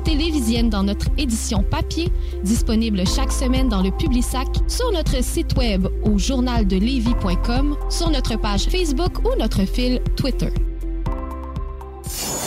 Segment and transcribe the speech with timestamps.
[0.00, 2.08] télévisienne dans notre édition papier,
[2.44, 8.64] disponible chaque semaine dans le Publisac, sur notre site web au journaldelevy.com, sur notre page
[8.64, 10.50] Facebook ou notre fil Twitter.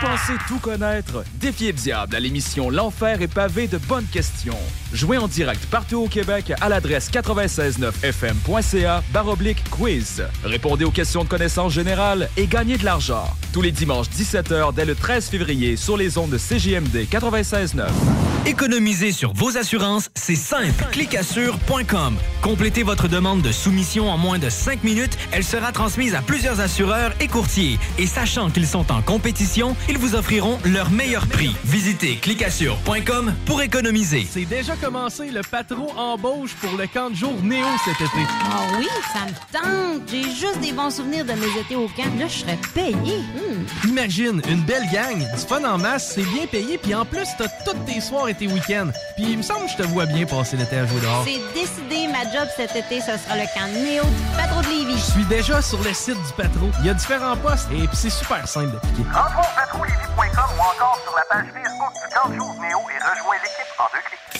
[0.00, 1.24] Pensez tout connaître?
[1.40, 4.56] Défiez le diable à l'émission L'Enfer est pavé de bonnes questions.
[4.92, 10.24] Jouez en direct partout au Québec à l'adresse 969fm.ca baroblique quiz.
[10.44, 13.24] Répondez aux questions de connaissance générale et gagnez de l'argent.
[13.52, 17.88] Tous les dimanches 17h dès le 13 février sur les ondes de CJMD 96.9.
[18.46, 20.84] Économiser sur vos assurances, c'est simple.
[20.92, 22.16] Clicassure.com.
[22.40, 25.18] Complétez votre demande de soumission en moins de 5 minutes.
[25.32, 27.78] Elle sera transmise à plusieurs assureurs et courtiers.
[27.98, 31.54] Et sachant qu'ils sont en compétition, ils vous offriront leur meilleur prix.
[31.64, 34.26] Visitez clicassure.com pour économiser.
[34.30, 38.26] C'est déjà commencé le patron embauche pour le camp de jour Néo cet été.
[38.44, 40.02] Ah oui, ça me tente.
[40.10, 42.18] J'ai juste des bons souvenirs de mes étés au camp.
[42.18, 43.18] Là, je serais payé.
[43.18, 43.88] Hmm.
[43.88, 47.48] Imagine, une belle gang, du fun en masse, c'est bien payé, puis en plus, t'as
[47.64, 48.90] toutes tes soirs et tes week-ends.
[49.16, 51.24] Puis il me semble que je te vois bien passer l'été à jouer dehors.
[51.24, 54.98] C'est décidé, ma job cet été, ce sera le camp Néo du patron de Lévis.
[54.98, 56.70] Je suis déjà sur le site du patron.
[56.80, 59.02] Il y a différents postes et puis c'est super simple d'appliquer.
[59.74, 64.00] Ou encore sur la page Facebook du camp de Néo et rejoins l'équipe en deux
[64.00, 64.27] clics.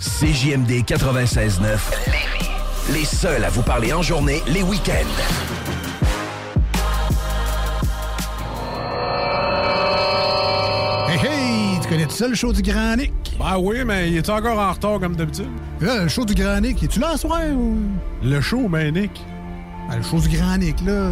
[0.00, 1.78] CJMD 96.9
[2.92, 4.94] Les seuls à vous parler en journée, les week-ends.
[11.08, 11.80] Hey, hey!
[11.82, 13.12] Tu connais tout ça, le show du Grand Nick?
[13.38, 15.48] Ben oui, mais il est encore en retard comme d'habitude?
[15.80, 17.76] Là, le show du Grand Nick, es-tu là ce soir ou...
[18.22, 19.10] Le show, ben Nick.
[19.88, 21.10] Ben, le show du Grand Nick, là.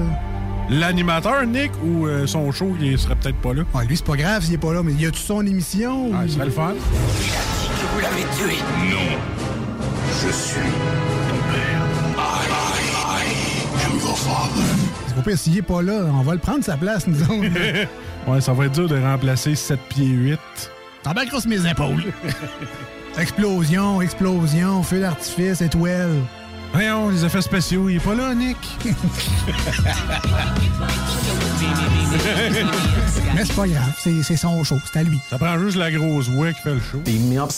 [0.70, 3.62] L'animateur, Nick, ou euh, son show, il serait peut-être pas là?
[3.74, 6.10] Ouais, lui, c'est pas grave s'il est pas là, mais y a-tu son émission?
[6.14, 6.74] Ah, ou- il serait le fun.
[7.98, 8.58] Vous l'avez tué
[8.92, 9.18] Non.
[10.22, 11.82] Je suis ton père.
[12.16, 12.46] I,
[13.08, 14.62] I am your father.
[15.08, 17.88] C'est pas pire, s'il est pas là, on va le prendre sa place, nous autres.
[18.28, 20.38] ouais, ça va être dur de remplacer 7 pieds 8.
[21.02, 22.04] T'embarqueras sur mes épaules.
[23.18, 26.14] explosion, explosion, feu d'artifice, étoile.
[26.72, 28.56] Voyons, les effets spéciaux, il est pas là, Nick.
[33.34, 35.18] Mais c'est pas grave, c'est son show, c'est à lui.
[35.30, 36.98] Ça prend juste la grosse voix qui fait le show.
[36.98, 37.50] Beam me up,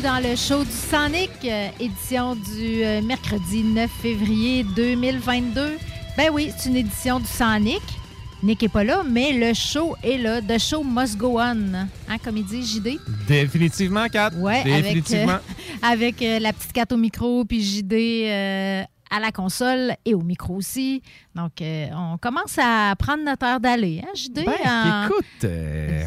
[0.00, 5.76] Bienvenue dans le show du Sonic, euh, édition du euh, mercredi 9 février 2022.
[6.16, 7.82] Ben oui, c'est une édition du Sonic.
[8.42, 10.40] Nick est pas là, mais le show est là.
[10.40, 11.74] The show must go on.
[11.74, 12.98] Hein, comme il dit JD.
[13.28, 14.30] Définitivement, Kat.
[14.36, 15.38] Ouais, Définitivement.
[15.82, 19.94] avec, euh, avec euh, la petite 4 au micro, puis JD euh, à la console
[20.04, 21.02] et au micro aussi.
[21.34, 24.44] Donc, euh, on commence à prendre notre heure d'aller, hein, JD?
[24.46, 26.04] Ben, en- écoute, euh,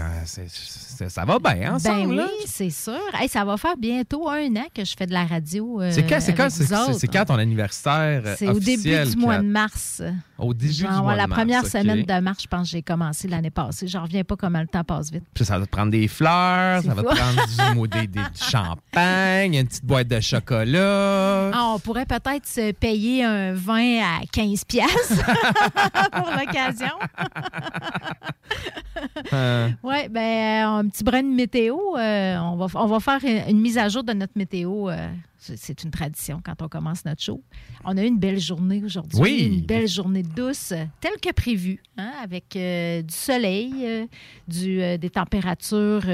[1.09, 2.09] ça va bien Ben ensemble.
[2.09, 2.27] oui, là.
[2.45, 2.99] c'est sûr.
[3.19, 5.81] Hey, ça va faire bientôt un an que je fais de la radio.
[5.81, 9.43] euh, C'est quand, c'est quand, c'est, ton anniversaire euh, C'est au début du mois de
[9.47, 10.01] mars.
[10.37, 12.71] Au début Genre, du mois la de mars, première semaine de mars, je pense que
[12.71, 13.87] j'ai commencé l'année passée.
[13.87, 15.23] Je reviens pas comment le temps passe vite.
[15.33, 18.19] Puis ça va te prendre des fleurs, ça va te prendre du, mot- des, des-
[18.19, 21.51] du champagne, une petite boîte de chocolat.
[21.53, 25.13] Ah, on pourrait peut-être se payer un vin à 15 pièces
[26.11, 26.87] pour l'occasion.
[29.33, 31.77] Euh, Oui, ben euh, un petit brin de météo.
[31.97, 34.89] euh, on, va, on va faire une, une mise à jour de notre météo.
[34.89, 35.07] euh,
[35.37, 37.41] c'est une tradition quand on commence notre show.
[37.83, 39.19] On a eu une belle journée aujourd'hui.
[39.19, 39.51] Oui.
[39.59, 44.07] Une belle journée douce, telle que prévue, hein, avec euh, du soleil,
[44.47, 46.05] du, des températures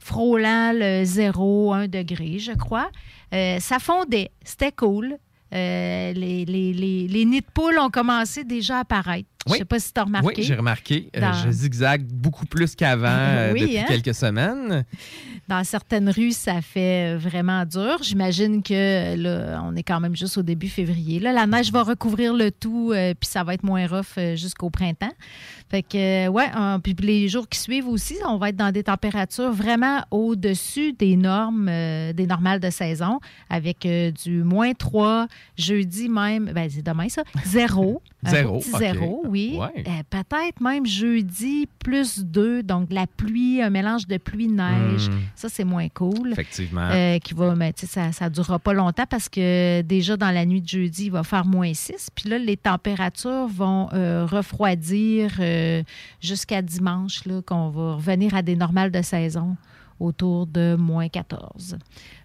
[0.00, 2.90] frôlant le 0, 1 degré, je crois.
[3.30, 4.30] Ça fondait.
[4.42, 5.16] C'était cool.
[5.52, 9.28] Les, les, les, les nids de poules ont commencé déjà à apparaître.
[9.46, 9.58] Je Oui.
[9.58, 10.28] sais pas si tu as remarqué.
[10.38, 11.10] Oui, j'ai remarqué.
[11.16, 13.84] Euh, Dans- je zigzague beaucoup plus qu'avant euh, Oui, depuis hein?
[13.86, 14.84] quelques semaines.
[15.48, 17.98] Dans certaines rues, ça fait vraiment dur.
[18.02, 21.20] J'imagine que là, on est quand même juste au début février.
[21.20, 24.34] Là, la neige va recouvrir le tout, euh, puis ça va être moins rough euh,
[24.36, 25.12] jusqu'au printemps.
[25.74, 28.70] Fait que, euh, ouais, euh, puis les jours qui suivent aussi, on va être dans
[28.70, 33.18] des températures vraiment au-dessus des normes, euh, des normales de saison,
[33.50, 35.26] avec euh, du moins 3,
[35.58, 38.00] jeudi même, ben c'est demain ça, zéro.
[38.24, 38.78] Un Zéro, petit OK.
[38.78, 39.58] zéro, oui.
[39.58, 39.84] Ouais.
[39.86, 45.10] Euh, Peut-être même jeudi plus 2, donc la pluie, un mélange de pluie-neige.
[45.10, 45.20] Hmm.
[45.34, 46.32] Ça, c'est moins cool.
[46.32, 46.88] Effectivement.
[46.90, 50.30] Euh, qui va, mais, tu sais, ça ne durera pas longtemps parce que déjà dans
[50.30, 52.08] la nuit de jeudi, il va faire moins 6.
[52.14, 55.63] Puis là, les températures vont euh, refroidir euh,
[56.20, 59.56] jusqu'à dimanche, là, qu'on va revenir à des normales de saison
[60.00, 61.76] autour de moins 14.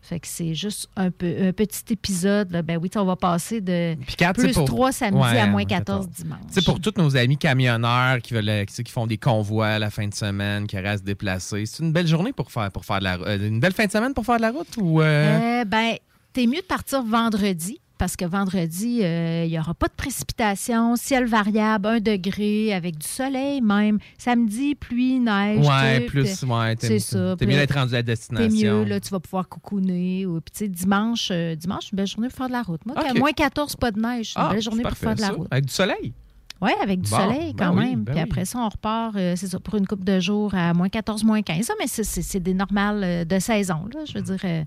[0.01, 2.51] Fait que c'est juste un, peu, un petit épisode.
[2.51, 2.63] là.
[2.63, 3.95] Ben oui, on va passer de
[4.33, 6.39] plus pour- 3 samedi Ouais, à moins moins 14 dimanche.
[6.49, 9.79] Sais, pour tous nos amis camionneurs qui veulent, euh, qui, qui font des convois à
[9.79, 12.99] la fin de semaine, qui restent déplacés, c'est une belle journée pour faire, pour faire
[12.99, 15.61] de la euh, une belle fin de semaine pour faire de la route ou euh,
[15.61, 15.93] Euh, ben,
[16.33, 20.95] t'es mieux de partir vendredi parce que vendredi, euh, il n'y aura pas de précipitation,
[20.95, 23.99] ciel variable, un degré, avec du soleil même.
[24.17, 25.63] Samedi, pluie, neige.
[25.67, 27.35] ouais, plus ouais, t'es- C'est ça.
[27.37, 28.79] T'es mieux d'être rendu à la T'es destination.
[28.79, 30.25] mieux, là, tu vas pouvoir cocooner.
[30.25, 32.83] Ou, puis, tu sais, dimanche, euh, dimanche, une belle journée pour faire de la route.
[32.87, 34.33] Moi, moins 14, pas de neige.
[34.35, 35.33] Une Ah, belle journée pour faire de la ça.
[35.33, 35.47] route.
[35.51, 36.13] Avec du soleil?
[36.61, 38.03] Oui, avec du Bon, soleil ben quand oui, même.
[38.03, 40.73] ben Puis après ça, on repart, euh, c'est ça, pour une couple de jours à
[40.73, 41.65] moins 14, moins 15.
[41.65, 43.85] Ça, mais c'est- des normales euh, de saison.
[43.93, 44.01] Là.
[44.05, 44.63] Je veux dire, euh,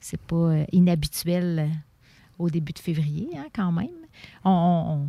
[0.00, 1.68] c'est pas inhabituel
[2.38, 3.88] au début de février, hein, quand même.
[4.44, 5.08] On, on- on-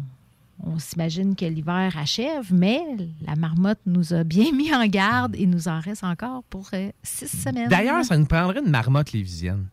[0.61, 2.81] on s'imagine que l'hiver achève, mais
[3.25, 6.91] la marmotte nous a bien mis en garde et nous en reste encore pour euh,
[7.01, 7.69] six semaines.
[7.69, 9.67] D'ailleurs, ça nous prendrait une marmotte lévisienne.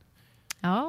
[0.63, 0.87] Ah,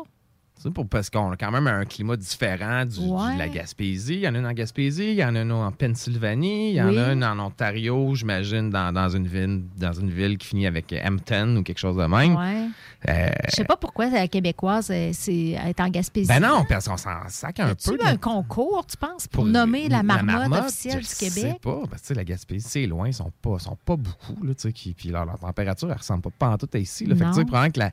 [0.58, 3.34] Tu sais, pour- parce qu'on a quand même un climat différent du, Ouais.
[3.36, 4.16] de la Gaspésie.
[4.16, 6.76] Il y en a une en Gaspésie, il y en a une en Pennsylvanie, il
[6.76, 6.98] y en Oui.
[6.98, 10.94] a une en Ontario, j'imagine, dans, dans une ville, dans une ville qui finit avec
[11.06, 12.36] Hampton ou quelque chose de même.
[12.36, 12.68] ouais.
[13.08, 16.28] Euh, Je sais pas pourquoi la québécoise, euh, c'est être en Gaspésie.
[16.28, 17.98] ben non, parce qu'on s'en sac un Tu peu.
[18.04, 21.54] as un concours, tu penses, pour, nommer la marmotte, officielle je du Québec?
[21.54, 24.44] sais pas, parce que tu la Gaspésie, c'est loin, ils sont pas, sont pas beaucoup,
[24.44, 26.78] là, tu sais, qui- puis leur, leur température, elle ressemble pas, pas en tout à
[26.80, 27.06] ici.
[27.06, 27.16] Là.
[27.16, 27.92] Fait que, tu probablement que la,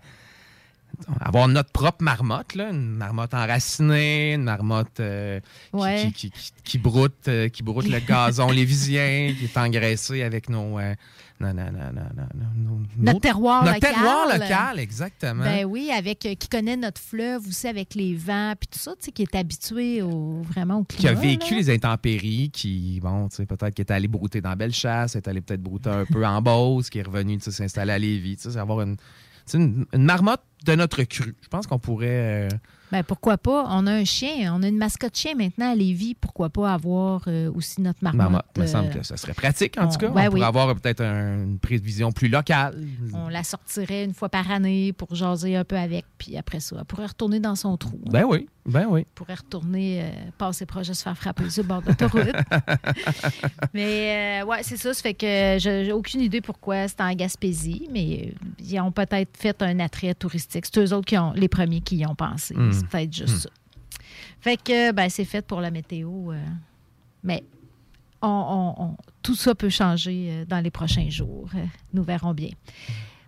[1.20, 6.04] avoir notre propre marmotte, là, une marmotte enracinée, une marmotte euh, qui- Ouais.
[6.06, 10.48] qui, qui, qui- qui broute, euh, qui broute le gazon lévisien, qui est engraissé avec
[10.48, 10.94] nos, euh,
[11.40, 13.92] non, non, non, Notre terroir notre local.
[13.94, 15.44] terroir local, exactement.
[15.44, 18.92] Ben oui, avec euh, qui connaît notre fleuve aussi avec les vents puis tout ça,
[18.92, 21.20] tu sais, qui est habitué au vraiment au qui a climat.
[21.20, 21.60] vécu là.
[21.60, 25.40] les intempéries, qui, bon, tu sais, peut-être qui est allé brouter dans Bellechasse, est allé
[25.40, 28.44] peut-être brouter un peu en Beauce, qui est revenu, tu sais, s'installer à Lévis, tu
[28.44, 28.96] sais, c'est avoir une,
[29.52, 31.34] sais, une, une marmotte de notre cru.
[31.42, 32.08] Je pense qu'on pourrait...
[32.08, 32.48] euh,
[32.90, 33.66] Ben pourquoi pas?
[33.68, 36.14] On a un chien, on a une mascotte chien maintenant à Lévis.
[36.14, 38.18] Pourquoi pas avoir euh, aussi notre marmotte?
[38.22, 38.46] marmotte.
[38.56, 40.06] Il me euh, semble que ça serait pratique, en on- tout cas.
[40.08, 40.42] ouais, on pourrait oui.
[40.46, 42.82] avoir peut-être un- une prévision plus locale.
[43.12, 46.76] On la sortirait une fois par année pour jaser un peu avec, puis après ça,
[46.78, 48.00] elle pourrait retourner dans son trou.
[48.06, 48.10] hein.
[48.10, 49.06] Ben oui, ben oui.
[49.14, 52.32] pourrait retourner euh, passer proche de se faire frapper sur le bord d'autoroute.
[53.74, 54.94] mais euh, ouais, c'est ça.
[54.94, 59.36] Ça fait que j'ai aucune idée pourquoi c'est en Gaspésie, mais euh, ils ont peut-être
[59.36, 60.64] fait un attrait touristique.
[60.66, 62.54] C'est eux autres qui ont les premiers qui y ont pensé.
[62.54, 62.72] Mm.
[62.72, 63.38] C'est peut-être juste Mm.
[63.40, 63.48] ça.
[64.40, 66.32] Fait que ben, c'est fait pour la météo.
[66.32, 66.38] euh,
[67.22, 67.42] mais
[68.22, 71.48] on- on- on- tout ça peut changer euh, dans les prochains jours.
[71.92, 72.50] Nous verrons bien.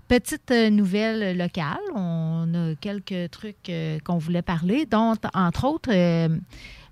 [0.08, 5.90] Petite euh, nouvelle locale, on a quelques trucs euh, qu'on voulait parler, dont entre autres
[5.92, 6.28] euh,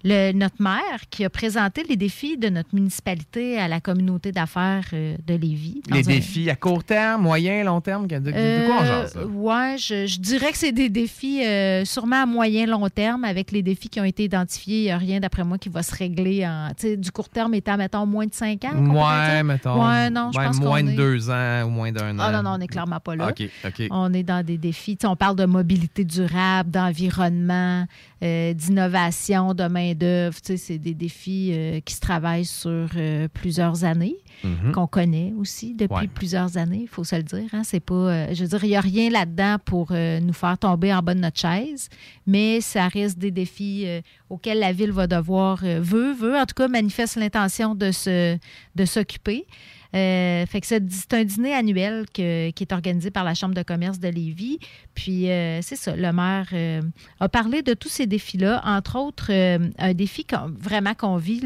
[0.05, 4.85] le- notre maire qui a présenté les défis de notre municipalité à la communauté d'affaires
[4.93, 5.83] euh, de Lévis.
[5.91, 9.15] Les un- défis à court terme, moyen, long terme, de, de- de quoi on jase,
[9.15, 9.23] là?
[9.23, 13.25] Euh, ouais, je, je dirais que c'est des défis euh, sûrement à moyen long terme
[13.25, 14.79] avec les défis qui ont été identifiés.
[14.81, 17.77] Il n'y a rien d'après moi qui va se régler en du court terme étant
[17.77, 18.77] mettons moins de 5 ans.
[18.77, 19.83] Ouais, mettons.
[19.89, 22.23] Ouais, non, je Ouais, pense moins de est- deux ans ou moins d'un an.
[22.27, 23.29] Ah non, non, on n'est clairement pas là.
[23.31, 23.87] OK, OK.
[23.91, 24.99] On est dans des défis.
[25.05, 27.87] On parle de mobilité durable, d'environnement,
[28.25, 30.37] euh, d'innovation, de main-d'œuvre.
[30.43, 34.73] C'est des défis euh, qui se travaillent sur euh, plusieurs années, Mhm.
[34.73, 36.09] qu'on connaît aussi depuis Ouais.
[36.09, 37.49] plusieurs années, il faut se le dire.
[37.53, 37.63] hein.
[37.65, 41.03] C'est pas, je veux dire, il n'y a rien là-dedans pour nous faire tomber en
[41.03, 41.89] bas de notre chaise,
[42.27, 43.87] mais ça reste des défis
[44.31, 48.37] auxquels la ville va devoir, veut, veut, en tout cas, manifeste l'intention de se-
[48.75, 49.47] de s'occuper.
[49.95, 54.01] Euh, fait que c'est un dîner annuel qui est organisé par la Chambre de commerce
[54.01, 54.59] de Lévis.
[54.95, 56.83] Puis, euh, c'est ça, le maire euh,
[57.21, 60.27] a parlé de tous ces défis-là, entre autres, un défi
[60.59, 61.43] vraiment qu'on vit,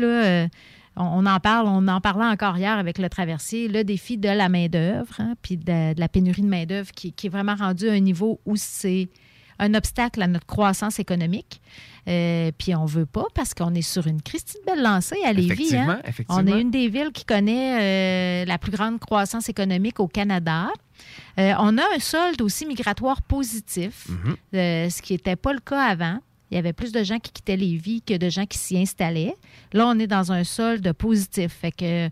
[0.96, 4.48] on, en parle, on en parlait encore hier avec le traversier, le défi de la
[4.48, 7.92] main-d'œuvre, hein, puis de, de la pénurie de main-d'œuvre qui, qui est vraiment rendu à
[7.92, 9.08] un niveau où c'est
[9.58, 11.60] un obstacle à notre croissance économique.
[12.08, 15.52] Euh, puis on veut pas parce qu'on est sur une Christine belle lancée à Lévis.
[15.52, 16.00] Effectivement, hein.
[16.04, 16.42] effectivement.
[16.42, 20.68] On est une des villes qui connaît euh, la plus grande croissance économique au Canada.
[21.38, 24.36] Euh, on a un solde aussi migratoire positif, Mhm.
[24.52, 26.18] ce qui n'était pas le cas avant.
[26.50, 29.34] Il y avait plus de gens qui quittaient Lévis que de gens qui s'y installaient.
[29.74, 31.52] Là, on est dans un solde positif.
[31.60, 32.08] Fait que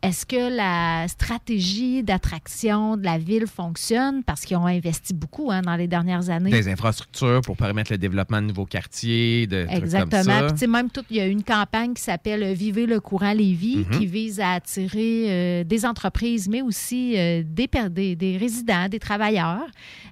[0.00, 4.22] est-ce que la stratégie d'attraction de la ville fonctionne?
[4.22, 6.50] Parce qu'ils ont investi beaucoup hein, dans les dernières années.
[6.52, 10.22] Des infrastructures pour permettre le développement de nouveaux quartiers, de trucs comme Exactement.
[10.22, 10.42] ça.
[10.44, 13.32] Puis, tu sais, même tout, il y a une campagne qui s'appelle Vivez le courant
[13.32, 13.98] Lévis Mhm.
[13.98, 18.88] qui vise à attirer euh, des entreprises, mais aussi euh, des, per- des, des résidents,
[18.88, 19.66] des travailleurs.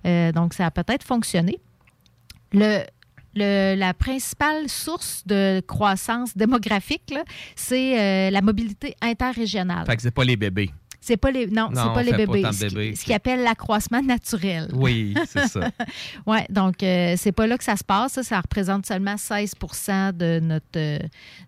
[0.05, 1.59] Euh, donc, ça a peut-être fonctionné.
[2.53, 2.83] Le,
[3.37, 7.15] le- la principale source de croissance démographique,
[7.55, 9.87] c'est euh, la mobilité interrégionale.
[9.87, 10.71] Fait que c'est pas les bébés.
[11.01, 12.43] C'est pas les non, Non, c'est pas les pas bébés.
[12.53, 12.95] Ce qui- bébés.
[12.97, 14.69] Ce qu'ils appellent l'accroissement naturel.
[14.75, 15.71] Oui, c'est ça.
[16.27, 18.15] Oui, donc euh, c'est pas là que ça se passe.
[18.15, 19.55] Ça, ça représente seulement 16
[20.15, 20.99] de notre euh,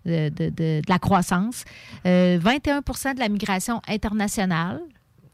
[0.05, 1.65] de, de- de- de la croissance.
[2.05, 4.79] Euh, 21% de la migration internationale.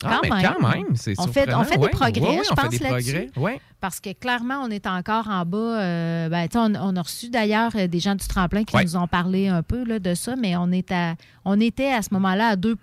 [0.05, 0.53] Ah, Quand mais même.
[0.59, 1.88] quand même, c'est on fait, on surprenant, fait ouais.
[1.88, 3.31] des progrès, Ouais, je pense, des là-dessus.
[3.38, 3.59] ouais.
[3.81, 5.57] Parce que clairement, on est encore en bas.
[5.57, 9.07] euh, ben, on, on a reçu d'ailleurs euh, des gens du tremplin qui nous ont
[9.07, 12.47] parlé un peu là, de ça, mais on, est à, on était à ce moment-là
[12.50, 12.75] à 2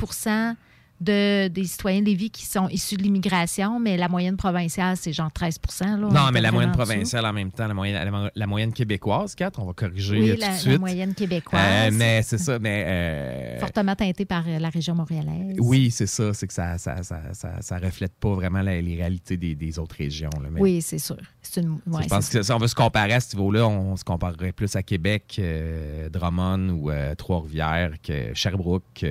[1.02, 5.12] de, des citoyens de Lévis qui sont issus de l'immigration, mais la moyenne provinciale, c'est
[5.12, 5.86] genre 13 là.
[5.94, 9.34] On Non, mais la moyenne provinciale en même temps, la moyenne, la, la moyenne québécoise,
[9.34, 10.80] 4, on va corriger Oui, tout la, de la suite.
[10.80, 11.62] moyenne québécoise.
[11.62, 12.84] Euh, mais c'est ça, mais.
[12.86, 15.56] euh, Fortement teintée par euh, la région montréalaise.
[15.58, 18.96] oui, c'est ça, c'est que ça ça, ça, ça, ça reflète pas vraiment la- les
[18.96, 20.30] réalités des, des autres régions.
[20.42, 21.16] là, mais- Oui, c'est sûr.
[21.42, 21.78] C'est une.
[21.86, 24.52] ouais, je pense que si on veut se comparer à ce niveau-là, on se comparerait
[24.52, 29.04] plus à Québec, euh, Drummond ou Trois-Rivières que Sherbrooke,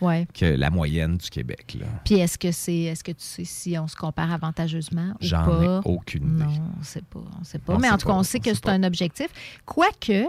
[0.00, 0.26] Ouais.
[0.34, 1.76] que la moyenne du Québec.
[1.80, 1.86] là.
[2.04, 5.44] Puis est-ce que c'est est-ce que tu sais si on se compare avantageusement ou J'en
[5.44, 5.62] pas?
[5.64, 6.44] ai aucune idée.
[6.44, 7.20] Non, on sait pas.
[7.40, 7.74] On sait pas.
[7.74, 8.72] On Mais sait en tout cas, on sait on que sait c'est pas.
[8.72, 9.28] un objectif.
[9.64, 10.26] Quoique.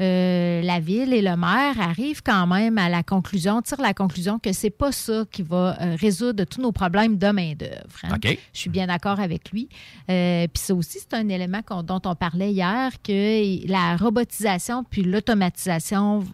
[0.00, 4.38] euh, la ville et le maire arrivent quand même à la conclusion, tirent la conclusion
[4.38, 7.98] que c'est pas ça qui va euh, résoudre tous nos problèmes de main-d'œuvre.
[8.04, 8.14] hein.
[8.16, 8.38] OK.
[8.52, 9.68] Je suis bien d'accord avec lui.
[10.10, 14.82] Euh, puis ça aussi, c'est un élément qu'on- dont on parlait hier, que la robotisation
[14.82, 16.24] puis l'automatisation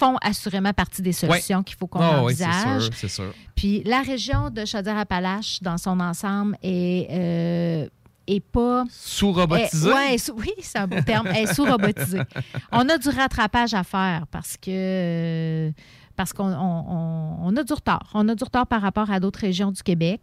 [0.00, 2.82] font assurément partie des solutions qu'il faut qu'on Ah oui, c'est envisage.
[2.84, 3.32] sûr, c'est sûr.
[3.54, 7.88] Puis la région de Chaudière-Appalaches, dans son ensemble, est, euh,
[8.26, 8.84] est pas...
[8.90, 9.90] Sous-robotisée?
[9.90, 11.26] est- ouais, sous- oui, c'est un beau terme.
[11.28, 12.20] Elle est sous-robotisée.
[12.72, 14.70] on a du rattrapage à faire parce que...
[14.70, 15.70] euh,
[16.16, 18.10] parce qu'on on- a du retard.
[18.14, 20.20] On a du retard par rapport à d'autres régions du Québec.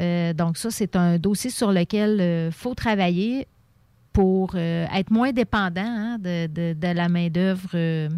[0.00, 3.46] Euh, donc ça, c'est un dossier sur lequel il faut travailler
[4.12, 8.08] pour euh, être moins dépendant hein, de, de- de la main-d'œuvre euh,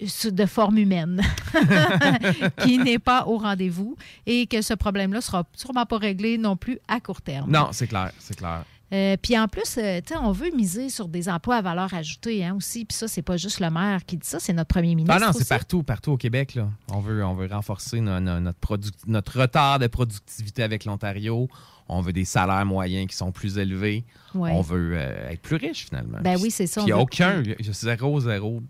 [0.00, 1.22] de forme humaine
[2.62, 6.56] qui n'est pas au rendez-vous et que ce problème-là ne sera sûrement pas réglé non
[6.56, 7.50] plus à court terme.
[7.50, 8.64] Non, c'est clair, c'est clair.
[8.92, 12.56] Euh, puis en plus, euh, on veut miser sur des emplois à valeur ajoutée hein,
[12.56, 12.84] aussi.
[12.84, 15.16] Puis ça, c'est pas juste le maire qui dit ça, c'est notre premier ministre.
[15.16, 16.56] Ah non, c'est partout, partout au Québec.
[16.56, 16.68] Là.
[16.92, 21.48] On, veut, on veut renforcer no- no- notre, retard de productivité avec l'Ontario.
[21.88, 24.04] On veut des salaires moyens qui sont plus élevés.
[24.34, 24.50] Ouais.
[24.52, 26.18] On veut euh, être plus riche, finalement.
[26.22, 28.60] Ben oui, c'est ça, il n'y a veut aucun, il y a zéro, zéro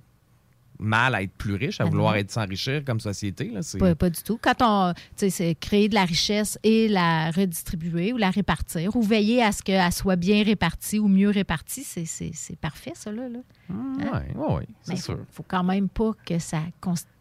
[0.80, 3.50] mal à être plus riche, à Ben vouloir être s'enrichir comme société.
[3.50, 4.38] Là, c'est- Pas, pas du tout.
[4.42, 8.94] Quand on, tu sais, c'est créer de la richesse et la redistribuer ou la répartir
[8.96, 12.92] ou veiller à ce qu'elle soit bien répartie ou mieux répartie, c'est, c'est- c'est parfait,
[12.94, 13.28] ça, là.
[13.28, 13.38] là.
[13.68, 13.76] Oui,
[14.12, 14.22] Hein?
[14.36, 15.16] oui, c'est Mais sûr.
[15.18, 16.62] faut, faut quand même pas que ça,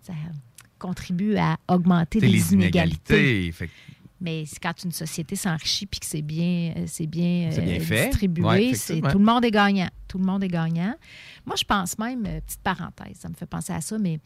[0.01, 0.13] ça
[0.77, 3.13] contribue à augmenter C'est les, les inégalités.
[3.19, 3.51] inégalités.
[3.51, 3.71] Fait que
[4.21, 8.07] Mais quand une société s'enrichit puis que c'est bien, euh, c'est bien, euh, fait.
[8.07, 9.89] distribué, Ouais, c'est, tout le monde est gagnant.
[10.07, 10.93] Tout le monde est gagnant.
[11.45, 14.19] Moi, je pense même, euh, petite parenthèse, ça me fait penser à ça, mais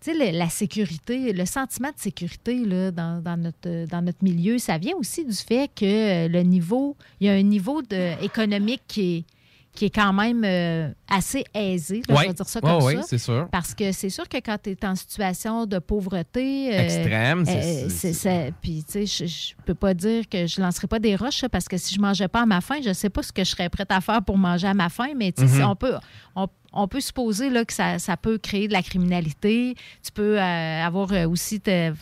[0.00, 4.58] tu sais, la sécurité, le sentiment de sécurité là, dans, dans notre, dans notre milieu,
[4.58, 8.82] ça vient aussi du fait que le niveau, il y a un niveau de, économique
[8.88, 9.24] qui est,
[9.72, 12.22] qui est quand même euh, assez aisé, là, Ouais.
[12.24, 13.02] je vais dire ça comme ouais, ça.
[13.02, 13.48] c'est sûr.
[13.52, 16.74] Parce que c'est sûr que quand tu es en situation de pauvreté...
[16.74, 20.60] euh, Extrême, c'est- euh, c'est- c'est- Puis, tu sais, je- peux pas dire que je
[20.60, 23.10] lancerai pas des roches, parce que si je mangeais pas à ma faim, je sais
[23.10, 25.46] pas ce que je serais prête à faire pour manger à ma faim, mais tu
[25.46, 25.70] sais, Mhm.
[25.70, 25.94] on peut...
[26.34, 29.74] On, on peut supposer là, que ça, ça peut créer de la criminalité.
[30.04, 31.92] Tu peux euh, avoir euh, aussi, te-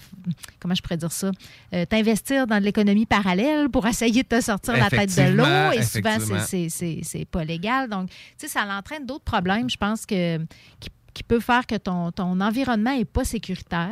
[0.61, 1.31] comment je pourrais dire ça,
[1.75, 5.45] Euh, t'investir dans de l'économie parallèle pour essayer de te sortir la tête de l'eau.
[5.73, 6.19] Et souvent,
[7.03, 7.89] c'est- pas légal.
[7.89, 10.39] Donc, tu sais, ça entraîne d'autres problèmes, je pense, que,
[10.81, 13.89] qui, qui peut faire que ton, ton environnement n'est pas sécuritaire.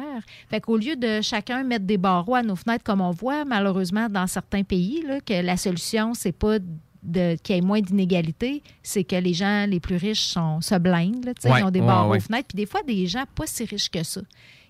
[0.48, 4.08] Fait qu'au lieu de chacun mettre des barreaux à nos fenêtres, comme on voit malheureusement
[4.08, 6.58] dans certains pays, là, que la solution, c'est pas
[7.06, 10.74] de- qu'il y ait moins d'inégalités, c'est que les gens les plus riches sont, se
[10.74, 11.24] blindent.
[11.24, 12.16] là, Ouais, ils ont des ouais, ouais.
[12.18, 12.48] aux fenêtres.
[12.48, 14.20] Puis des fois, des gens pas si riches que ça.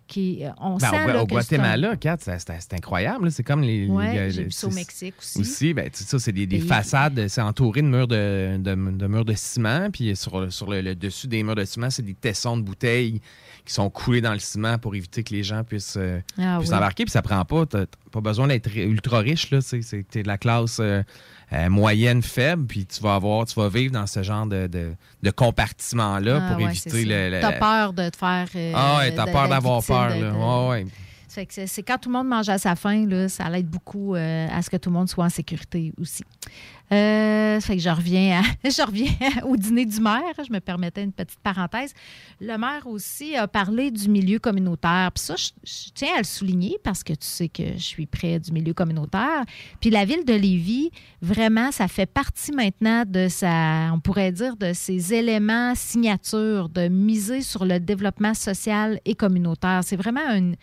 [0.09, 3.25] Qui, euh, on Ben, sent au, là, au Guatemala, Kat, c'est- incroyable.
[3.25, 3.31] là.
[3.33, 3.88] C'est comme les.
[3.88, 5.40] Ouais, les- j'ai les- vu ça au Mexique aussi.
[5.40, 9.07] Aussi, ben, tu sais, ça, c'est des, façades, c'est entouré de murs de, de, de
[9.09, 9.90] murs de ciment.
[9.90, 12.62] Puis sur, le- sur le, le dessus des murs de ciment, c'est des tessons de
[12.62, 13.21] bouteilles
[13.66, 16.70] qui sont coulés dans le ciment pour éviter que les gens puissent, euh, Ah puissent
[16.70, 16.76] oui.
[16.76, 17.04] embarquer.
[17.04, 19.50] Puis ça prend pas, t'as t'as pas besoin d'être ultra riche.
[19.50, 21.02] là, C'est t'es de la classe euh,
[21.52, 22.66] euh, moyenne, faible.
[22.66, 24.92] Puis tu vas avoir, tu vas vivre dans ce genre de, de,
[25.23, 27.30] de compartiment-là Ah pour ouais, éviter le.
[27.30, 28.46] le- T'as peur de te faire.
[28.54, 30.08] euh, Ah ouais, t'as de- peur d'avoir peur.
[30.11, 30.16] là.
[30.20, 30.87] de- ouais.
[31.50, 34.62] C'est- quand tout le monde mange à sa faim, là, ça l'aide beaucoup euh, à
[34.62, 36.23] ce que tout le monde soit en sécurité aussi.
[36.93, 39.11] Euh, que je reviens, je reviens
[39.45, 40.23] au dîner du maire.
[40.47, 41.93] Je me permettais une petite parenthèse.
[42.40, 45.11] Le maire aussi a parlé du milieu communautaire.
[45.12, 48.07] Puis ça, je, je tiens à le souligner parce que tu sais que je suis
[48.07, 49.43] près du milieu communautaire.
[49.81, 50.90] Puis la ville de Lévis,
[51.21, 56.88] vraiment, ça fait partie maintenant de sa, on pourrait dire, de ses éléments signatures de
[56.88, 59.81] miser sur le développement social et communautaire.
[59.85, 60.55] C'est vraiment une,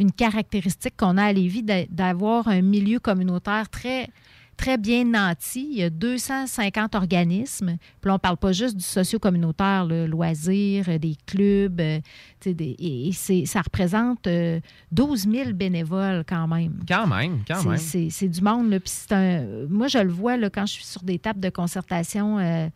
[0.00, 4.08] une caractéristique qu'on a à Lévis d'a- d'avoir un milieu communautaire très
[4.56, 5.68] très bien nanti.
[5.72, 7.76] Il y a 250 organismes.
[8.00, 11.80] Puis là, on ne parle pas juste du socio-communautaire, le loisir, euh, des clubs.
[11.80, 11.98] euh,
[12.44, 13.10] des- et
[13.46, 14.60] ça représente euh,
[14.92, 16.74] 12 000 bénévoles quand même.
[16.86, 17.78] Quand même, quand même.
[18.10, 18.68] C'est du monde.
[18.70, 18.78] Là,
[19.12, 22.68] un- moi, je le vois là, quand je suis sur des tables de concertation euh,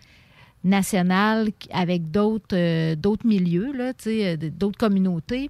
[0.63, 3.73] nationale avec d'autres euh, milieux,
[4.07, 5.49] euh, d'autres communautés.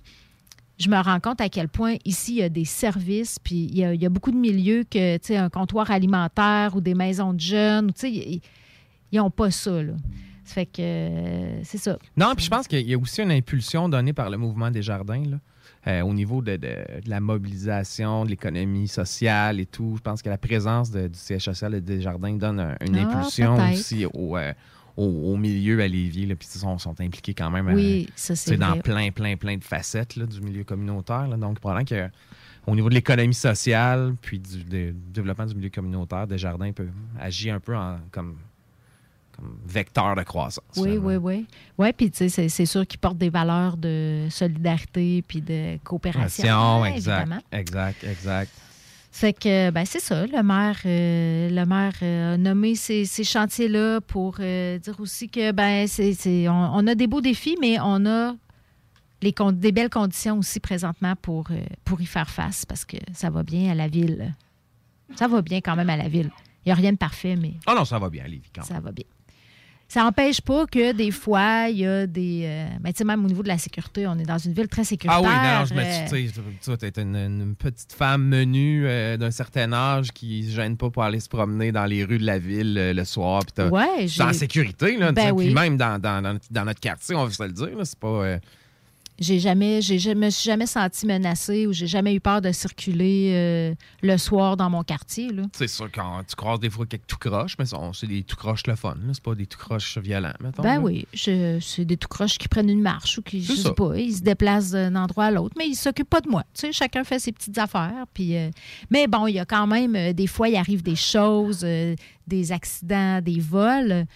[0.78, 3.78] Je me rends compte à quel point ici, il y a des services, puis il
[3.78, 6.80] y a, il y a beaucoup de milieux que, tu sais, un comptoir alimentaire ou
[6.80, 8.10] des maisons de jeunes, tu sais,
[9.12, 9.92] ils n'ont pas ça, là.
[10.46, 11.96] Ça fait que euh, c'est ça.
[12.18, 14.82] Non, puis je pense qu'il y a aussi une impulsion donnée par le mouvement des
[14.82, 15.38] jardins là,
[15.86, 19.94] euh, au niveau de, de- de la mobilisation, de l'économie sociale et tout.
[19.96, 23.02] Je pense que la présence de- du siège social des jardins donne un- une Ah,
[23.08, 24.52] impulsion aussi au, euh,
[24.96, 26.26] au, au milieu à Lévis.
[26.26, 28.78] Là, puis ils sont, sont impliqués quand même euh, Oui, ça, c'est tu sais, dans
[28.80, 31.26] plein, plein, plein de facettes là, du milieu communautaire.
[31.28, 31.36] là.
[31.36, 32.10] Donc, probablement que
[32.66, 36.88] au niveau de l'économie sociale, puis du, de- du développement du milieu communautaire, Desjardins peut
[37.20, 38.36] agir un peu en- comme,
[39.36, 40.64] comme vecteur de croissance.
[40.76, 41.46] Oui, oui, oui.
[41.76, 46.84] Oui, puis tu sais, c'est- sûr qu'ils portent des valeurs de solidarité puis de coopération.
[46.84, 47.42] Hein, exact, évidemment.
[47.52, 48.50] exact, exact.
[49.16, 50.26] Fait que, ben, c'est ça.
[50.26, 55.28] Le maire, euh, le maire euh, a nommé ces, ces chantiers-là pour euh, dire aussi
[55.28, 58.34] que, ben, c'est, on, on a des beaux défis, mais on a
[59.22, 61.46] les, des belles conditions aussi présentement pour,
[61.84, 64.34] pour y faire face parce que ça va bien à la ville.
[65.14, 66.32] Ça va bien quand même à la ville.
[66.66, 68.76] Il n'y a rien de parfait, mais Ah non, ça va bien, Lévis, quand même.
[68.76, 69.04] ça va bien.
[69.86, 72.42] Ça n'empêche pas que des fois, il y a des.
[72.46, 74.66] euh, ben, tu sais, même au niveau de la sécurité, on est dans une ville
[74.66, 75.22] très Ah sécuritaire.
[75.22, 79.16] oui, non, je me suis, tu sais, tu es une, une petite femme menue euh,
[79.16, 82.26] d'un certain âge qui se gêne pas pour aller se promener dans les rues de
[82.26, 83.42] la ville euh, le soir.
[83.44, 85.12] Puis t'as- Ouais, en sécurité, là.
[85.12, 87.98] Ben Puis même dans, dans, dans, notre- quartier, on va se le dire, là, c'est
[87.98, 88.38] pas...
[89.20, 93.74] J'ai jamais, j'ai, suis jamais sentie menacée ou j'ai jamais eu peur de circuler euh,
[94.02, 95.30] le soir dans mon quartier.
[95.52, 98.66] C'est sûr, quand tu croises des fois quelques tout croches, mais c'est des tout croches
[98.66, 98.96] le fun.
[99.12, 100.62] C'est pas des tout croches violents, mettons.
[100.64, 100.80] Ben là.
[100.80, 104.16] oui, c'est des tout croches qui prennent une marche ou qui, je sais pas, ils
[104.16, 106.42] se déplacent d'un endroit à l'autre, mais ils s'occupent pas de moi.
[106.52, 108.06] Tu sais, chacun fait ses petites affaires.
[108.12, 108.50] Puis, euh,
[108.90, 111.64] mais bon, il y a quand même, euh, des fois, il arrive des choses,
[112.26, 114.06] des accidents, des vols.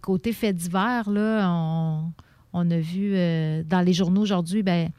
[0.00, 2.12] Côté fait divers, là, on,
[2.52, 4.90] on a vu euh, dans les journaux aujourd'hui, ben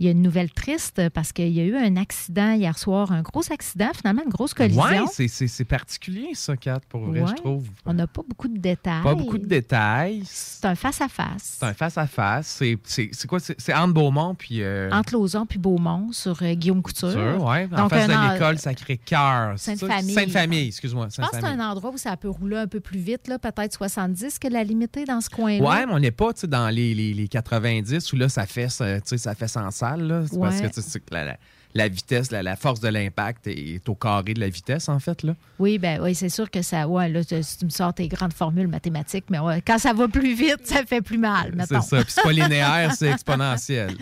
[0.00, 3.12] il y a une nouvelle triste parce qu'il y a eu un accident hier soir,
[3.12, 4.82] un gros accident, finalement, une grosse collision.
[4.82, 7.28] Ouais, c'est- particulier, ça, Kat, pour vrai, Ouais.
[7.30, 7.64] je trouve.
[7.86, 9.02] On n'a pas beaucoup de détails.
[9.02, 10.22] Pas beaucoup de détails.
[10.26, 11.58] C'est un face-à-face.
[11.60, 12.46] C'est un face-à-face.
[12.84, 13.38] C'est- quoi?
[13.40, 14.62] C'est Anne Beaumont, puis...
[14.62, 17.08] euh, Entre Lauson puis Beaumont sur euh, Guillaume Couture.
[17.08, 19.54] Couture, ouais, en Donc, face un en- de l'école Sacré-Cœur.
[19.58, 20.12] Sainte-Famille.
[20.14, 21.08] Sainte-Famille, excuse-moi.
[21.14, 23.72] Je pense que c'est un endroit où ça peut rouler un peu plus vite, peut-être
[23.74, 25.64] 70 que la limitée dans ce coin-là.
[25.64, 29.00] Ouais, mais on n'est pas dans les, les, les 90 où là, ça fait, ça,
[29.34, 30.22] fait 100 là.
[30.40, 31.36] Parce que c'est la, la-
[31.76, 35.24] la vitesse, la, la force de l'impact est au carré de la vitesse, en fait.
[35.24, 35.34] Là.
[35.58, 36.86] Oui, ben oui, c'est sûr que ça.
[36.86, 40.06] Ouais, là, tu, tu me sors tes grandes formules mathématiques, mais ouais, quand ça va
[40.06, 42.02] plus vite, ça fait plus mal, C'est ça.
[42.04, 43.96] Puis c'est pas linéaire, c'est exponentiel.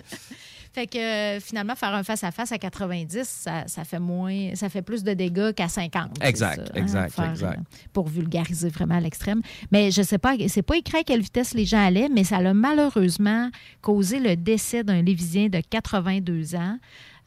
[0.74, 4.80] Fait que euh, finalement, faire un face-à-face à 90, ça, ça fait moins, ça fait
[4.82, 6.12] plus de dégâts qu'à 50.
[6.20, 7.58] c'est Exact, ça, exact, Faire, exact.
[7.58, 9.42] euh, pour vulgariser vraiment à l'extrême.
[9.70, 12.36] Mais je sais pas, c'est pas écrit à quelle vitesse les gens allaient, mais ça
[12.38, 13.50] a malheureusement
[13.82, 16.78] causé le décès d'un Lévisien de 82 ans.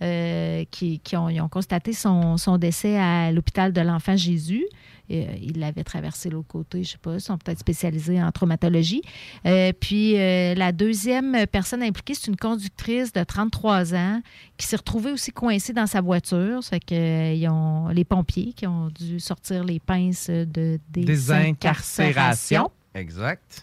[0.02, 4.66] euh, qui, qui ont, ils ont constaté son, son décès à l'hôpital de l'Enfant Jésus.
[5.12, 9.04] Euh, il l'avait traversé l'autre côté, je sais pas, ils sont peut-être spécialisés en traumatologie.
[9.46, 14.22] Euh, puis euh, la deuxième personne impliquée, c'est une conductrice de 33 ans
[14.58, 16.64] qui s'est retrouvée aussi coincée dans sa voiture.
[16.64, 22.72] Ça fait que, ils ont, les pompiers qui ont dû sortir les pinces de désincarcération.
[22.96, 23.62] Exact.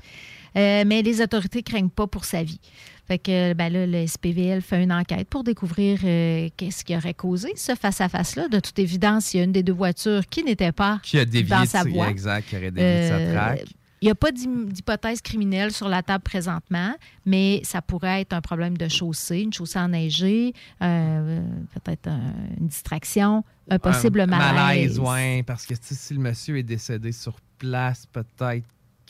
[0.54, 2.60] Mais les autorités craignent pas pour sa vie.
[3.08, 7.14] Fait que ben là, le SPVL fait une enquête pour découvrir euh, qu'est-ce qui aurait
[7.14, 8.48] causé ce face-à-face-là.
[8.48, 11.24] De toute évidence, il y a une des deux voitures qui n'était pas Qui a
[11.24, 12.08] dévié dans sa voie.
[12.08, 13.64] exact, qui aurait dévié sa Euh, traque.
[14.00, 16.92] Il n'y a pas d'hy- d'hypothèse criminelle sur la table présentement,
[17.24, 21.40] mais ça pourrait être un problème de chaussée, une chaussée enneigée, euh,
[21.74, 24.98] peut-être un- une distraction, un possible malaise.
[24.98, 28.66] oui, parce que si le monsieur est décédé sur place, peut-être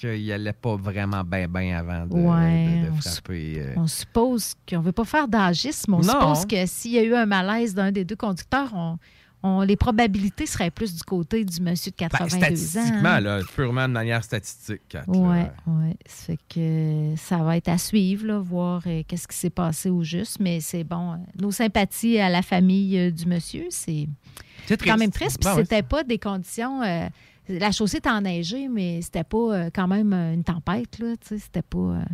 [0.08, 3.54] qu'il n'allait pas vraiment bien bien avant de, Ouais, de- de on frapper.
[3.60, 3.74] euh.
[3.76, 5.94] On suppose qu'on ne veut pas faire d'agisme.
[5.94, 6.02] On Non.
[6.34, 8.98] suppose que s'il y a eu un malaise d'un des deux conducteurs, on,
[9.44, 12.38] on- les probabilités seraient plus du côté du monsieur de Ben, 82 ans.
[12.46, 14.96] statistiquement, là, purement de manière statistique.
[15.08, 15.96] Oui, oui.
[16.06, 19.90] Ça fait que ça va être à suivre, là, voir euh, qu'est-ce qui s'est passé
[19.90, 20.38] au juste.
[20.40, 21.12] Mais c'est bon.
[21.12, 24.06] euh, nos sympathies à la famille euh, du monsieur, c'est
[24.84, 25.38] quand même triste.
[25.40, 25.62] Puis Ben oui.
[25.62, 26.82] c'était pas des conditions.
[27.48, 30.98] La chaussée était enneigée, mais c'était pas euh, quand même euh, une tempête.
[30.98, 32.04] Là, c'était pas, euh,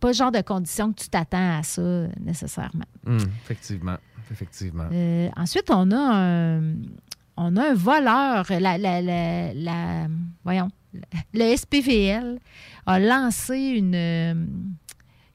[0.00, 1.82] pas le genre de conditions que tu t'attends à ça
[2.20, 2.84] nécessairement.
[3.06, 3.96] Hum, effectivement.
[4.30, 4.88] Effectivement.
[4.92, 6.62] Euh, ensuite, on a un,
[7.36, 8.46] on a un voleur.
[8.50, 10.06] La, la- la- la-
[10.44, 10.68] voyons,
[11.34, 12.38] le SPVL
[12.86, 14.48] a lancé une.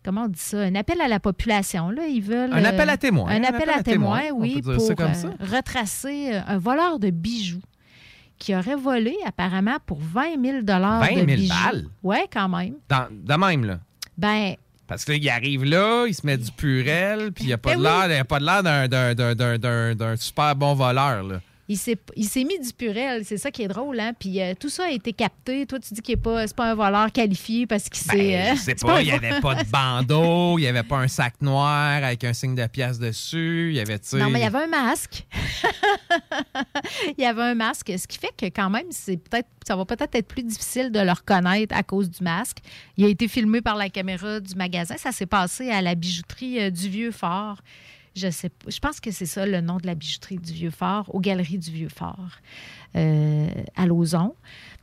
[0.04, 0.60] Comment on dit ça?
[0.62, 1.90] Un appel à la population.
[1.90, 2.08] Là.
[2.08, 2.54] Ils veulent.
[2.54, 3.30] Un appel à témoins.
[3.30, 7.60] Un appel à témoins, oui, pour ça euh, retracer un voleur de bijoux
[8.38, 11.54] qui aurait volé apparemment pour 20 000 de 20 000 bijoux.
[11.54, 11.86] balles?
[12.04, 12.76] Oui, quand même.
[12.90, 13.80] Dans, de même, là?
[14.18, 14.56] Ben,
[14.88, 17.78] Parce que là, il arrive là, il se met du purel, puis il pas, Ben
[17.78, 17.84] de
[18.20, 21.24] a pas de l'air d'un super bon voleur.
[21.24, 21.42] Là.
[21.70, 24.14] Il s'est, s'est mis du purel, c'est ça qui est drôle, hein?
[24.18, 25.66] Puis euh, tout ça a été capté.
[25.66, 28.18] Toi, tu dis qu'il n'est pas, c'est pas un voleur qualifié parce qu'il s'est.
[28.18, 30.84] Ben, euh, je sais c'est pas, il n'y avait pas de bandeau, il n'y avait
[30.84, 34.18] pas un sac noir avec un signe de pièce dessus, il y avait, sais...
[34.18, 35.26] Non, mais il y avait un masque.
[37.18, 39.86] il y avait un masque, ce qui fait que quand même, c'est peut-être, ça va
[39.86, 42.58] peut-être être plus difficile de le reconnaître à cause du masque.
[42.96, 44.96] Il a été filmé par la caméra du magasin.
[44.98, 47.58] Ça s'est passé à la bijouterie euh, du Vieux-Fort.
[48.18, 48.50] Je sais.
[48.68, 51.70] Je pense que c'est ça le nom de la bijouterie du Vieux-Fort, aux Galeries du
[51.72, 52.30] Vieux-Fort,
[52.96, 54.34] euh, à Lauson.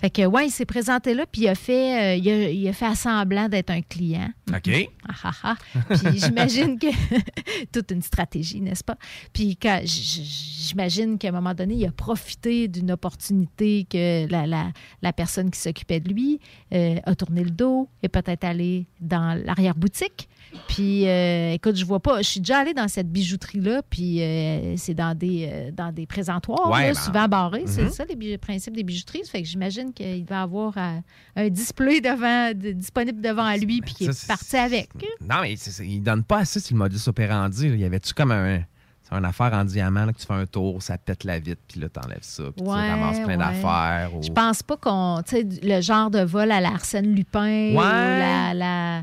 [0.00, 2.68] Fait que, ouais, il s'est présenté là, puis il a fait, euh, il a, il
[2.68, 4.30] a fait semblant d'être un client.
[4.54, 4.70] OK.
[5.08, 5.56] Ah, ah, ah.
[5.96, 6.86] Puis j'imagine que
[7.72, 8.96] toute une stratégie, n'est-ce pas?
[9.32, 14.70] Puis quand- j'imagine qu'à un moment donné, il a profité d'une opportunité que la, la-
[15.02, 16.40] la personne qui s'occupait de lui
[16.72, 20.28] euh, a tourné le dos et peut-être allé dans l'arrière-boutique.
[20.68, 22.22] Puis euh, écoute, je vois pas.
[22.22, 26.06] Je suis déjà allée dans cette bijouterie-là, puis euh, c'est dans des, euh, dans des
[26.06, 27.64] présentoirs, Ouais, là, ben, souvent barrés.
[27.66, 27.90] C'est mhm.
[27.90, 29.24] ça, les principes des bijouteries.
[29.24, 33.94] Ça fait que j'imagine qu'il va avoir un display devant, de- disponible devant lui, puis
[33.94, 34.88] qu'il est parti avec.
[35.20, 37.68] Non, mais il donne pas assez sur le modus operandi.
[37.68, 37.74] là.
[37.74, 38.60] Il y avait-tu comme un...
[39.06, 41.60] C'est une affaire en diamant, là, que tu fais un tour, ça pète la vitre,
[41.68, 43.36] puis là, t'enlèves ça, puis Ouais, tu ramasses plein ouais.
[43.36, 44.10] d'affaires.
[44.16, 45.20] ou- Je pense pas qu'on.
[45.26, 48.54] Tu sais, le genre de vol à la Arsène Lupin ou la.
[48.54, 49.02] la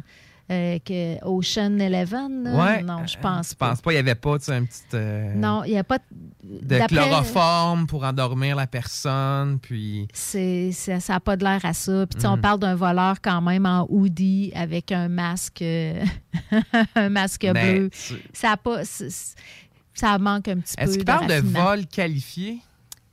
[0.52, 2.44] euh, que Ocean Eleven.
[2.54, 2.84] Ouais.
[2.84, 3.70] Non, je Euh, pense Je pas.
[3.70, 4.82] pense pas, il n'y avait pas, tu sais, un petit...
[4.94, 6.00] euh, Non, il n'y a pas.
[6.44, 10.08] De chloroforme pour endormir la personne, puis...
[10.14, 12.06] C'est, ça n'a pas de l'air à ça.
[12.08, 12.42] Puis, tu sais, on Mhm.
[12.42, 15.64] parle d'un voleur quand même en hoodie avec un masque,
[16.96, 17.90] un masque Mais bleu.
[17.90, 18.82] tu- Ça a pas.
[18.84, 20.84] ça manque un petit peu.
[20.84, 22.60] Est-ce qu'il parle de vol qualifié?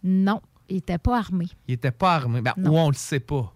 [0.02, 1.46] Non, il n'était pas armé.
[1.66, 2.40] Il était pas armé.
[2.40, 3.52] Ben, ou on le sait pas.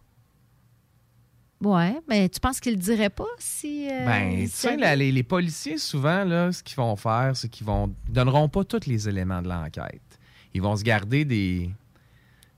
[1.63, 3.89] Ouais, mais tu penses qu'ils le diraient pas si.
[3.89, 7.67] euh, Ben, tu sais, les, les policiers, souvent, là, ce qu'ils vont faire, c'est qu'ils
[7.67, 10.01] vont donneront pas tous les éléments de l'enquête.
[10.55, 11.71] Ils vont se garder des,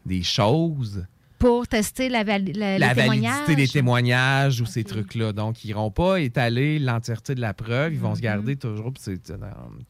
[0.07, 1.07] des choses,
[1.39, 3.33] Pour tester la, la, la les témoignages.
[3.33, 4.61] validité des témoignages?
[4.63, 5.33] ou ces trucs-là.
[5.33, 7.93] Donc, ils n'iront pas étaler l'entièreté de la preuve.
[7.93, 8.17] Ils vont Mhm.
[8.17, 9.17] se garder toujours, euh,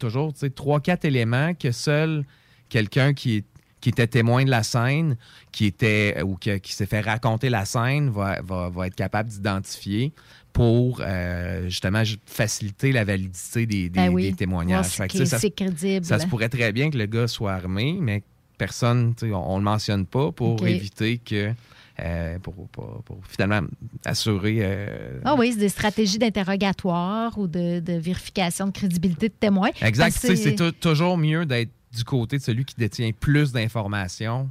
[0.00, 2.24] toujours tu sais, trois, quatre éléments que seul
[2.68, 3.44] quelqu'un qui est
[3.84, 5.14] qui était témoin de la scène,
[5.52, 9.28] qui était ou que- qui s'est fait raconter la scène, va, va- va être capable
[9.28, 10.10] d'identifier
[10.54, 14.86] pour euh, justement ju- faciliter la validité des, des- Ben oui, des témoignages.
[14.86, 16.02] Fait que, ça, c'est crédible.
[16.06, 18.22] ça se pourrait très bien que le gars soit armé, mais
[18.56, 21.52] personne, on, on le mentionne pas pour éviter que.
[22.00, 23.68] euh, pour, pour- pour finalement
[24.06, 24.60] assurer.
[24.62, 29.70] euh, Ah oui, c'est des stratégies d'interrogatoire ou de, de vérification de crédibilité de témoins.
[29.82, 30.12] Exact.
[30.16, 34.50] Sais, C'est tou- toujours mieux d'être du côté de celui qui détient plus d'informations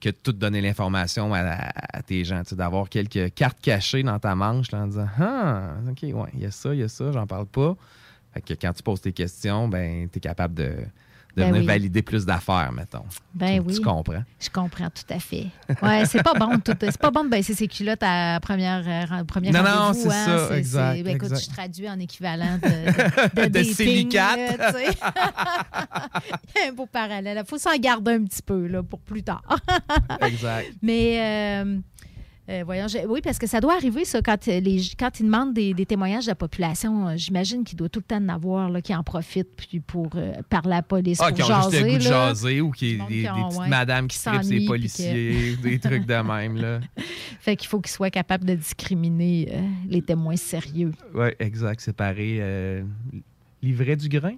[0.00, 2.42] que de tout donner l'information à, tes gens.
[2.52, 6.46] D'avoir quelques cartes cachées dans ta manche là, en disant Ah, OK, ouais, il y
[6.46, 7.76] a ça, il y a ça, j'en parle pas.
[8.32, 10.74] Fait que quand tu poses tes questions, ben, tu es capable de,
[11.36, 11.66] de Ben venir oui.
[11.66, 13.04] valider plus d'affaires, mettons.
[13.34, 13.74] Ben tu, oui.
[13.74, 14.22] tu comprends?
[14.40, 15.46] Je comprends tout à fait.
[15.82, 16.50] Ouais, c'est pas bon.
[16.80, 20.48] C'est pas bon de baisser ses culottes à première, euh, première Non, non, c'est hein.
[20.48, 24.38] ça, exact, ben, écoute, je traduis en équivalent de, de, de silicate.
[24.76, 27.38] Il y a un beau parallèle.
[27.40, 29.42] Il faut s'en garder un petit peu là, pour plus tard.
[30.20, 30.72] Exact.
[30.82, 31.78] Mais euh,
[32.50, 35.54] euh, voyons, oui, parce que ça doit arriver, ça, quand, euh, les, quand ils demandent
[35.54, 37.08] des, des témoignages de la population.
[37.08, 40.08] euh, J'imagine qu'il doit tout le temps en avoir là, qui en profitent puis pour
[40.16, 41.18] euh, parler à la police.
[41.22, 43.58] Ah, pour qui ont juste le jaser, goût de jaser ou qui des, des petites
[43.58, 46.56] ouais, madames qui qui trippent s'ennuient, les puis policiers, des trucs de même.
[46.56, 46.80] Là.
[47.40, 50.92] Fait qu'il faut qu'ils soient capables de discriminer euh, les témoins sérieux.
[51.14, 51.80] Oui, exact.
[51.80, 52.82] Séparer
[53.62, 54.34] livret du grain.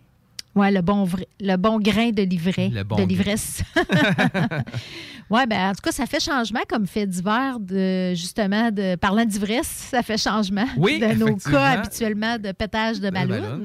[0.54, 3.62] Ouais, le bon, vrai- le bon grain de livret, Le bon de l'ivresse.
[5.30, 9.24] ouais, ben en tout cas, ça fait changement comme fait divers de justement de parlant
[9.24, 13.62] d'ivresse, ça fait changement Oui, de nos cas habituellement de pétage de ballon.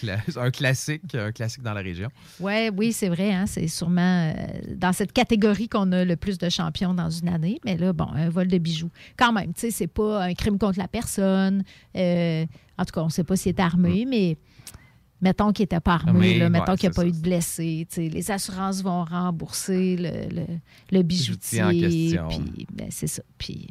[0.00, 2.08] cla- un classique, un classique dans la région.
[2.38, 3.32] Ouais, oui, c'est vrai.
[3.32, 4.00] hein, c'est sûrement
[4.30, 4.32] euh,
[4.76, 7.60] dans cette catégorie qu'on a le plus de champions dans une année.
[7.64, 8.90] Mais là, bon, un vol de bijoux.
[9.18, 11.64] Quand même, tu sais, c'est pas un crime contre la personne.
[11.96, 12.46] Euh,
[12.78, 14.38] en tout cas, on ne sait pas s'il est armé, mais
[15.20, 18.30] mettons qu'il n'était pas armé, ouais, mettons qu'il n'y a pas eu de sais, Les
[18.30, 20.58] assurances vont rembourser le, le-
[20.92, 21.62] le bijoutier.
[21.62, 22.28] en question.
[22.28, 23.22] Puis, ben, c'est ça.
[23.38, 23.68] Puis,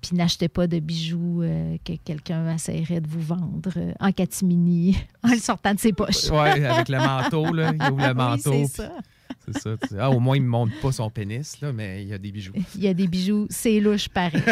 [0.00, 4.96] puis n'achetez pas de bijoux euh, que quelqu'un essaierait de vous vendre euh, en catimini
[5.22, 6.28] en le sortant de ses poches.
[6.30, 7.72] Oui, avec le manteau, là.
[7.74, 8.52] Il ouvre le Oui, manteau.
[8.52, 8.92] c'est ça.
[9.46, 9.76] C'est ça.
[9.80, 9.96] tu sais.
[9.98, 12.30] Ah, au moins, il ne montre pas son pénis, là, mais il y a des
[12.32, 12.52] bijoux.
[12.76, 14.42] Il y a des bijoux, c'est louche pareil.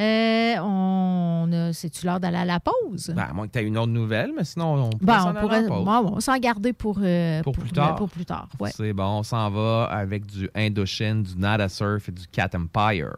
[0.00, 3.12] Euh, on a, c'est-tu l'heure d'aller à la pause?
[3.16, 5.30] Ben, à moins que tu aies une autre nouvelle, mais sinon, on pourrait Bon, s'en
[5.30, 7.96] on pourrait, bon, on s'en garder pour, euh, Pour plus tard.
[7.96, 8.70] Pour plus tard, ouais.
[8.76, 13.12] C'est bon, on s'en va avec du Indochine, du Nada Surf et du Cat Empire.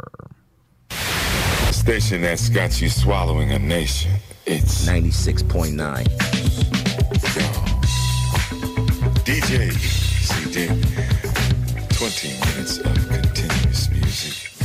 [1.70, 4.10] Station that's got you swallowing a nation.
[4.46, 6.04] It's 96.9.
[9.24, 9.70] DJ
[10.22, 10.66] CD.
[11.90, 13.19] 20 minutes of.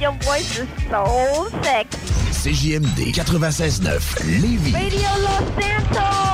[0.00, 1.98] your voice is so sexy.
[2.32, 4.74] CJMD 96.9, Lévis.
[4.74, 6.33] Radio Los Santos.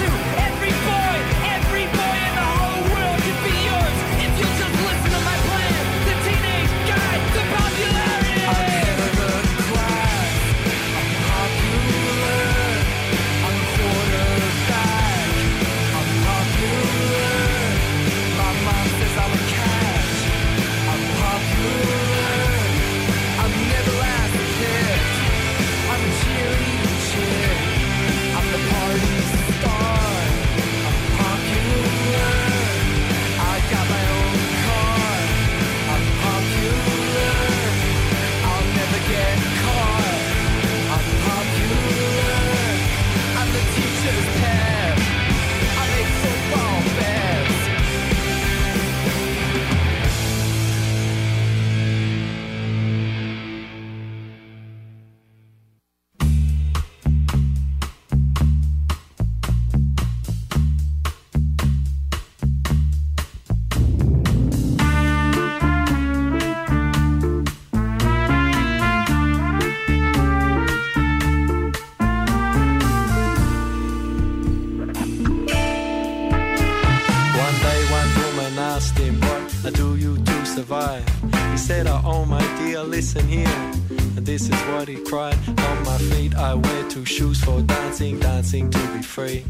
[84.31, 85.37] This is what he cried.
[85.45, 89.43] On my feet, I wear two shoes for dancing, dancing to be free.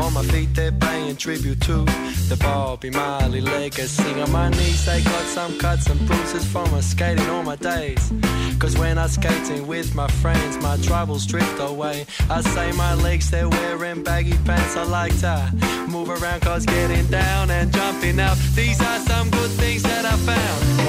[0.00, 1.84] On my feet, they're paying tribute to
[2.28, 4.20] the Bobby Marley legacy.
[4.20, 8.12] On my knees, they got some cuts and bruises from us skating all my days.
[8.58, 12.04] Cause when I skating with my friends, my troubles drift away.
[12.28, 14.76] I say my legs, they're wearing baggy pants.
[14.76, 18.36] I like to move around cause getting down and jumping out.
[18.56, 20.85] These are some good things that I found.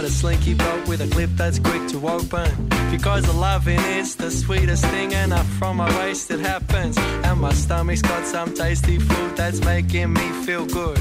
[0.00, 2.48] got a slinky boat with a clip that's quick to open.
[2.90, 6.96] Because you loving is it's the sweetest thing, and up from my waist it happens.
[6.96, 10.98] And my stomach's got some tasty food that's making me feel good.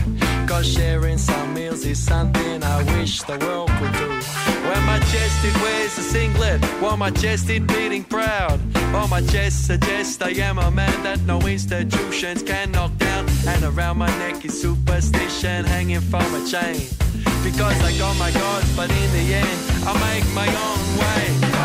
[0.50, 4.10] Cause sharing some meals is something I wish the world could do.
[4.68, 8.60] When my chest it wears a singlet, while my chest it beating proud.
[8.94, 13.30] While my chest suggests I am a man that no institutions can knock down.
[13.48, 17.09] And around my neck is superstition hanging from a chain.
[17.44, 21.59] Because I got my gods, but in the end, I make my own way.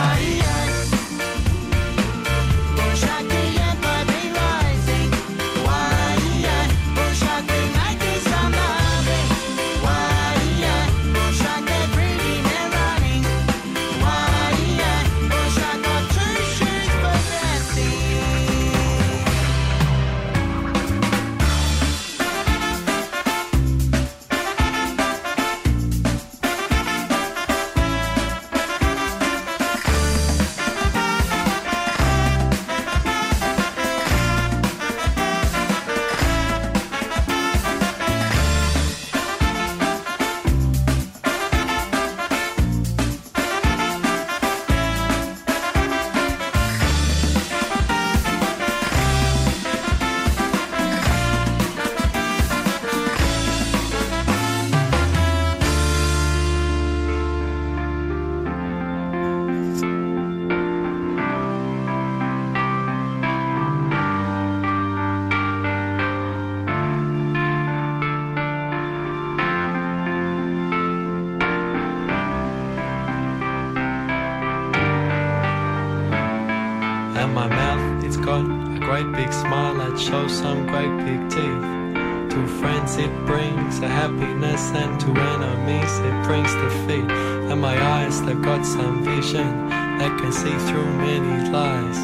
[88.26, 91.98] They've got some vision that can see through many lies.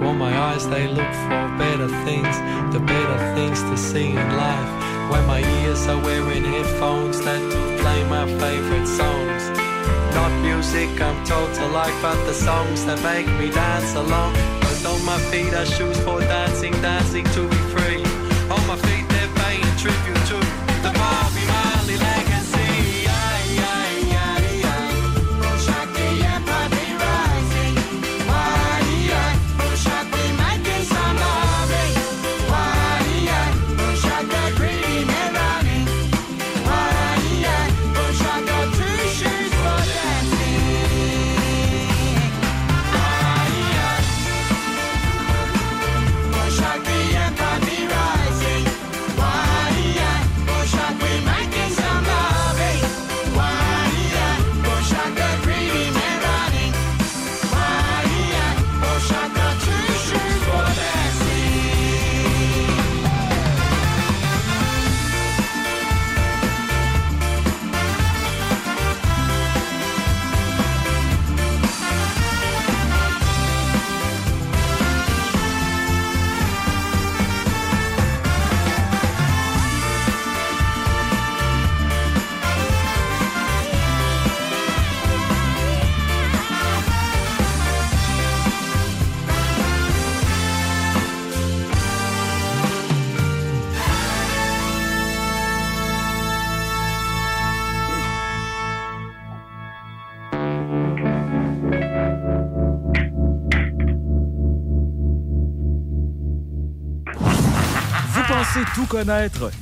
[0.00, 2.34] Well, my eyes, they look for better things,
[2.74, 4.70] the better things to see in life.
[5.10, 9.42] When my ears are wearing headphones that do play my favorite songs.
[10.14, 14.34] Not music I'm told to like, but the songs that make me dance along.
[14.62, 17.56] Cause on my feet are shoes for dancing, dancing to be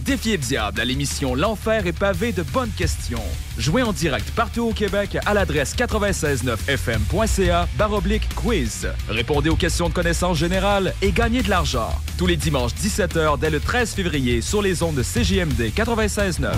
[0.04, 3.22] Défiez le diable à l'émission L'Enfer est pavé de bonnes questions.
[3.58, 8.88] Jouez en direct partout au Québec à l'adresse 969fm.ca baroblique quiz.
[9.08, 11.94] Répondez aux questions de connaissance générale et gagnez de l'argent.
[12.18, 16.50] Tous les dimanches 17h dès le 13 février sur les ondes de CJMD 96.9.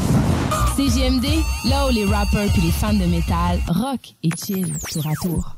[0.74, 1.26] CJMD,
[1.68, 5.51] là où les rappers puis les fans de métal rock et chill tour à tour.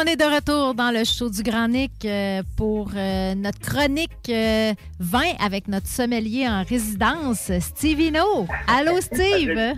[0.00, 4.30] On est de retour dans le show du Grand Nick euh, pour euh, notre chronique
[4.30, 8.46] euh, vin avec notre sommelier en résidence, Steve Hino.
[8.66, 9.74] Allô, Steve?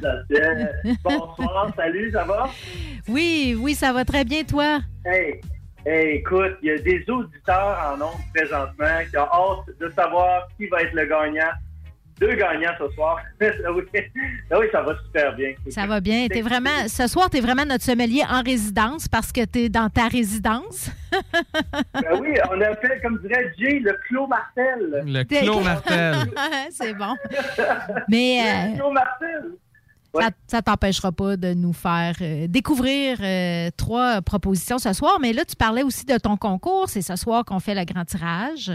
[1.03, 2.49] Bonsoir, salut, ça va?
[3.09, 4.79] Oui, oui, ça va très bien, toi?
[5.05, 5.41] Hey,
[5.87, 10.47] hey, écoute, il y a des auditeurs en ondes présentement qui ont hâte de savoir
[10.57, 11.51] qui va être le gagnant
[12.23, 13.19] deux gagnants ce soir.
[13.65, 13.83] Ah oui.
[14.51, 15.53] Ah oui, ça va super bien.
[15.69, 16.27] Ça va bien.
[16.29, 19.69] T'es vraiment, ce soir, tu es vraiment notre sommelier en résidence parce que tu es
[19.69, 20.91] dans ta résidence.
[21.93, 25.03] Ben oui, on a fait, comme dirait Jay, le Clos Martel.
[25.05, 26.15] Le Clos Martel.
[26.71, 27.15] C'est bon.
[28.09, 29.43] Mais Le euh, Clos Martel.
[30.15, 35.19] ça, ça t'empêchera pas de nous faire euh, découvrir euh, trois propositions ce soir.
[35.21, 36.89] Mais là, tu parlais aussi de ton concours.
[36.89, 38.73] C'est ce soir qu'on fait le grand tirage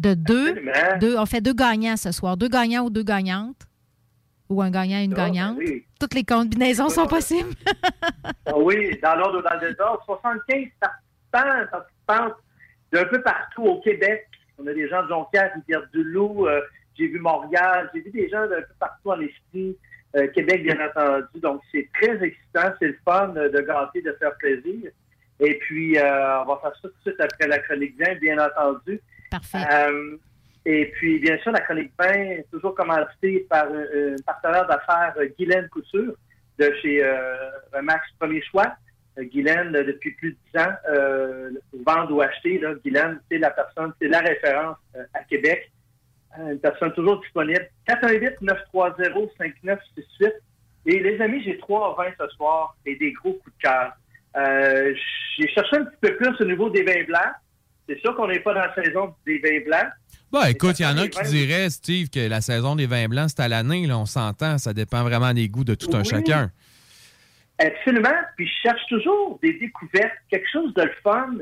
[0.00, 0.54] de deux.
[1.00, 1.16] Deux.
[1.18, 2.36] On fait deux gagnants ce soir.
[2.36, 3.66] Deux gagnants ou deux gagnantes.
[4.48, 5.56] Ou un gagnant et une Ah, ben gagnante.
[5.58, 5.84] oui.
[6.00, 7.50] Toutes les combinaisons sont possibles.
[8.46, 10.02] Ah oui, dans l'ordre ou dans le désordre.
[10.06, 12.36] 75 participants, participantes
[12.92, 14.26] d'un peu partout au Québec.
[14.58, 16.46] On a des gens de Jonquière, Rivière-du-Loup.
[16.48, 16.60] euh,
[16.98, 17.88] j'ai vu Montréal.
[17.94, 19.76] J'ai vu des gens d'un peu partout en esprit.
[20.16, 21.40] Euh, Québec, bien entendu.
[21.40, 22.72] Donc, c'est très excitant.
[22.80, 24.90] C'est le fun euh, de gâter, de faire plaisir.
[25.38, 28.36] Et puis, euh, on va faire ça tout de suite après la chronique 20, bien
[28.44, 29.00] entendu.
[29.30, 29.58] Parfait.
[29.72, 30.16] Euh,
[30.64, 35.14] et puis, bien sûr, la chronique 20 est toujours commencée par un, un partenaire d'affaires,
[35.18, 36.14] euh, Guylaine Couture,
[36.58, 38.74] de chez euh, Remax Premier Choix.
[39.18, 41.50] Euh, Guylaine, euh, depuis plus de 10 ans, euh,
[41.86, 45.70] vendre ou acheter, Guylaine, c'est la personne, c'est la référence euh, à Québec.
[46.38, 47.68] Euh, une personne toujours disponible.
[47.88, 50.32] 418-930-5968.
[50.86, 53.92] Et les amis, j'ai trois vins ce soir et des gros coups de cœur.
[54.36, 54.94] Euh,
[55.38, 57.34] j'ai cherché un petit peu plus au niveau des vins blancs.
[57.90, 59.90] C'est sûr qu'on n'est pas dans la saison des vins blancs.
[60.30, 63.30] Bah, écoute, il y en a qui diraient, Steve, que la saison des vins blancs,
[63.30, 63.84] c'est à l'année.
[63.84, 64.58] Là, on s'entend.
[64.58, 66.52] Ça dépend vraiment des goûts de tout un chacun.
[67.58, 68.14] Absolument.
[68.36, 71.32] Puis je cherche toujours des découvertes, quelque chose de fun.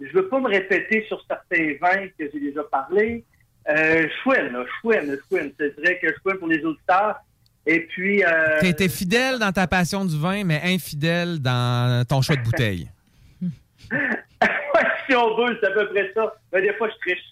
[0.00, 3.24] Je veux pas me répéter sur certains vins que j'ai déjà parlé.
[3.68, 5.52] Euh, je fouine, là, je fouine.
[5.56, 7.16] C'est vrai que je fouine pour les auditeurs.
[7.64, 8.24] Et puis...
[8.24, 12.88] Euh, été fidèle dans ta passion du vin, mais infidèle dans ton choix de bouteille.
[15.08, 16.34] Si on veut, c'est à peu près ça.
[16.52, 17.24] Mais des fois, je triche.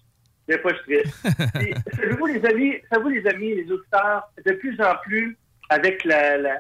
[0.48, 1.12] Des fois, je triche.
[1.96, 5.36] Savez-vous, les amis, savez-vous, les amis, les auditeurs, de plus en plus,
[5.70, 6.58] avec la, la-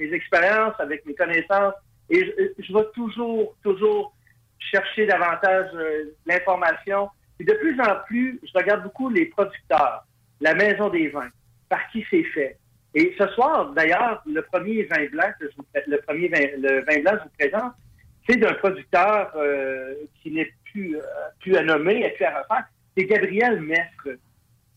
[0.00, 1.74] mes expériences, avec mes connaissances,
[2.10, 4.14] et je, je vais toujours, toujours
[4.58, 7.08] chercher davantage euh, l'information.
[7.40, 10.04] Et de plus en plus, je regarde beaucoup les producteurs,
[10.40, 11.30] la maison des vins,
[11.68, 12.56] par qui c'est fait.
[12.94, 16.46] Et ce soir, d'ailleurs, le premier vin blanc que je vous, pré- le premier vin,
[16.58, 17.72] le vin blanc que je vous présente,
[18.28, 21.00] c'est d'un producteur euh, qui n'est plus, euh,
[21.40, 22.64] plus à nommer et plus à refaire.
[22.96, 24.18] C'est Gabriel Mestre.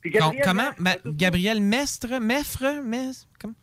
[0.06, 0.64] Gabriel comment?
[0.80, 2.20] Mestre, Ma- Gabriel Mestre?
[2.22, 2.82] Meffre?
[2.84, 3.54] Mes- comment?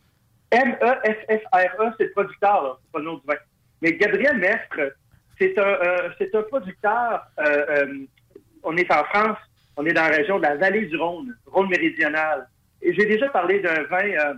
[0.51, 3.34] M-E-F-F-R-E, c'est le producteur, là, c'est pas le nom du vin.
[3.82, 4.95] Mais Gabriel Mestre,
[5.39, 7.26] c'est un, euh, c'est un producteur.
[8.64, 9.39] on est en France,
[9.76, 12.47] on est dans la région de la vallée du Rhône, Rhône méridional.
[12.82, 14.34] Et j'ai déjà parlé d'un vin,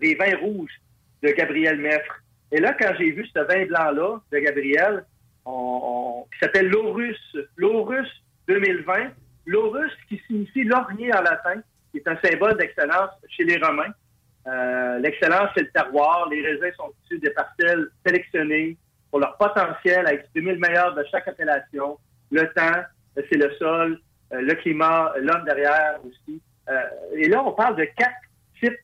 [0.00, 0.80] des vins rouges
[1.22, 2.22] de Gabriel Mestre.
[2.52, 5.04] Et là, quand j'ai vu ce vin blanc-là de Gabriel,
[5.46, 8.08] on, qui s'appelle l'Aurus, l'Aurus
[8.46, 9.10] 2020,
[9.46, 13.92] l'Aurus qui signifie laurier en latin, qui est un symbole d'excellence chez les Romains.
[14.46, 16.28] Euh, L'excellence, c'est le terroir.
[16.28, 18.76] Les raisins sont issus des parcelles sélectionnées
[19.10, 21.98] pour leur potentiel à exprimer le meilleur de chaque appellation.
[22.30, 22.82] Le temps,
[23.14, 23.98] c'est le sol,
[24.32, 26.40] euh, le climat, l'homme derrière aussi.
[26.68, 26.80] Euh,
[27.14, 28.12] et là, on parle de quatre
[28.60, 28.78] types,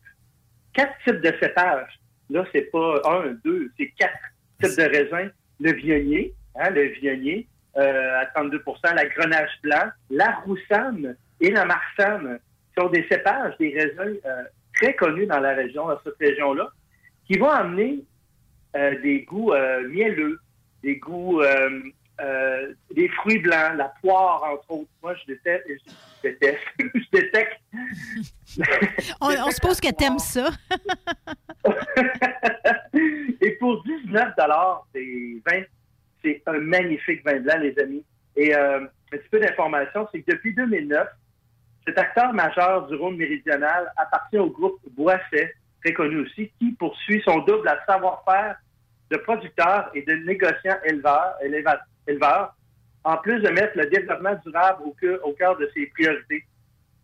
[0.72, 1.98] quatre types de cépages.
[2.30, 4.12] Là, c'est pas un, deux, c'est quatre
[4.60, 5.30] types de raisins.
[5.60, 11.64] Le vionnier, hein, le vionnier euh, à 32% la grenache blanc, la roussane et la
[11.64, 12.38] marsanne
[12.76, 14.42] sont des cépages, des raisins euh,
[14.74, 16.70] très connus dans la région, dans cette région-là,
[17.26, 18.04] qui vont amener
[18.76, 19.52] euh, des goûts
[19.88, 20.40] mielleux,
[20.82, 21.42] des goûts,
[22.20, 24.90] euh, des fruits blancs, la poire, entre autres.
[25.02, 25.64] Moi, je déteste,
[26.24, 26.58] je déteste,
[28.44, 28.60] je.
[29.20, 30.50] On, on suppose que t'aimes ça.
[34.08, 34.34] Et pour 19
[34.94, 35.62] c'est 20.
[36.24, 38.04] C'est un magnifique vin blanc, les amis.
[38.36, 41.06] Et euh, un petit peu d'information, c'est que depuis 2009,
[41.86, 47.22] cet acteur majeur du Rhône méridional appartient au groupe Boisset, très connu aussi, qui poursuit
[47.24, 48.56] son double à savoir-faire
[49.10, 52.54] de producteur et de négociant éleveur,
[53.04, 54.82] en plus de mettre le développement durable
[55.22, 56.44] au cœur, de ses priorités.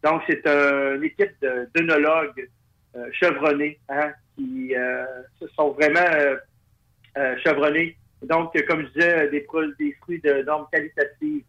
[0.02, 1.34] Donc, c'est un- une équipe
[1.74, 2.48] d'œnologues
[2.96, 5.05] euh, chevronnés hein, qui euh,
[5.57, 6.00] sont vraiment
[7.17, 7.97] euh, euh, chevronnés.
[8.23, 11.43] Donc, euh, comme je disais, des, pro- des fruits de normes qualitatives.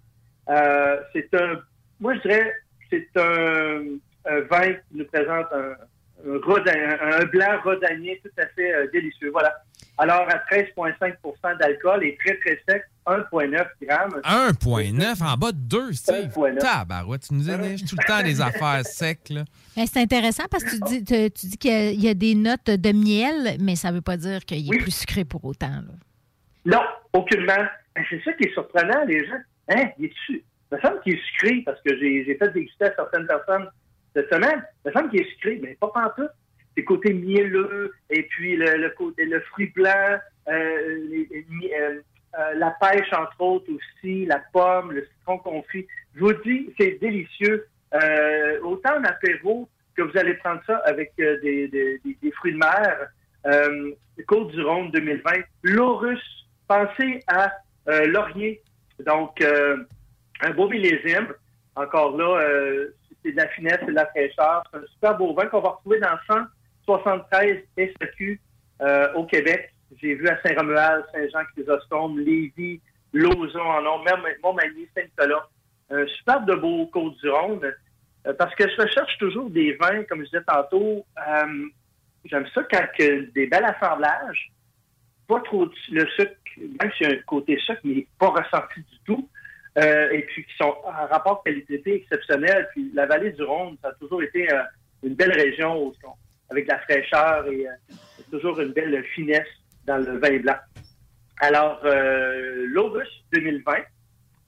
[0.50, 1.62] Euh, c'est un,
[2.00, 2.54] moi je dirais,
[2.90, 3.82] c'est un,
[4.26, 5.76] un vin qui nous présente un,
[6.26, 9.32] un, un- blanc rodanier tout à fait euh, délicieux.
[9.32, 9.54] Voilà.
[9.98, 14.22] Alors, à 13,5% d'alcool et très, très sec, 1,9 grammes.
[14.24, 16.34] 1,9 en bas de 2, Steve.
[16.60, 19.44] Tabarouette, tu nous énerges tout le temps des affaires secs, là.
[19.76, 22.08] Ben, c'est intéressant parce que tu dis, tu, tu dis qu'il y a- il y,
[22.10, 25.24] a des notes de miel, mais ça ne veut pas dire qu'il est plus sucré
[25.26, 25.68] pour autant.
[25.70, 25.94] là.
[26.66, 26.82] Non,
[27.14, 27.66] aucunement.
[27.96, 29.40] Ben, C'est ça qui est surprenant, les gens.
[29.70, 30.44] Hein, il est dessus.
[30.72, 33.68] Il me semble qu'il est sucré parce que j'ai fait déguster à certaines personnes
[34.16, 34.64] cette semaine.
[34.84, 36.32] Il me semble qu'il est sucré, mais pas pantoute.
[36.78, 40.18] C'est côté mielleux, et puis le, le côté le fruit blanc,
[40.50, 41.30] euh, les-
[41.80, 42.02] euh,
[42.38, 45.88] euh, la pêche, entre autres, aussi, la pomme, le citron confit.
[46.16, 47.68] Je vous dis, c'est délicieux.
[47.94, 53.08] Euh, autant en apéro que vous allez prendre ça avec euh, des, fruits de mer.
[54.28, 55.32] Côte du Rhône 2020.
[55.64, 57.52] L'eau russe, pensez à
[58.06, 58.62] Laurier.
[59.06, 61.28] Donc, un beau millésime.
[61.76, 62.42] Encore là,
[63.24, 64.64] c'est de la finesse, c'est de la fraîcheur.
[64.72, 66.18] C'est un super beau vin qu'on va retrouver dans
[66.88, 68.40] 173 SQ
[69.16, 69.75] au Québec.
[70.02, 72.82] J'ai vu à Saint-Romuald, Saint-Jean-Chrysostome, Lévis,
[73.14, 75.48] Lauson en ont, même Montmagny, Saint-Nicolas.
[75.90, 77.62] Un super de beau Côte-du-Rhône.
[78.28, 81.06] Euh, parce que je recherche toujours des vins, comme je disais tantôt.
[81.28, 81.66] euh,
[82.26, 84.52] J'aime ça quand que des bels assemblages,
[85.28, 89.00] pas trop le sucre, même s'il y a un côté sucre, mais pas ressenti du
[89.06, 89.30] tout.
[89.78, 92.68] Euh, et puis qui sont en rapport qualité exceptionnel.
[92.72, 94.48] Puis la vallée du Rhône, ça a toujours été
[95.04, 95.94] une belle région
[96.50, 97.68] avec de la fraîcheur et
[98.32, 99.48] toujours une belle finesse
[99.86, 100.58] dans le vin blanc.
[101.42, 103.74] Alors, euh, l'August 2020.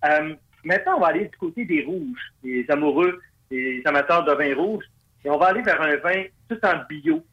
[0.05, 3.19] Euh, maintenant, on va aller du côté des rouges, des amoureux,
[3.49, 4.85] des amateurs de vin rouge.
[5.25, 7.23] Et on va aller vers un vin tout en bio.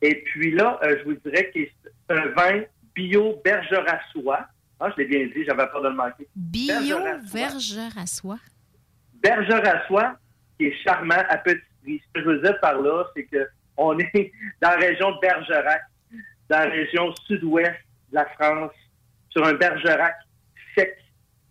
[0.00, 2.62] Et puis là, euh, je vous dirais que c'est un vin
[2.94, 4.46] bio bergerassois.
[4.80, 6.28] Ah, je l'ai bien dit, j'avais peur de le manquer.
[6.34, 6.98] Bio
[7.32, 8.38] Bergerassois.
[9.22, 10.16] Bergerassois,
[10.58, 12.02] qui est charmant à petit prix.
[12.06, 15.20] Ce que je veux dire par là, c'est que on est dans la région de
[15.20, 15.82] Bergerac,
[16.48, 17.74] dans la région sud-ouest
[18.10, 18.72] de la France,
[19.30, 20.14] sur un Bergerac
[20.76, 20.96] sec,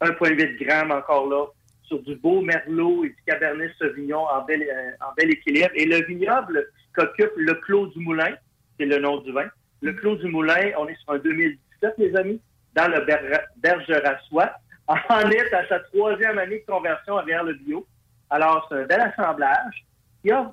[0.01, 1.45] 1,8 grammes encore là,
[1.83, 5.69] sur du beau Merlot et du Cabernet Sauvignon en bel, euh, en bel équilibre.
[5.75, 6.65] Et le vignoble
[6.95, 8.35] qu'occupe le Clos du Moulin,
[8.79, 9.47] c'est le nom du vin.
[9.81, 12.41] Le Clos du Moulin, on est sur un 2017, les amis,
[12.73, 14.51] dans le Ber- Bergerassois.
[14.87, 17.85] En est à sa troisième année de conversion vers le bio.
[18.29, 19.85] Alors, c'est un bel assemblage.
[20.25, 20.49] Faire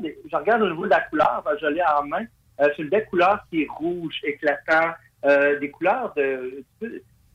[0.00, 2.24] des- je regarde au niveau de la couleur, que je l'ai en main.
[2.60, 4.90] Euh, c'est une belle couleur qui est rouge, éclatant,
[5.24, 6.64] euh, des couleurs de,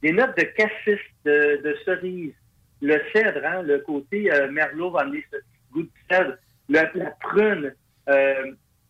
[0.02, 2.34] des notes de cassis, de, de cerise,
[2.82, 5.38] le cèdre, hein, le côté euh, merlot va amener ce
[5.72, 6.36] goût de cèdre,
[6.70, 7.74] le- la prune.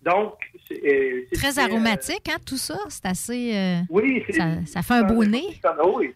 [0.04, 0.34] donc,
[0.68, 2.78] c'est Très aromatique, hein, tout ça.
[2.90, 3.80] C'est assez.
[3.90, 5.60] oui, c'est ça, ça fait un beau nez.
[5.64, 6.14] Ah oui.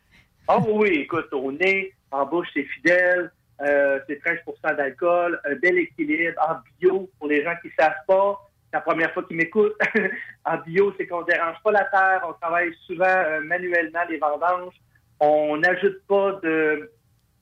[0.47, 3.31] Ah oui, écoute, au nez, en bouche, c'est fidèle.
[3.61, 7.95] Euh, c'est 13% d'alcool, un bel équilibre en bio pour les gens qui ne savent
[8.07, 8.39] pas.
[8.77, 9.75] La première fois qu'ils m'écoutent.
[10.45, 12.23] en bio, c'est qu'on ne dérange pas la terre.
[12.29, 14.75] On travaille souvent euh, manuellement les vendanges.
[15.19, 16.91] On n'ajoute pas de,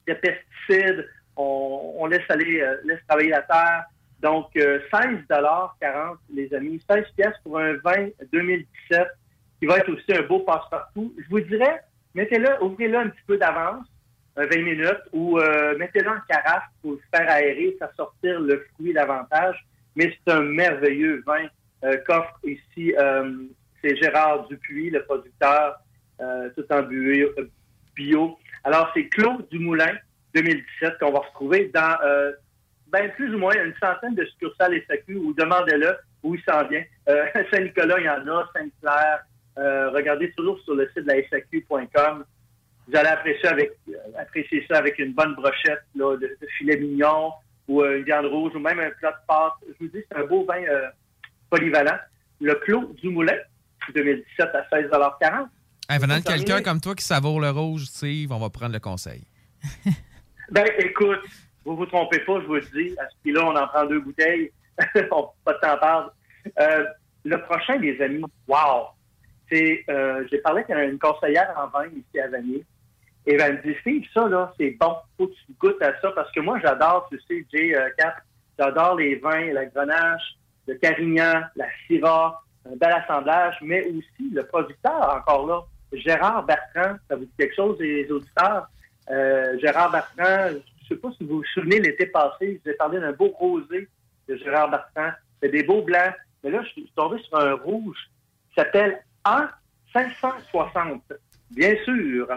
[0.07, 1.09] de pesticides.
[1.36, 3.83] On, laisse aller, euh, laisse travailler la terre.
[4.21, 6.81] Donc, euh, 16,40 les amis.
[6.89, 9.05] 16 pièces pour un vin 2017
[9.59, 11.13] qui va être aussi un beau passe-partout.
[11.17, 11.81] Je vous dirais,
[12.13, 13.86] mettez-le, ouvrez-le un petit peu d'avance,
[14.38, 18.65] euh, 20 minutes, ou euh, mettez-le en carafe pour le faire aérer, faire sortir le
[18.73, 19.65] fruit davantage.
[19.96, 21.48] Mais c'est un merveilleux vin
[21.84, 23.48] euh, qu'offre ici, euh,
[23.82, 25.78] c'est Gérard Dupuis, le producteur,
[26.22, 26.84] euh, tout en
[27.96, 28.38] bio.
[28.64, 29.93] Alors, c'est Claude Dumoulin,
[30.34, 32.32] 2017, qu'on va retrouver dans euh,
[32.88, 36.84] ben, plus ou moins une centaine de succursales SAQ ou demandez-le où il s'en vient.
[37.52, 39.24] Saint-Nicolas, il y en a, Sainte-Claire.
[39.58, 42.26] Euh, regardez toujours sur le site de la SAQ.com.
[42.88, 43.72] Vous allez apprécier, avec,
[44.18, 47.32] apprécier ça avec une bonne brochette là, de, de filet mignon
[47.68, 49.53] ou euh, une viande rouge ou même un plat de pâtes.
[49.68, 50.88] Je vous dis, c'est un beau vin euh,
[51.49, 51.97] polyvalent.
[52.41, 53.38] Le Clos du Moulin,
[53.93, 55.47] 2017 à 16,40
[55.88, 58.80] Hey, venant de quelqu'un comme toi qui savoure le rouge, Steve, on va prendre le
[58.80, 59.24] conseil.
[60.51, 61.24] Ben, écoute,
[61.66, 62.95] vous vous trompez pas, je vous le dis.
[62.99, 64.51] À ce prix-là, on en prend deux bouteilles.
[65.11, 66.13] on, pas de temps perdre.
[66.59, 66.86] Euh,
[67.24, 68.89] le prochain, les amis, wow!
[69.51, 72.63] C'est, euh, j'ai parlé avec une conseillère en vin ici à Vanier.
[73.28, 74.95] Et elle me dit, Steve, ça, là, c'est bon.
[75.17, 78.13] Faut que tu goûtes à ça parce que moi, j'adore, tu sais, J4,
[78.59, 84.43] j'adore les vins, la grenache, le carignan, la syrah, un bel assemblage, mais aussi le
[84.43, 85.63] producteur, encore là,
[85.93, 86.97] Gérard Bertrand.
[87.09, 88.67] Ça vous dit quelque chose, les auditeurs?
[89.09, 92.78] Euh, Gérard Bertrand, je sais pas si vous vous souvenez, l'été passé, je vous ai
[92.78, 93.88] parlé d'un beau rosé
[94.28, 95.11] de Gérard Bertrand.
[95.41, 96.13] C'est des beaux blancs.
[96.43, 97.97] Mais là, je suis tombé sur un rouge
[98.49, 99.49] qui s'appelle A
[99.93, 101.01] 560.
[101.51, 102.28] Bien sûr,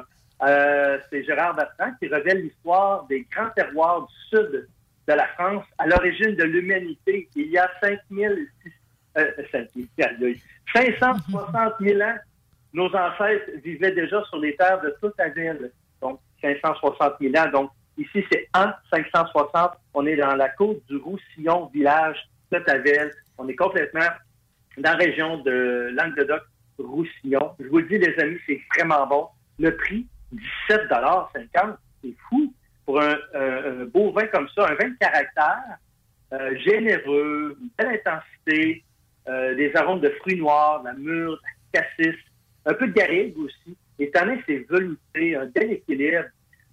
[0.42, 4.68] euh, c'est Gérard Bertrand qui révèle l'histoire des grands terroirs du sud
[5.08, 7.28] de la France à l'origine de l'humanité.
[7.34, 8.46] Il y a 5000,
[9.16, 10.40] euh, 5000, aïe, aïe,
[10.74, 12.16] 560 000 ans,
[12.72, 15.72] nos ancêtres vivaient déjà sur les terres de toute la ville.
[16.00, 17.50] Donc, 560 000 ans.
[17.50, 19.72] Donc, ici, c'est en 560.
[19.94, 22.18] On est dans la côte du Roussillon, village
[22.52, 23.10] de Tavel.
[23.38, 24.08] On est complètement
[24.76, 27.54] dans la région de Languedoc-Roussillon.
[27.58, 29.26] Je vous le dis, les amis, c'est vraiment bon.
[29.58, 32.52] Le prix, 17,50 c'est fou.
[32.84, 35.76] Pour un, un- un beau vin comme ça, un vin de caractère,
[36.32, 38.82] euh, généreux, une belle intensité,
[39.28, 41.38] euh, des arômes de fruits noirs, de la mûre, de
[41.74, 42.16] la cassis,
[42.64, 43.76] un peu de garrigue aussi.
[44.14, 46.24] Donné que c'est velouté, un bel équilibre.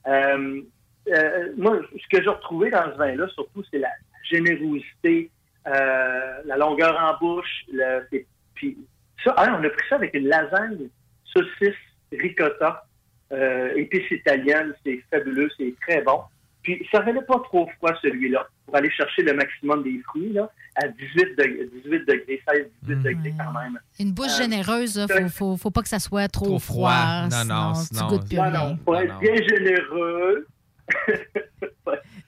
[0.07, 0.61] Euh,
[1.09, 3.89] euh, moi, ce que j'ai retrouvé dans ce vin-là, surtout, c'est la
[4.23, 5.31] générosité,
[5.67, 7.65] euh, la longueur en bouche.
[7.73, 8.07] Le,
[8.53, 8.77] puis
[9.23, 10.87] ça, ah, on a pris ça avec une lasagne,
[11.25, 11.75] saucisse,
[12.11, 12.84] ricotta,
[13.31, 14.73] euh, épices italiennes.
[14.85, 16.21] C'est fabuleux, c'est très bon.
[16.63, 20.49] Puis ça revenait pas trop froid, celui-là, pour aller chercher le maximum des fruits, là,
[20.75, 23.79] à 18 degrés, 18 degrés 16, 18 degrés quand même.
[23.99, 26.89] Une bouche Euh, généreuse, il faut, faut, faut pas que ça soit trop, Trop froid.
[26.91, 27.27] froid.
[27.29, 28.51] Non, non, sinon, sinon- tu goûtes plus Non, rien.
[28.69, 30.47] non, faut être bien généreux.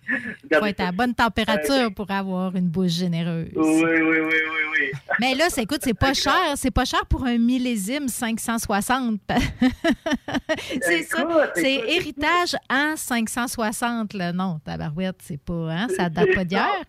[0.53, 3.49] faut être à la bonne température pour avoir une bouche généreuse.
[3.55, 4.39] Oui, oui, oui, oui,
[4.72, 4.91] oui.
[5.20, 6.53] Mais là, c'est, écoute, c'est pas cher.
[6.55, 9.20] C'est pas cher pour un millésime 560.
[10.82, 11.51] c'est ça.
[11.55, 14.14] C'est héritage en 560.
[14.14, 14.34] Là.
[14.34, 15.72] Non, tabarouette, c'est pas...
[15.72, 16.84] Hein, ça date pas d'hier.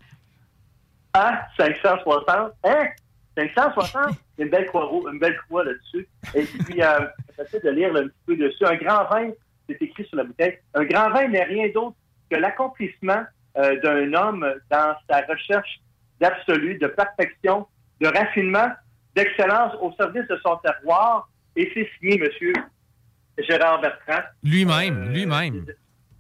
[1.12, 2.52] Ah, 560.
[2.64, 2.88] Hein?
[3.36, 4.16] 560?
[4.36, 6.08] Il y a une belle croix, une belle croix là-dessus.
[6.34, 7.00] Et puis, euh,
[7.36, 8.64] j'essaie de lire un petit peu dessus.
[8.64, 9.30] Un grand vin,
[9.68, 10.58] c'est écrit sur la bouteille.
[10.74, 11.96] Un grand vin n'est rien d'autre
[12.30, 13.24] que l'accomplissement
[13.56, 15.80] euh, d'un homme dans sa recherche
[16.20, 17.66] d'absolu, de perfection,
[18.00, 18.68] de raffinement,
[19.14, 21.28] d'excellence au service de son terroir.
[21.56, 22.52] Et c'est signé, monsieur
[23.38, 24.22] Gérard Bertrand.
[24.42, 25.66] Lui-même, lui-même.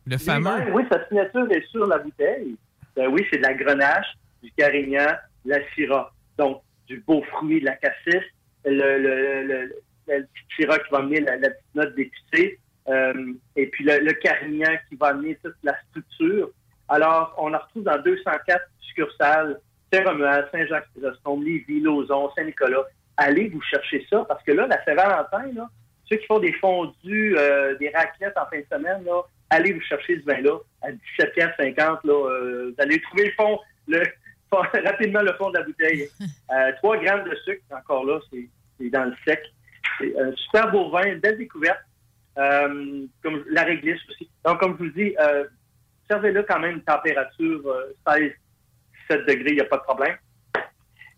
[0.06, 0.72] Le fameux.
[0.72, 2.56] Oui, sa signature est sur la bouteille.
[2.96, 4.06] Ben oui, c'est de la grenache,
[4.42, 5.06] du carignan,
[5.44, 6.12] de la syrah.
[6.38, 8.22] Donc, du beau fruit, de la cassis,
[8.64, 9.74] le, le, le,
[10.08, 13.98] le petit syrah qui va amener la, la petite note d'épicé, euh, et puis le,
[14.00, 16.50] le carignan qui va amener toute la structure.
[16.88, 19.60] Alors, on la retrouve dans 204 succursales,
[19.92, 22.84] Saint-Romuald, Saint-Jacques-Chrysostome, Lévis, Lauson, Saint-Nicolas.
[23.16, 25.68] Allez vous chercher ça, parce que là, la Saint-Valentin, là,
[26.08, 29.80] ceux qui font des fondus, euh, des raclettes en fin de semaine, là, allez vous
[29.82, 34.02] chercher ce vin-là à 17,50 là, euh, Vous allez trouver le fond, le,
[34.52, 36.08] rapidement le fond de la bouteille.
[36.50, 39.40] Euh, 3 grammes de sucre, encore là, c'est c'est dans le sec.
[39.98, 41.80] C'est un super beau vin, une belle découverte.
[42.38, 44.30] Euh, comme la réglisse aussi.
[44.44, 45.44] Donc, comme je vous dis, euh,
[46.08, 48.32] servez-le quand même une température euh, 16,
[49.10, 50.16] 17 degrés, il n'y a pas de problème.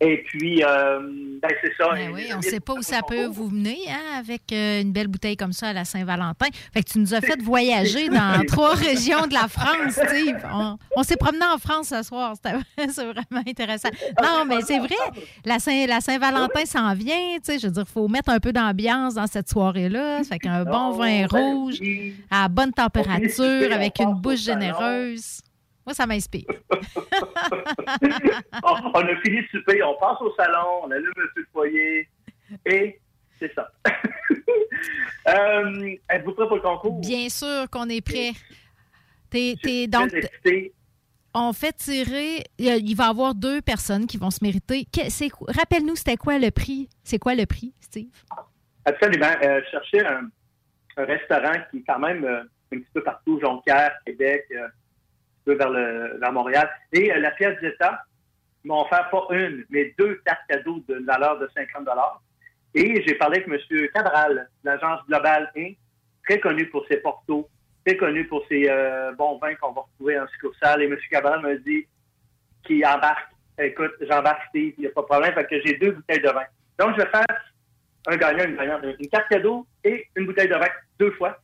[0.03, 0.99] Et puis, euh,
[1.43, 1.91] ben, c'est ça.
[1.93, 4.93] Ben oui, on ne sait pas où ça peut vous mener hein, avec euh, une
[4.93, 6.47] belle bouteille comme ça à la Saint-Valentin.
[6.73, 10.39] Fait que tu nous as fait voyager dans trois régions de la France, Steve.
[10.51, 12.35] On, on s'est promené en France ce soir.
[12.43, 13.91] C'est vraiment intéressant.
[14.23, 14.95] Non, mais c'est vrai,
[15.45, 17.35] la Saint- la Saint-Valentin s'en vient.
[17.37, 20.25] tu sais, Je veux dire, il faut mettre un peu d'ambiance dans cette soirée-là.
[20.25, 21.77] Fait qu'un bon vin rouge
[22.31, 25.41] à bonne température avec une bouche généreuse.
[25.87, 26.45] Moi, ça m'inspire.
[28.63, 31.49] on, on a fini de souper, on passe au salon, on allume un feu de
[31.53, 32.09] foyer,
[32.67, 33.01] et
[33.39, 33.71] c'est ça.
[35.29, 37.01] euh, Êtes-vous prêt pour le concours?
[37.01, 38.33] Bien sûr qu'on est prêt.
[39.31, 40.11] T'es- donc,
[41.35, 42.45] on fait tirer.
[42.59, 44.87] Il va y avoir deux personnes qui vont se mériter.
[45.49, 46.89] Rappelle-nous, c'était quoi le prix?
[47.05, 48.11] C'est quoi le prix, Steve?
[48.85, 49.33] Absolument.
[49.43, 50.29] Euh, chercher un,
[50.97, 54.67] un restaurant qui est quand même euh, un petit peu partout, Jonquière, Québec, euh,
[55.45, 56.71] peu vers, le, vers Montréal.
[56.93, 58.03] Et euh, la pièce d'État
[58.65, 61.89] m'ont offert pas une, mais deux cartes cadeaux d'une valeur de 50
[62.75, 63.89] Et j'ai parlé avec M.
[63.95, 65.77] Cabral, de l'agence Global Inc.,
[66.25, 67.49] très connu pour ses portos,
[67.85, 70.83] très connu pour ses euh, bons vins qu'on va retrouver en succursale.
[70.83, 70.97] Et M.
[71.11, 71.87] Cabral me dit
[72.65, 73.31] qu'il embarque.
[73.59, 76.31] Écoute, j'embarque Steve, il n'y a pas de problème, fait que j'ai deux bouteilles de
[76.31, 76.45] vin.
[76.79, 77.25] Donc, je vais faire
[78.07, 80.69] un gagnant, une gagnante, une carte cadeau et une bouteille de vin
[80.99, 81.39] deux fois.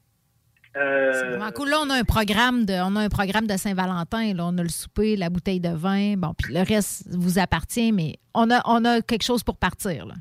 [0.76, 1.70] Euh, cool.
[1.70, 4.34] Là, on a un programme de, on a un programme de Saint-Valentin.
[4.34, 4.44] Là.
[4.46, 6.14] On a le souper, la bouteille de vin.
[6.16, 10.06] Bon, puis le reste vous appartient, mais on a, on a quelque chose pour partir.
[10.06, 10.14] Là.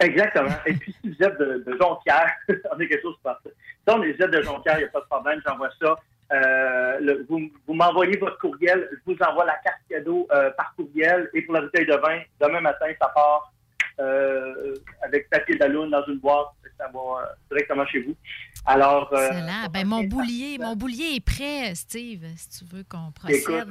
[0.00, 0.54] Exactement.
[0.66, 3.50] Et puis, si vous êtes de, de Jonquière, on a quelque chose pour partir.
[3.86, 5.96] Si on est vous êtes de Jonquière, il n'y a pas de problème, j'envoie ça.
[6.32, 10.74] Euh, le- vous vous m'envoyez votre courriel, je vous envoie la carte cadeau euh, par
[10.76, 11.28] courriel.
[11.34, 13.52] Et pour la bouteille de vin, demain matin, ça part
[14.00, 16.46] euh, avec papier d'alune dans une boîte.
[16.78, 18.16] Ça va euh, directement chez vous.
[18.64, 19.68] Alors, euh, Excellent.
[19.70, 23.36] Ben, mon boulier, mon boulier est prêt, Steve, si tu veux qu'on procède.
[23.36, 23.68] Écoute,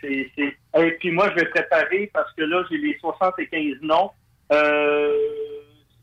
[0.00, 4.10] c'est- Et puis moi, je vais préparer parce que là, j'ai les 75 noms.
[4.52, 5.12] Euh,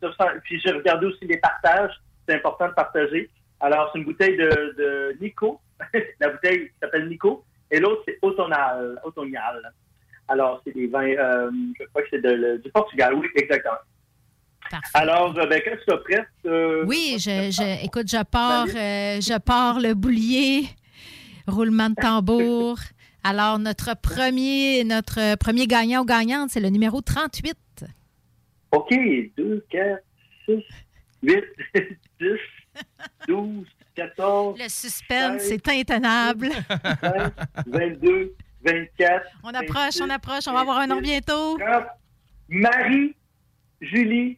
[0.01, 1.93] 60 Puis j'ai regardé aussi les partages.
[2.27, 3.29] C'est important de partager.
[3.61, 5.59] Alors, c'est une bouteille de, de Nico.
[6.19, 7.43] La bouteille s'appelle Nico.
[7.71, 8.99] Et l'autre, c'est Automnal.
[9.03, 9.71] Automnal.
[10.29, 13.13] Alors, c'est des vins, euh, je crois que c'est de- le- du Portugal.
[13.15, 13.75] Oui, exactement.
[14.93, 16.27] Alors, euh, ben, quand tu seras prête...
[16.45, 20.65] euh, Oui, je, je- écoute, je pars, euh, je pars le boulier,
[21.47, 22.77] roulement de tambour.
[23.23, 27.55] Alors, notre premier, notre premier gagnant ou gagnante, c'est le numéro 38.
[28.71, 28.93] OK,
[29.35, 30.03] 2, 4,
[30.45, 30.63] 6,
[31.23, 31.43] 8,
[32.21, 32.27] 10,
[33.27, 33.65] 12,
[33.95, 36.49] 14, Le suspense, 16, c'est intenable.
[37.01, 37.33] 20,
[37.65, 38.35] 22,
[38.65, 39.25] 24.
[39.43, 41.57] On approche, on approche, on va avoir un nom bientôt.
[42.49, 44.37] Marie-Julie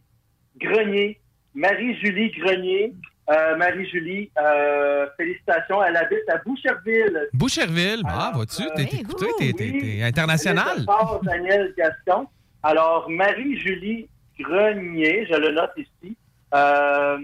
[0.60, 1.20] Grenier.
[1.54, 2.94] Marie-Julie Grenier.
[3.30, 5.82] Euh, Marie-Julie, euh, félicitations.
[5.84, 7.28] Elle habite à Boucherville.
[7.34, 10.84] Boucherville, ah, vois-tu, t'es t'es- écoutez, t'es- international.
[10.86, 12.28] Fort Daniel Gaston.
[12.64, 14.10] Alors, Marie-Julie
[14.40, 16.18] Grenier, je le note ici.
[16.54, 17.18] Euh,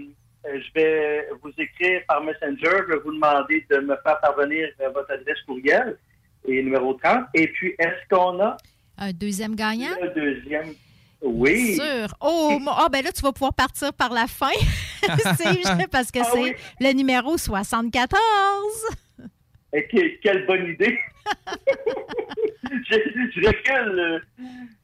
[0.44, 2.78] je vais vous écrire par Messenger.
[2.88, 5.98] Je vais vous demander de me faire parvenir euh, votre adresse courriel
[6.48, 7.26] et numéro 30.
[7.34, 8.56] Et puis, est-ce qu'on a
[8.98, 9.90] Un deuxième gagnant?
[10.02, 10.72] le deuxième?
[11.22, 11.74] Oui.
[11.74, 12.08] Sûr.
[12.20, 14.52] Oh, ah, ben là, tu vas pouvoir partir par la fin,
[15.34, 16.54] Steve, parce que Ah c'est oui?
[16.80, 18.18] le numéro 74.
[19.72, 20.98] Et que- quelle bonne idée!
[22.88, 22.96] je,
[23.34, 24.22] je recule.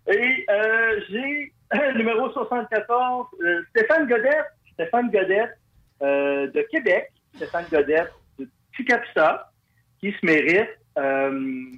[0.08, 4.46] Et euh, j'ai le numéro 74, euh, Stéphane Godette.
[4.74, 5.56] Stéphane Godette
[6.02, 7.10] euh, de Québec.
[7.36, 9.50] Stéphane Godette de Ticapsa,
[10.00, 10.68] qui se mérite.
[10.98, 11.72] Euh,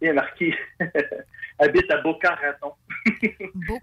[0.00, 0.54] il est marqué
[1.58, 2.72] habite à Boca-Raton.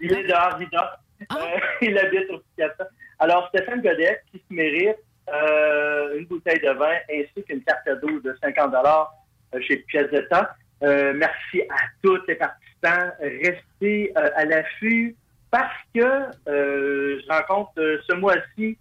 [0.00, 1.00] il est de Arvida.
[1.20, 2.88] Euh, il habite au Ticapsa.
[3.18, 4.96] Alors, Stéphane Godette, qui se mérite
[5.32, 10.54] euh, une bouteille de vin ainsi qu'une carte cadeau de 50 euh, chez Piazzetta.
[10.82, 13.10] Euh, merci à tous les participants.
[13.20, 15.16] Restez à l'affût
[15.50, 17.72] parce que je rencontre
[18.06, 18.76] ce mois-ci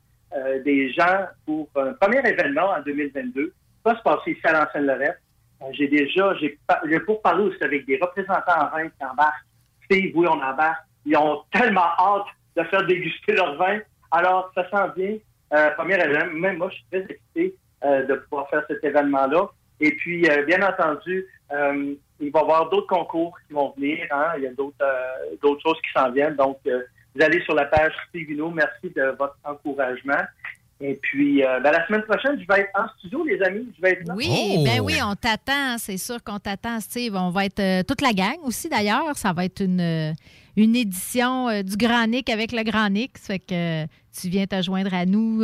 [0.66, 3.54] des gens pour un premier événement en 2022.
[3.84, 5.20] Ça va se passer ici à l'ancienne Lorette.
[5.62, 9.46] Euh, j'ai déjà, j'ai pour parler aussi avec des représentants en vin qui embarquent.
[9.86, 10.84] Steve, oui, on embarque.
[11.06, 12.26] Ils ont tellement hâte
[12.58, 13.80] de faire déguster leur vin.
[14.12, 15.18] Alors, ça sent bien.
[15.54, 16.34] Euh, premier événement.
[16.34, 19.48] Même moi, je suis très excité euh, de pouvoir faire cet événement-là.
[19.80, 24.08] Et puis, euh, bien entendu, euh, il va y avoir d'autres concours qui vont venir.
[24.12, 24.34] hein.
[24.38, 26.36] Il y a d'autres euh, choses qui s'en viennent.
[26.36, 28.50] Donc, vous allez sur la page Steve Hino.
[28.50, 30.24] Merci de votre encouragement.
[30.82, 33.66] Et puis, euh, ben, la semaine prochaine, je vais être en studio, les amis.
[33.78, 34.14] Je vais être là.
[34.16, 35.78] Oui, ben oui, on t'attend.
[35.78, 37.16] C'est sûr qu'on t'attend, Steve.
[37.16, 39.16] On va être euh, toute la gang aussi, d'ailleurs.
[39.18, 40.12] Ça va être une, euh,
[40.58, 43.18] une édition euh, du Grand Nick avec le Grand Nick.
[43.18, 45.44] Ça fait que tu viens te joindre à nous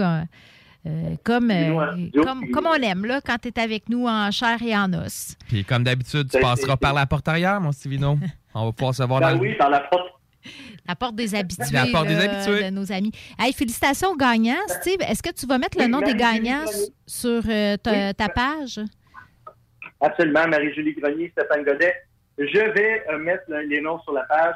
[1.24, 4.76] comme, euh, comme, comme on aime, là, quand tu es avec nous en chair et
[4.76, 5.36] en os.
[5.48, 8.18] Puis comme d'habitude, tu Ben, passeras par la porte arrière, mon Stivino.
[8.54, 10.11] On va pouvoir se voir Ben dans le- oui, par la porte.
[10.88, 12.64] La porte des habitués, La porte des là, habitués.
[12.66, 13.12] de nos amis.
[13.40, 14.56] Hey, félicitations aux gagnants.
[14.68, 16.66] Steve, est-ce que tu vas mettre le nom des gagnants
[17.06, 18.80] sur euh, ta, ta page?
[20.00, 21.94] Absolument, Marie-Julie Grenier, Stéphane Godet.
[22.38, 24.56] Je vais euh, mettre le- les noms sur la page.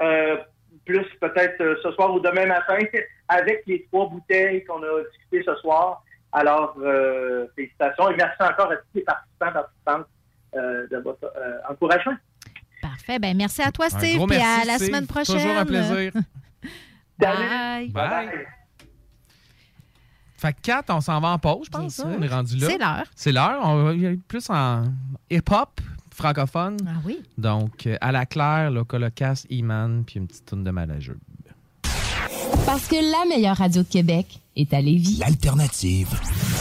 [0.00, 0.36] Euh,
[0.84, 2.78] plus peut-être euh, ce soir ou demain matin,
[3.28, 6.02] avec les trois bouteilles qu'on a discutées ce soir.
[6.32, 10.06] Alors, euh, félicitations et merci encore à tous les participants participantes
[10.56, 12.14] euh, de votre euh, encouragement.
[12.98, 13.18] Parfait.
[13.18, 14.16] Ben, merci à toi, Un Steve.
[14.16, 14.88] gros Puis à la Steve.
[14.88, 15.36] semaine prochaine.
[15.36, 16.12] Toujours un plaisir.
[17.18, 17.88] Bye.
[17.88, 18.28] Bye.
[20.36, 21.98] Fait que 4, on s'en va en pause, je pense.
[21.98, 22.14] hein?
[22.16, 22.66] On est rendu là.
[22.68, 23.04] C'est l'heure.
[23.16, 23.58] C'est l'heure.
[23.64, 23.92] On va
[24.28, 24.84] plus en
[25.30, 25.80] hip-hop
[26.14, 26.76] francophone.
[26.86, 27.20] Ah oui.
[27.36, 31.18] Donc, euh, à la claire, le Colocasse, Iman, puis une petite tourne de malajeux.
[32.66, 35.16] Parce que la meilleure radio de Québec est à Lévis.
[35.18, 36.08] L'alternative.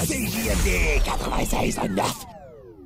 [0.06, 2.37] CJMD 96.9.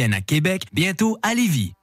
[0.00, 1.74] à Québec, bientôt à Lévis.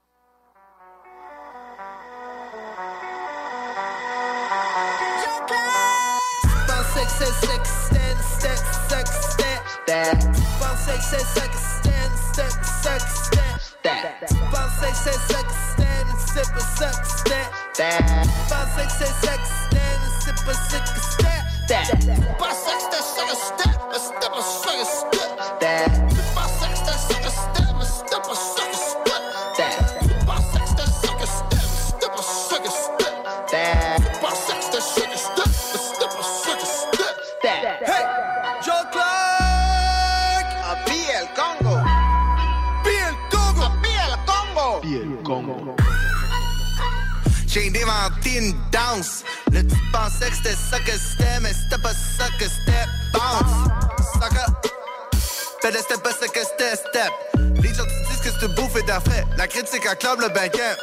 [59.87, 60.75] Critique acclame le banquet.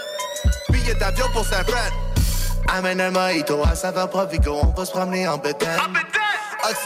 [0.70, 1.90] Billet d'avion pour Saint-Fran.
[2.72, 5.78] Amène un mojito à saveur Provigo, on va se promener en bétail.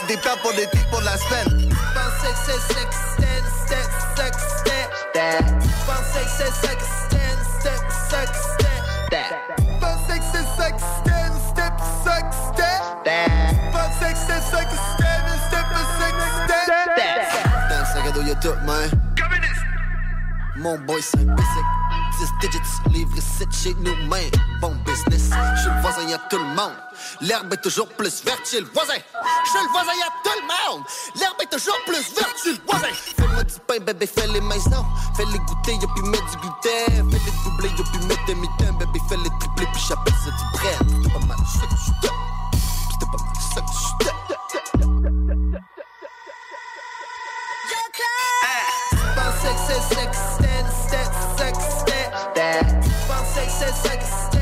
[0.07, 1.69] Des plats pour l'été, pour la semaine.
[1.69, 2.95] Que c'est sex, sex,
[3.67, 5.01] sex, que c'est que
[6.49, 8.45] c'est step, que c'est step.
[17.69, 18.89] Dans le sac à dos, y'a tout, man.
[20.57, 21.78] Mon boy, c'est basic.
[22.39, 22.61] 10 digits,
[22.91, 24.23] livre ici chez nous, man.
[24.61, 25.29] Bon business.
[25.61, 26.75] Chez le voisin, y'a tout le monde.
[27.21, 28.93] L'herbe est toujours plus verte chez le voisin.
[28.95, 30.83] Chez le voisin, y'a tout le monde.
[31.15, 32.93] L'herbe est toujours plus verte chez le voisin.
[33.17, 34.85] Fais-moi du pain, bébé, fais les maisons.
[35.15, 37.11] Fais-les goûter, y'a puis mettre du gluten.
[37.11, 38.77] Fais-les doubler, y'a puis mettre des mitaines.
[38.77, 40.49] Bébé, fais-les tripler, puis j'appelle ça du.
[40.59, 42.13] C'était pas mal ça que je t'ai.
[42.91, 44.18] C'était pas mal que
[53.59, 54.38] Pensais que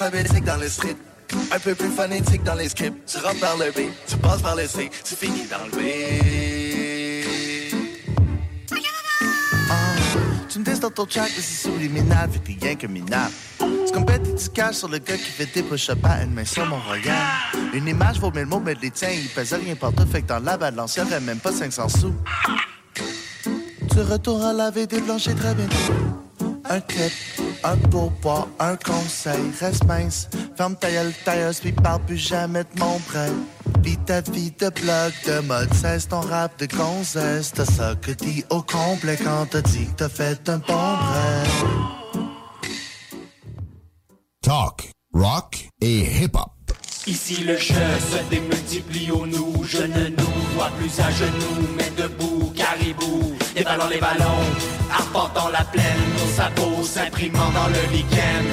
[0.00, 1.50] dans.
[1.52, 2.96] Un peu plus phonétique dans les scripts.
[3.06, 7.24] Tu rentres par le B, tu passes par le C, tu finis dans le B.
[9.70, 9.74] Ah,
[10.48, 13.32] tu me dis dans ton track que c'est subliminal, fait t'es rien que minable.
[13.58, 16.44] Tu compètes et tu caches sur le gars qui fait des push-ups à une main
[16.44, 17.14] sur mon royal.
[17.74, 20.40] Une image vaut mille mots, mais les tiens, ils pèsent rien partout, fait que dans
[20.40, 22.14] la balance, y'aurait même pas 500 sous.
[22.94, 25.74] Tu retournes à laver des blanchis très bientôt.
[26.68, 27.12] Un clip,
[27.64, 30.28] un pourboire, un conseil, reste mince.
[30.56, 33.30] Ferme ta gueule, tailleuse, puis parle plus jamais de mon prêt.
[33.82, 37.52] Vis ta vie de blog, de mode, cesse ton rap de gonzesse.
[37.52, 41.64] T'as ça que dit au complet quand t'as dit que t'as fait un bon bref.
[44.42, 46.50] Talk, rock et hip-hop.
[47.06, 51.90] Ici le jeu se démultiplie au nous Je ne nous vois plus à genoux Mais
[51.96, 52.39] debout,
[52.70, 54.44] caribou Déballant les ballons
[54.90, 58.46] Arpentant la plaine Nos sabots s'imprimant dans le lichen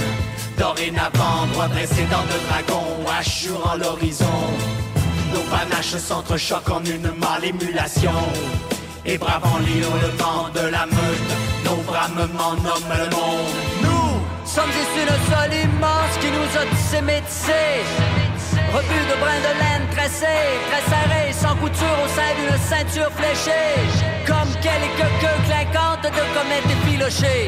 [0.57, 2.85] Dorénavant, droit dressé dans de dragon
[3.19, 4.25] Assurant l'horizon.
[5.33, 8.11] Nos panaches s'entrechoquent en une mâle émulation.
[9.05, 11.31] Et bravant l'hurlement de la meute
[11.63, 17.01] Nos bramements nomment le monde Nous sommes issus d'un sol immense qui nous a tissé
[17.01, 17.83] métissés.
[18.73, 21.86] Rebut de brins de laine tressés, très serrés, sans couture
[22.67, 23.79] ceinture fléchée.
[24.27, 27.47] Comme quelques queues clinquantes de comètes effilochées.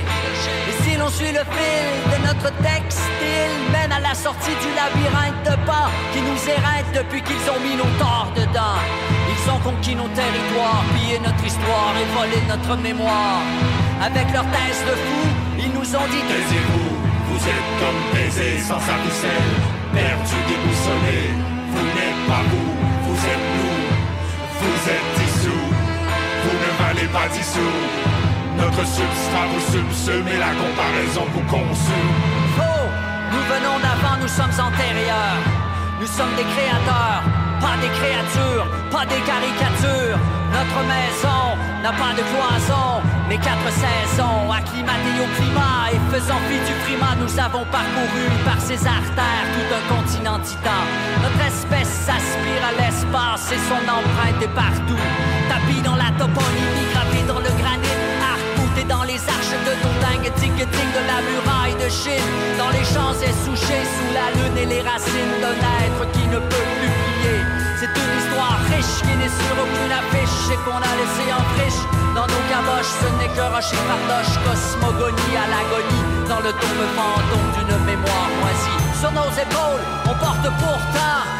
[0.69, 5.43] Et si l'on suit le fil de notre textile, mène à la sortie du labyrinthe
[5.43, 8.79] de pas qui nous éreinte depuis qu'ils ont mis nos torts dedans.
[9.31, 13.43] Ils ont conquis nos territoires, pillé notre histoire et volé notre mémoire.
[14.01, 15.23] Avec leur thèse de fou,
[15.59, 16.91] ils nous ont dit Taisez-vous,
[17.27, 19.51] vous êtes comme baisés sans sa ficelle,
[19.91, 21.35] perdus, déboussolés.
[21.73, 22.71] Vous n'êtes pas vous,
[23.05, 23.68] vous êtes nous,
[24.79, 25.65] vous êtes dissous,
[26.43, 27.77] vous ne valez pas dissous.
[28.57, 32.13] Notre substrat vous subsume et la comparaison vous consume.
[32.55, 32.87] Faux
[33.31, 35.43] Nous venons d'avant, nous sommes antérieurs.
[35.99, 37.23] Nous sommes des créateurs,
[37.59, 40.19] pas des créatures, pas des caricatures.
[40.51, 41.43] Notre maison
[41.83, 47.15] n'a pas de cloison, mais quatre saisons, acclimatées au climat et faisant fi du frimas,
[47.19, 50.81] nous avons parcouru par ces artères tout un continent titan.
[51.21, 51.43] Notre
[52.63, 55.03] à l'espace et son empreinte est partout.
[55.47, 60.29] Tapis dans la toponymie, gravé dans le granit, arc-bouté dans les arches de ton dingue,
[60.35, 62.29] tic-tic de la muraille de Chine.
[62.57, 66.67] Dans les champs essouchés sous la lune et les racines d'un être qui ne peut
[66.77, 67.39] plus plier.
[67.79, 71.81] C'est une histoire riche qui n'est sur aucune affiche et qu'on a laissé en friche.
[72.13, 77.49] Dans nos caboches, ce n'est que rocher fardoche, cosmogonie à l'agonie, dans le tombe fantôme
[77.55, 78.79] d'une mémoire moisie.
[78.99, 81.38] Sur nos épaules, on porte pourtant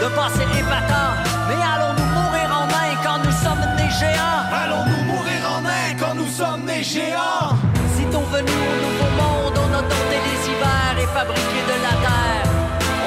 [0.00, 1.12] le passé épatant.
[1.48, 4.42] Mais allons-nous mourir en main quand nous sommes des géants?
[4.48, 7.52] Allons-nous mourir en main quand nous sommes des géants?
[7.96, 12.48] Sitôt venus au nouveau monde, on a dompté les hivers et fabriqué de la terre.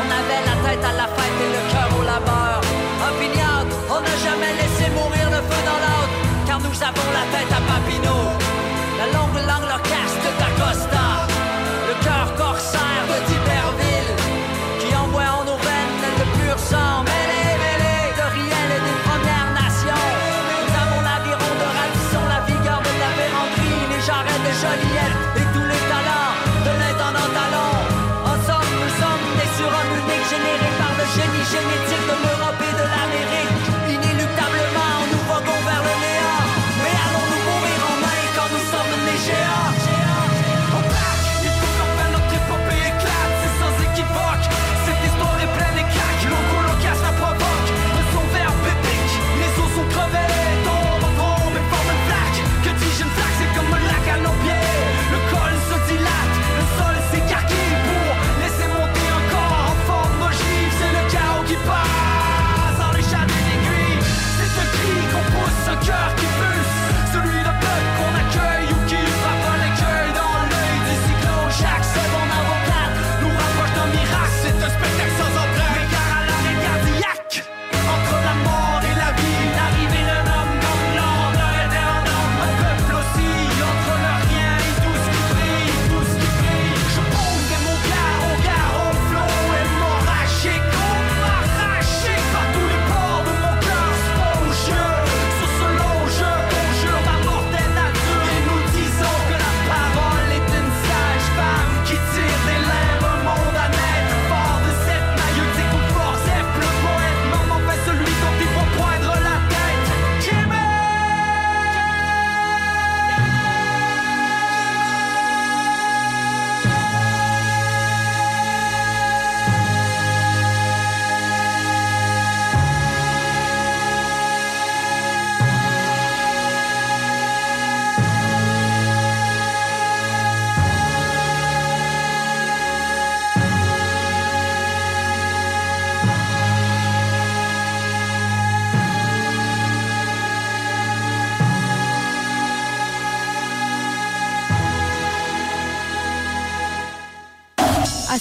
[0.01, 2.61] On avait la tête à la fête et le cœur au labeur.
[3.09, 6.15] Opiniâtre, on n'a jamais laissé mourir le feu dans l'autre,
[6.45, 8.21] car nous avons la tête à Papineau.
[8.99, 10.92] La longue langue loquace d'Acosta,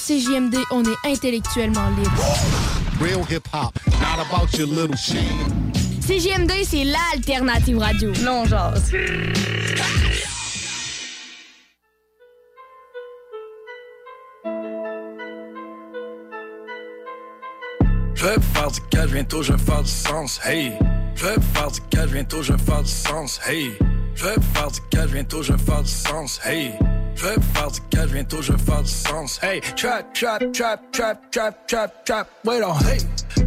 [0.05, 2.11] CJMD, on est intellectuellement libre.
[3.01, 5.23] Real hip hop, not about your little shit.
[6.01, 8.11] CJMD, c'est l'alternative radio.
[8.25, 8.75] Non, genre.
[18.15, 20.73] Je vais faire du cash, bientôt je vais faire du sens, hey.
[21.15, 23.71] Je vais faire du cash, bientôt je vais faire du sens, hey.
[24.17, 26.73] Je vais faire du cash, bientôt je vais faire du sens, hey.
[27.15, 29.61] Je vais faire du cash, bientôt je vais faire du sens, hey.
[29.77, 32.99] Trap, trap, trap, trap, trap, trap, trap, wait on, hey.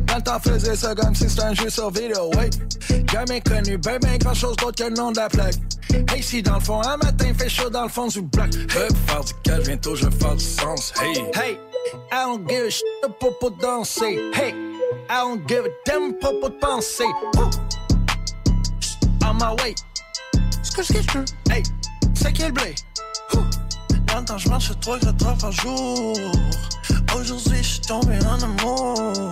[0.07, 2.49] Dans le temps faisait ça comme si c'était un jeu sur vidéo, hey.
[3.11, 5.55] Jamais connu, ben ben grand chose d'autre que le nom de la plaque.
[6.09, 8.47] Hey, si dans le fond, un matin fait chaud dans le fond du bloc.
[8.51, 11.23] Je vais faire du cash, bientôt je vais faire du sens, hey.
[11.35, 11.57] Hey,
[12.11, 12.85] I don't give a shit
[13.19, 14.53] pour pour danser, hey.
[15.09, 17.05] I don't give a damn pour de penser.
[17.35, 17.49] Woo.
[19.23, 19.75] On my way.
[20.63, 21.25] Ce que je veux?
[21.49, 21.63] Hey,
[22.13, 22.75] c'est quel blé?
[24.25, 26.17] Temps, je marche trois, quatre heures par jour.
[27.15, 29.31] Aujourd'hui, je suis tombé en amour.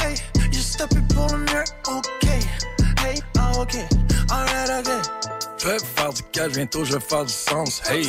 [0.00, 0.14] Hey,
[0.52, 1.64] juste tapé pour le mieux.
[1.88, 2.28] Ok.
[3.04, 3.76] Hey, ah, ok.
[4.30, 5.33] Alright, ok.
[5.64, 8.06] Je vais faire du cash, bientôt je vais faire du sens, hey.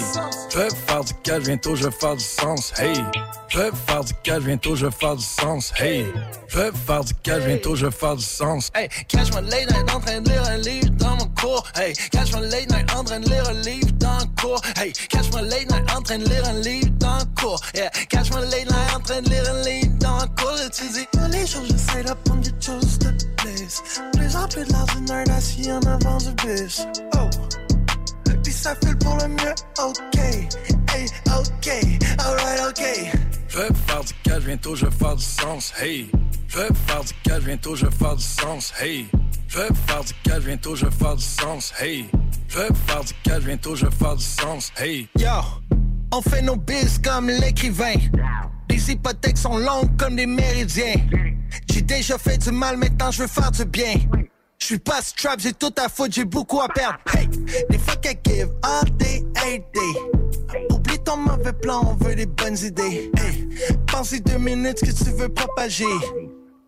[0.52, 3.02] Je vais faire du cash, bientôt je vais faire du sens, hey.
[3.48, 6.06] Je vais faire du cash, bientôt je vais faire du sens, hey.
[6.50, 8.72] Je vais faire du cash, bientôt je vais faire du sens.
[8.76, 11.64] Hey, catch my late night en train de lire un livre dans mon cours.
[11.76, 14.62] Hey, catch my late night en train de lire un livre dans le cours.
[14.76, 17.62] Hey, catch my late night en train de lire un livre dans le cours.
[17.74, 20.70] Yeah, catch my late night en train de lire un livre dans le cours.
[20.74, 22.95] Tu dis, les jours j'essaie d'apprendre des choses
[24.14, 26.82] Plus en plus de l'ordinaire assis en avant du bus.
[27.16, 27.30] Oh.
[28.44, 30.18] Puis ça file pour le mieux, ok.
[30.18, 31.70] Hey, ok,
[32.20, 32.84] alright, ok.
[33.48, 36.12] Je vais faire du cash, bientôt je vais faire du sens, hey.
[36.48, 39.08] Je vais faire du cash, bientôt je vais faire du sens, hey.
[39.48, 42.10] Je vais faire du cash, bientôt je vais faire du sens, hey.
[42.48, 45.08] Je vais faire du cash, bientôt je vais faire du sens, hey.
[45.18, 45.26] Yo,
[46.16, 47.96] on fait nos biz comme l'écrivain.
[48.70, 50.96] Les hypothèques sont longues comme des méridiens.
[51.70, 53.96] J'ai déjà fait du mal, maintenant je veux faire du bien.
[54.58, 56.98] Je suis pas strap, j'ai tout à foutre, j'ai beaucoup à perdre.
[57.14, 57.28] Hey,
[57.70, 60.66] des fuck I give all day, every day.
[60.72, 63.12] Oublie ton mauvais plan, on veut des bonnes idées.
[63.18, 63.50] Hey,
[63.86, 65.86] pensez deux minutes que tu veux propager.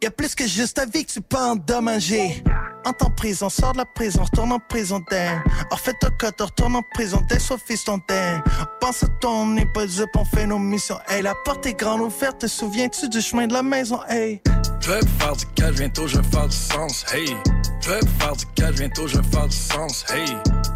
[0.03, 2.43] Y'a plus que juste ta vie que tu peux endommager.
[2.85, 5.43] Entre en prison, sors de la prison, retourne en prison d'air.
[5.71, 8.43] En fait, ton code, retourne en prison, t'es soit fiston d'air.
[8.79, 10.99] Pense à ton, dupe, on fait nos missions.
[11.07, 13.99] Hey, la porte est grande ouverte, te souviens-tu du chemin de la maison?
[14.07, 14.41] Hey.
[14.81, 17.35] Je vais faire du bientôt je vais faire du sens, hey.
[17.81, 20.25] Je vais faire du bientôt je vais faire du sens, hey.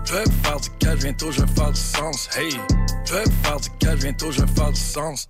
[0.03, 2.51] Je vais faire du bientôt je vais faire du sens, hey.
[3.05, 5.29] Je vais faire du bientôt je vais faire du sens.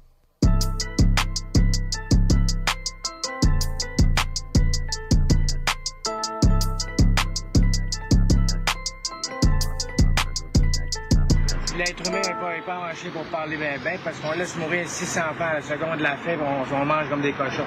[11.82, 15.20] L'être humain n'est pas, pas marché pour parler bien, bien parce qu'on laisse mourir 600
[15.32, 17.66] enfants à la seconde de la puis on, on mange comme des cochons.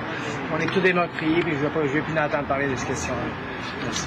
[0.52, 2.86] On est tous des meurtriers, puis je ne je vais plus entendre parler de cette
[2.86, 3.18] question-là.
[3.82, 4.06] Merci,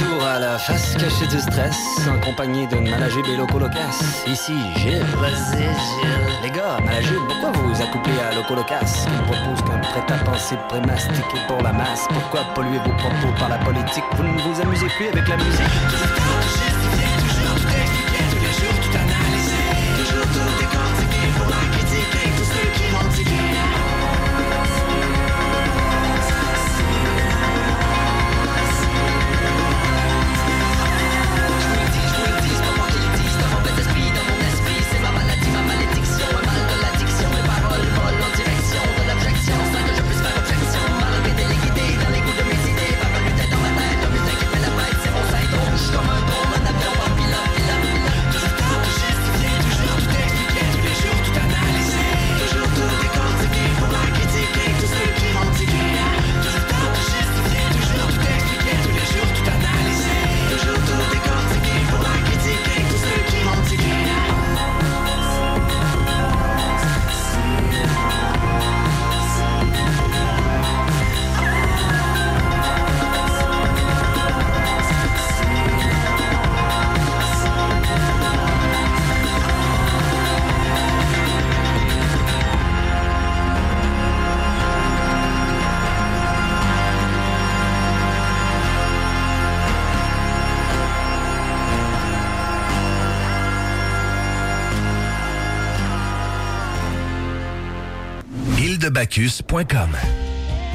[0.00, 1.76] Retour à la face cachée du stress,
[2.08, 4.22] en compagnie de Malajube et Loco Locas.
[4.26, 5.04] Ici Gilles.
[5.18, 6.40] Vas-y, Gilles.
[6.42, 11.60] Les gars, Malajube, pourquoi vous accouplez à Loco Locas qui propose qu'un prêt-à-penser prémastiqué pour
[11.60, 12.06] la masse?
[12.08, 14.04] Pourquoi polluer vos propos par la politique?
[14.16, 16.69] Vous ne vous amusez plus avec la musique?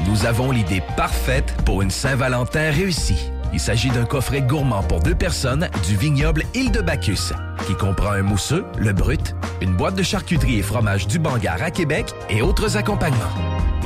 [0.08, 3.32] Nous avons l'idée parfaite pour une Saint-Valentin réussie.
[3.54, 7.34] Il s'agit d'un coffret gourmand pour deux personnes du vignoble Île de Bacchus,
[7.68, 11.72] qui comprend un mousseux, le brut, une boîte de charcuterie et fromage du Bangar à
[11.72, 13.34] Québec et autres accompagnements.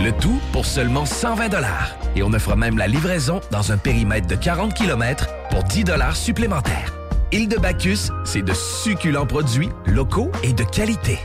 [0.03, 1.95] Le tout pour seulement 120 dollars.
[2.15, 6.15] Et on offre même la livraison dans un périmètre de 40 km pour 10 dollars
[6.15, 6.93] supplémentaires.
[7.31, 11.19] Île de Bacchus, c'est de succulents produits locaux et de qualité.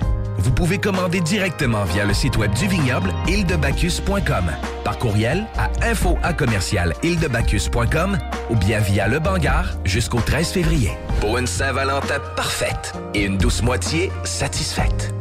[0.44, 4.44] Vous pouvez commander directement via le site web du vignoble îledebacchus.com,
[4.84, 8.18] par courriel à info à commercial îledebacchus.com
[8.50, 10.90] ou bien via le Bangar jusqu'au 13 février.
[11.20, 15.14] Pour une Saint-Valentin parfaite et une douce moitié satisfaite.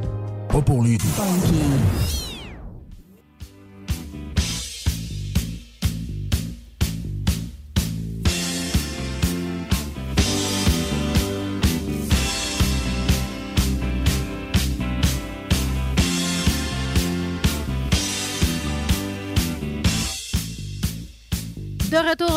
[0.50, 0.98] Pas pour lui.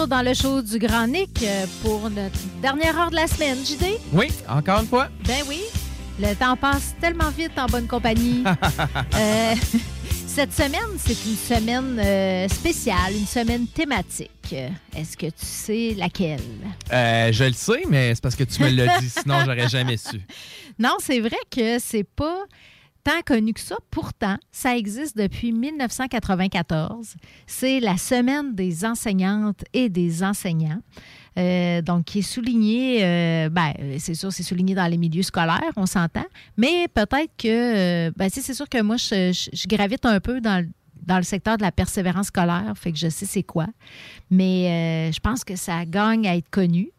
[0.06, 3.58] Retour dans le show du Grand Nick euh, pour notre dernière heure de la semaine,
[3.64, 3.98] JD.
[4.12, 5.08] Oui, encore une fois.
[5.26, 5.60] Ben oui.
[6.20, 8.44] Le temps passe tellement vite en bonne compagnie.
[9.16, 9.54] Euh,
[10.26, 14.54] cette semaine, c'est une semaine euh, spéciale, une semaine thématique.
[14.94, 16.40] Est-ce que tu sais laquelle?
[16.92, 19.96] Euh, je le sais, mais c'est parce que tu me l'as dit, sinon j'aurais jamais
[19.96, 20.20] su.
[20.78, 22.44] Non, c'est vrai que c'est pas
[23.06, 23.76] tant connu que ça.
[23.92, 27.14] Pourtant, ça existe depuis 1994.
[27.46, 30.80] C'est la semaine des enseignantes et des enseignants.
[31.38, 35.70] Euh, donc, qui est souligné, euh, ben, c'est sûr, c'est souligné dans les milieux scolaires,
[35.76, 36.24] on s'entend,
[36.56, 40.66] mais peut-être que, euh, ben, c'est sûr que moi, je, gravite un peu dans
[41.06, 43.66] le secteur de la persévérance scolaire, fait que je sais c'est quoi,
[44.30, 46.90] mais euh, je pense que ça gagne à être connu.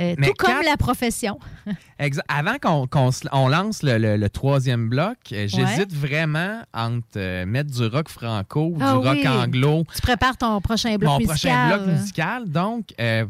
[0.00, 1.38] Euh, tout comme quand- la profession.
[2.28, 2.88] Avant qu'on
[3.32, 8.08] on lance le, le- le troisième bloc, euh, j'hésite vraiment entre euh, mettre du rock
[8.08, 9.28] franco ou Ah du rock oui.
[9.28, 9.84] anglo.
[9.94, 11.36] Tu prépares ton prochain bloc Mon musical.
[11.36, 12.48] prochain bloc musical.
[12.48, 13.24] Donc, euh,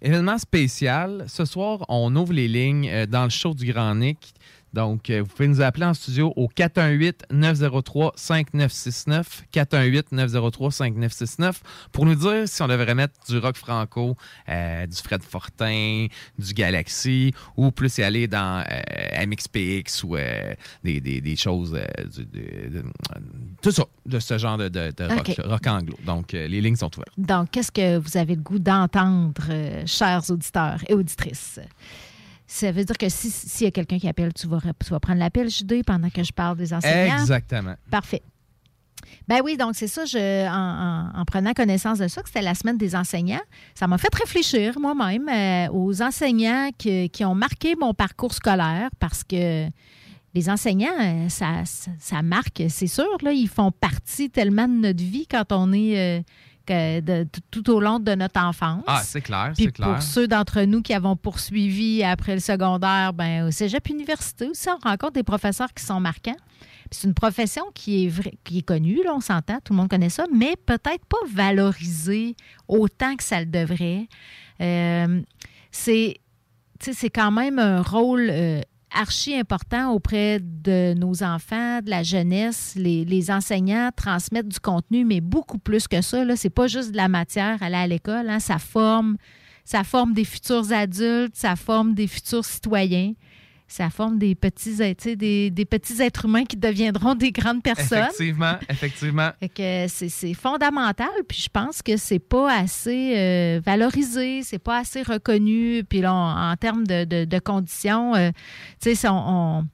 [0.00, 1.24] événement spécial.
[1.26, 4.32] Ce soir, on ouvre les lignes dans le show du Grand Nick.
[4.74, 9.44] Donc, euh, vous pouvez nous appeler en studio au 418-903-5969.
[9.52, 11.52] 418-903-5969
[11.92, 14.16] pour nous dire si on devrait mettre du rock franco,
[14.48, 16.06] euh, du Fred Fortin,
[16.38, 21.78] du Galaxy ou plus y aller dans euh, MXPX ou euh, des, des- des choses,
[22.14, 22.84] du- de- de-
[23.62, 24.70] tout ça, de ce genre de,
[25.14, 25.96] rock, rock anglo.
[26.04, 27.12] Donc, les lignes sont ouvertes.
[27.16, 29.34] Donc, qu'est-ce que vous avez le goût d'entendre,
[29.86, 31.60] chers auditeurs et auditrices?
[32.54, 35.00] Ça veut dire que si- s'il y a quelqu'un qui appelle, tu vas, tu vas
[35.00, 37.18] prendre l'appel, JD, pendant que je parle des enseignants?
[37.18, 37.74] Exactement.
[37.90, 38.22] Parfait.
[39.28, 40.52] Ben oui, donc c'est ça, je, en,
[41.16, 43.40] en- en prenant connaissance de ça, que c'était la semaine des enseignants,
[43.74, 48.88] ça m'a fait réfléchir moi-même euh, aux enseignants qui, qui ont marqué mon parcours scolaire
[49.00, 49.66] parce que
[50.34, 54.74] les enseignants, euh, ça, ça, ça marque, c'est sûr, là, ils font partie tellement de
[54.74, 56.22] notre vie quand on est euh,
[56.66, 58.82] que de- tout au long de notre enfance.
[58.86, 59.88] Ah, c'est clair, c'est clair.
[59.94, 64.68] pour ceux d'entre nous qui avons poursuivi après le secondaire, ben, au cégep université aussi,
[64.68, 66.36] on rencontre des professeurs qui sont marquants.
[66.90, 69.88] C'est une profession qui est, vrai- qui est connue, là, on s'entend, tout le monde
[69.88, 72.36] connaît ça, mais peut-être pas valorisée
[72.68, 74.06] autant que ça le devrait.
[74.60, 75.20] Euh,
[75.70, 76.20] c'est
[77.12, 78.60] quand même un rôle euh,
[78.94, 82.74] archi important auprès de nos enfants, de la jeunesse.
[82.76, 86.24] Les, les enseignants transmettent du contenu, mais beaucoup plus que ça.
[86.24, 86.36] Là.
[86.36, 88.28] C'est pas juste de la matière, aller à l'école.
[88.28, 88.40] hein.
[88.40, 89.16] Ça forme,
[89.64, 93.12] ça forme des futurs adultes, ça forme des futurs citoyens.
[93.66, 94.76] Ça forme des petits,
[95.16, 97.98] des, des petits êtres humains qui deviendront des grandes personnes.
[98.12, 99.30] Effectivement, effectivement.
[99.88, 105.82] C'est, fondamental, puis je pense que c'est pas assez euh, valorisé, c'est pas assez reconnu.
[105.88, 108.30] Puis là, on- en termes de, de- de conditions, euh,
[108.80, 109.14] tu sais, on,
[109.60, 109.64] on-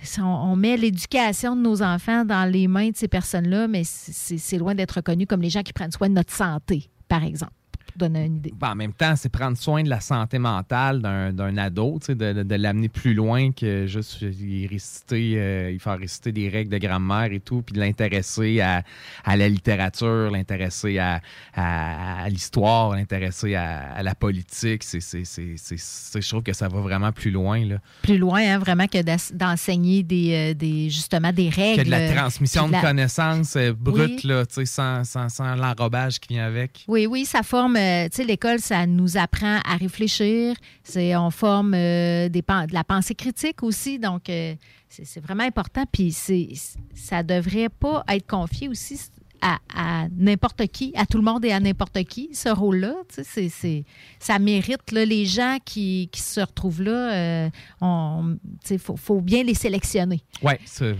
[0.00, 3.82] si on- on met l'éducation de nos enfants dans les mains de ces personnes-là, mais
[3.84, 7.52] c'est loin d'être reconnu comme les gens qui prennent soin de notre santé, par exemple,
[7.98, 8.52] pour donner une idée.
[8.58, 12.42] Ben, en même temps, c'est prendre soin de la santé mentale d'un ado, de, de-
[12.42, 16.78] de l'amener plus loin que juste y réciter, euh, y faire réciter des règles de
[16.78, 18.82] grammaire et tout, puis de l'intéresser à,
[19.24, 21.20] à la littérature, l'intéresser à,
[21.54, 24.82] à- à l'histoire, l'intéresser à, la politique.
[24.84, 27.64] C'est, je trouve que ça va vraiment plus loin.
[27.64, 27.76] Là.
[28.02, 28.98] Plus loin, hein, vraiment, que
[29.34, 31.82] d'enseigner des, euh, des, justement des règles.
[31.82, 34.28] Que de la euh, transmission de, connaissances euh, brute, Oui.
[34.30, 36.84] là, tu sais, sans, sans, sans l'enrobage qui vient avec.
[36.88, 40.54] Oui, oui, ça forme, euh, tu sais, l'école, ça nous apprend à réfléchir.
[40.82, 43.98] C'est, on forme euh, des, de la pensée critique aussi.
[43.98, 44.54] Donc, euh,
[44.88, 45.84] c'est, vraiment important.
[45.92, 46.48] Puis, c'est,
[46.94, 49.00] ça devrait pas être confié aussi
[49.40, 52.94] à, à n'importe qui, à tout le monde et à n'importe qui, ce rôle-là.
[53.08, 53.84] Tu sais, c'est, c'est-
[54.18, 57.48] ça mérite, là, les gens qui, qui se retrouvent là,
[57.80, 60.22] on- tu sais, il faut, faut bien les sélectionner.
[60.42, 60.96] Oui, c'est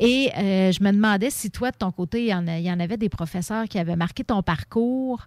[0.00, 2.64] Et euh, je me demandais si toi, de ton côté, il y, en a- il
[2.64, 5.26] y en avait des professeurs qui avaient marqué ton parcours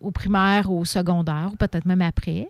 [0.00, 2.48] au primaire, au secondaire, ou peut-être même après?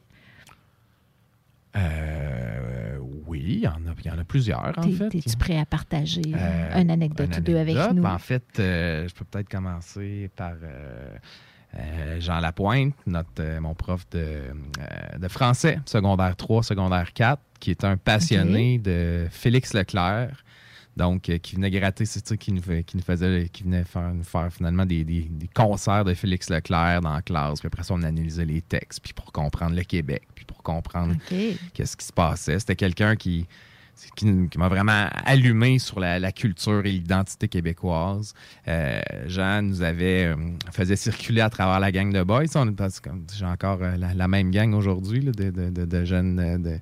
[1.77, 5.09] Euh, oui, il y, en a, il y en a plusieurs, en fait.
[5.11, 8.05] T'es-tu prêt à partager euh, Euh, une anecdote ou deux avec nous?
[8.05, 11.15] En fait, euh, je peux peut-être commencer par euh,
[11.79, 17.41] euh, Jean Lapointe, notre, euh, mon prof de, euh, de français, secondaire 3, secondaire 4,
[17.61, 20.43] qui est un passionné de Félix Leclerc.
[20.99, 24.13] Donc, euh, qui venait gratter, c'est ça, qui nous, qui nous faisait, qui venait faire,
[24.13, 27.61] nous faire finalement des, des- des concerts de Félix Leclerc dans la classe.
[27.61, 31.15] Puis après ça, on analysait les textes, puis pour comprendre le Québec, puis pour comprendre
[31.73, 32.59] qu'est-ce qui se passait.
[32.59, 33.47] C'était quelqu'un qui,
[34.17, 38.35] qui, qui m'a vraiment allumé sur la, la culture et l'identité québécoise.
[38.67, 40.37] Euh, Jean nous avait euh,
[40.73, 42.45] faisait circuler à travers la gang de boys.
[42.57, 42.67] On
[43.37, 46.37] j'ai encore euh, la, la même gang aujourd'hui de, de- de- de jeunes.
[46.37, 46.81] De, de-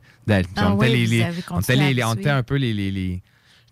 [0.57, 1.61] Ah on était oui, les- les- on
[1.95, 2.57] les- on un peu
[2.91, 3.23] les-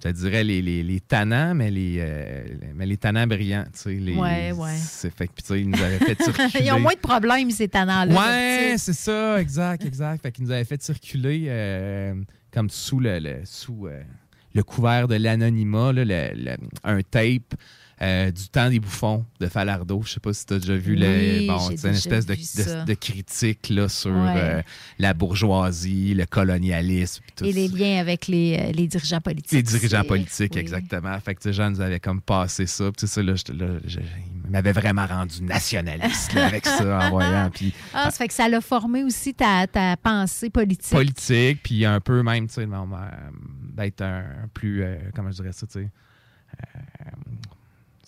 [0.04, 2.44] je te dirais les, les, les tannants, mais les, euh,
[2.74, 3.64] mais les tannants brillants.
[3.72, 4.74] tu sais, Les, Ouais, ouais.
[4.76, 6.48] c'est fait que, puis, tu sais, ils nous avaient fait circuler.
[6.66, 8.14] Ils ont moins de problèmes, ces tannants-là.
[8.14, 10.22] Ouais, c'est ça, exact, exact.
[10.22, 12.14] Fait qu'ils nous avaient fait circuler euh,
[12.52, 14.02] comme sous le, le- sous euh,
[14.54, 17.54] le couvert de l'anonymat, là, le- le- un tape
[18.02, 20.02] euh, du temps des bouffons de Falardeau.
[20.04, 22.34] Je sais pas si tu as déjà vu Oui, le, bon, c'est une espèce de,
[22.34, 24.34] de- de critique là, sur Ouais.
[24.36, 24.62] euh,
[24.98, 27.22] la bourgeoisie, le colonialisme.
[27.36, 29.52] tout Et les liens avec les, euh, les dirigeants politiques.
[29.52, 30.60] les dirigeants politiques, oui.
[30.60, 31.18] exactement.
[31.20, 32.90] Fait que, Jean nous avait comme passé ça.
[32.96, 37.50] Puis, ça, là, je- il m'avait vraiment rendu nationaliste là, avec ça en voyant.
[37.54, 40.90] Puis, Ah, ça fait que ça l'a formé aussi ta, ta pensée politique.
[40.92, 42.66] politique, puis un peu même, tu sais,
[43.76, 45.88] d'être un, un plus, euh, comment je dirais ça, tu sais,
[46.76, 46.80] euh,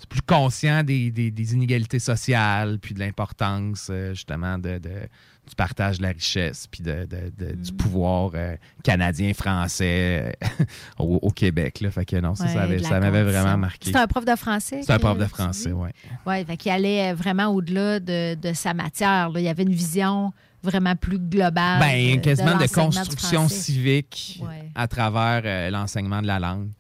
[0.09, 5.09] c'est plus conscient des, des- des inégalités sociales, puis de l'importance, euh, justement, de, de-
[5.49, 7.07] du partage de la richesse, puis de,
[7.55, 7.77] du Mm.
[7.77, 10.65] pouvoir euh, canadien-français euh,
[10.99, 11.81] au, au Québec.
[11.81, 11.91] Là.
[11.91, 12.63] Fait que non, ça, Ouais, ça,
[12.97, 13.91] avait- m'avait vraiment marqué.
[13.93, 14.81] C'est un prof de français?
[14.83, 15.91] C'est un prof de français, oui.
[16.27, 19.31] Oui, fait qu'il allait vraiment au-delà de, de sa matière.
[19.31, 19.41] là.
[19.41, 21.79] Il y avait une vision vraiment plus globale.
[21.81, 24.69] Ben, quasiment de, construction civique Ouais.
[24.75, 26.71] à travers euh, l'enseignement de la langue.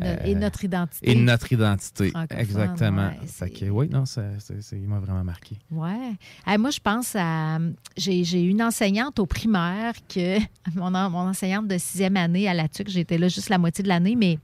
[0.00, 1.10] No- Euh, et notre identité.
[1.10, 3.08] Et notre identité, exactement.
[3.08, 4.22] ouais, Fait que, oui, non, ça,
[4.72, 5.58] il m'a vraiment marqué.
[5.70, 6.12] Ouais.
[6.46, 7.58] Hey, moi, je pense à.
[7.96, 10.38] J'ai j'ai une enseignante au primaire que.
[10.74, 13.88] Mon, mon enseignante de sixième année à la TUC, j'étais là juste la moitié de
[13.88, 14.38] l'année, mais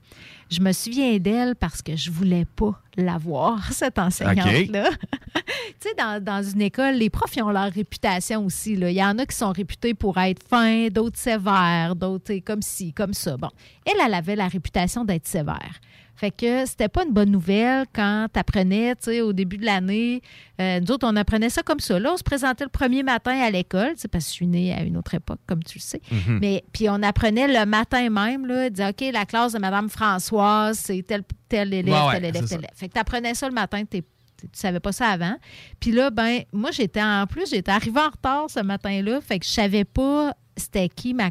[0.49, 4.89] je me souviens d'elle parce que je voulais pas la voir, cette enseignante-là.
[5.35, 5.43] tu
[5.79, 8.75] sais, dans, dans une école, les profs, ils ont leur réputation aussi.
[8.75, 8.89] Là.
[8.89, 12.93] Il y en a qui sont réputés pour être fins, d'autres sévères, d'autres comme ci,
[12.93, 13.37] comme ça.
[13.37, 13.49] Bon,
[13.85, 15.79] elle, elle avait la réputation d'être sévère.
[16.19, 19.65] Fait que c'était pas une bonne nouvelle quand tu apprenais, tu sais, au début de
[19.65, 20.21] l'année.
[20.59, 21.99] Euh, nous autres, on apprenait ça comme ça.
[21.99, 24.47] Là, on se présentait le premier matin à l'école, tu sais, parce que je suis
[24.47, 26.01] née à une autre époque, comme tu le sais.
[26.11, 26.39] Mhm.
[26.41, 30.79] Mais puis on apprenait le matin même, là, dire OK, la classe de Madame Françoise,
[30.79, 32.71] c'est tel, tel élève, Ouais, ouais, tel élève, tel élève.
[32.73, 34.01] Fait que tu apprenais ça le matin, t'es-
[34.41, 35.35] tu savais pas ça avant.
[35.79, 39.19] Puis là, ben, moi, j'étais en plus, j'étais arrivée en retard ce matin-là.
[39.21, 41.29] Fait que je savais pas c'était qui ma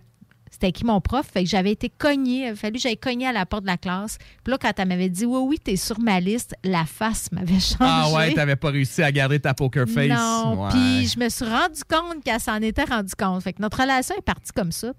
[0.56, 1.26] c'était qui mon prof?
[1.30, 2.46] Fait que j'avais été cognée.
[2.46, 4.16] Il a fallu que j'aille cogner à la porte de la classe.
[4.42, 7.60] Puis là, quand elle m'avait dit Oui, oui, t'es sur ma liste, la face m'avait
[7.60, 7.76] changé.
[7.80, 10.08] Ah ouais, t'avais pas réussi à garder ta poker face?
[10.08, 13.42] Non, puis je me suis rendu compte qu'elle s'en était rendu compte.
[13.42, 14.94] Fait que notre relation est partie comme ça.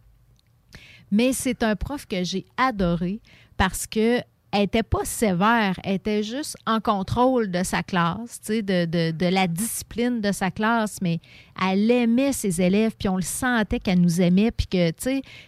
[1.10, 3.20] Mais c'est un prof que j'ai adoré
[3.58, 4.22] parce que
[4.58, 9.48] elle était pas sévère, elle était juste en contrôle de sa classe, de, de- la
[9.48, 11.20] discipline de sa classe, mais
[11.64, 14.92] elle aimait ses élèves, puis on le sentait qu'elle nous aimait, puis que,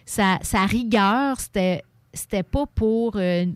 [0.06, 1.82] sa, sa rigueur, c'était,
[2.14, 3.14] c'était pas pour...
[3.16, 3.46] euh,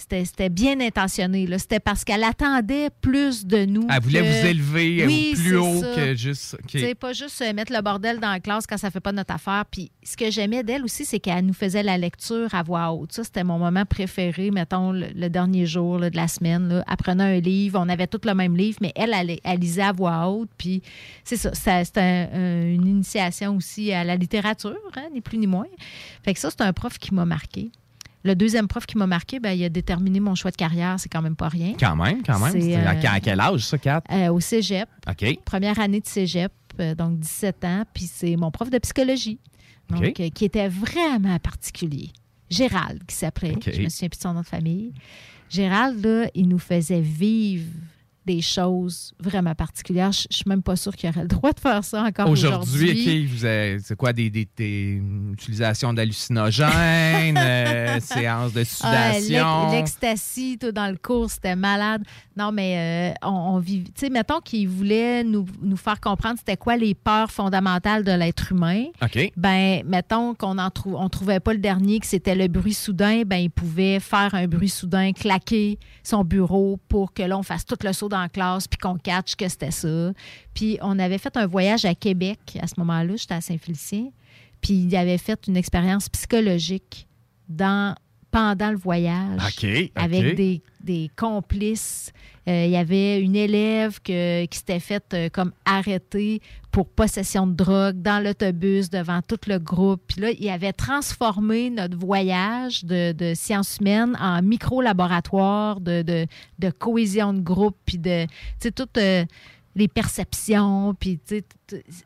[0.00, 1.46] c'était, c'était bien intentionné.
[1.46, 1.58] là.
[1.58, 3.86] C'était parce qu'elle attendait plus de nous.
[3.90, 5.94] Elle voulait que- vous élever euh, Oui, plus haut ça.
[5.94, 6.54] que juste.
[6.54, 6.66] OK.
[6.68, 9.12] Tu sais, pas juste euh, mettre le bordel dans la classe quand ça fait pas
[9.12, 9.64] notre affaire.
[9.70, 13.12] Puis ce que j'aimais d'elle aussi, c'est qu'elle nous faisait la lecture à voix haute.
[13.12, 16.68] Ça, c'était mon moment préféré, mettons, le, le dernier jour là, de la semaine.
[16.68, 16.84] Là.
[16.90, 19.82] Elle prenait un livre, on avait tous le même livre, mais elle, elle, elle lisait
[19.82, 20.50] à voix haute.
[20.58, 20.82] Puis
[21.24, 25.38] c'est ça, ça- c'était un- un- une initiation aussi à la littérature, hein, ni plus
[25.38, 25.66] ni moins.
[26.24, 27.70] Fait que ça, c'est un prof qui m'a marqué.
[28.22, 31.08] Le deuxième prof qui m'a marqué, ben, il a déterminé mon choix de carrière, c'est
[31.08, 31.74] quand même pas rien.
[31.78, 32.52] Quand même, quand même.
[32.52, 34.02] C'est, à, euh, à quel âge, ça, Kat?
[34.10, 34.88] Euh, au cégep.
[35.08, 35.38] OK.
[35.44, 39.38] Première année de cégep, euh, donc 17 ans, puis c'est mon prof de psychologie,
[39.88, 42.10] donc, qui était vraiment particulier.
[42.50, 43.54] Gérald, qui s'appelait.
[43.64, 44.92] Je me souviens plus de son nom de famille.
[45.48, 47.66] Gérald, là, il nous faisait vivre
[48.34, 50.12] des choses vraiment particulières.
[50.12, 52.90] Je je suis même pas sûre qu'il aurait le droit de faire ça encore Aujourd'hui,
[52.90, 53.24] aujourd'hui.
[53.24, 55.02] OK, vous avez- c'est quoi, des, des, des
[55.32, 59.70] utilisations d'hallucinogènes, euh, séances de Ah, sudation?
[59.70, 62.02] l'ec- L'ecstasy, tout dans le cours, c'était malade.
[62.36, 63.84] Non, mais euh, on, on vit.
[63.84, 68.12] Tu sais, mettons qu'il voulait nous, nous faire comprendre c'était quoi les peurs fondamentales de
[68.12, 68.84] l'être humain.
[69.02, 69.32] OK.
[69.36, 73.22] Ben, mettons qu'on en trou- on trouvait pas le dernier, que c'était le bruit soudain,
[73.26, 77.64] ben, il pouvait faire un bruit soudain, claquer son bureau pour que là, on fasse
[77.66, 80.12] tout le saut dans la classe puis qu'on catch que c'était ça.
[80.54, 84.10] Puis on avait fait un voyage à Québec à ce moment-là, j'étais à Saint-Félicien.
[84.60, 87.06] Puis il avait fait une expérience psychologique
[87.48, 87.94] dans,
[88.30, 89.40] pendant le voyage
[89.96, 92.12] avec des, des complices.
[92.48, 96.40] Euh, il y avait une élève que- qui s'était faite euh, comme arrêtée
[96.70, 100.00] pour possession de drogue dans l'autobus devant tout le groupe.
[100.08, 106.26] Puis là, il avait transformé notre voyage de, de sciences humaines en micro-laboratoire de, de,
[106.58, 108.30] de cohésion de groupe, puis de, tu
[108.60, 109.24] sais, toutes euh,
[109.76, 110.94] les perceptions.
[110.98, 111.56] Puis, tu sais, t-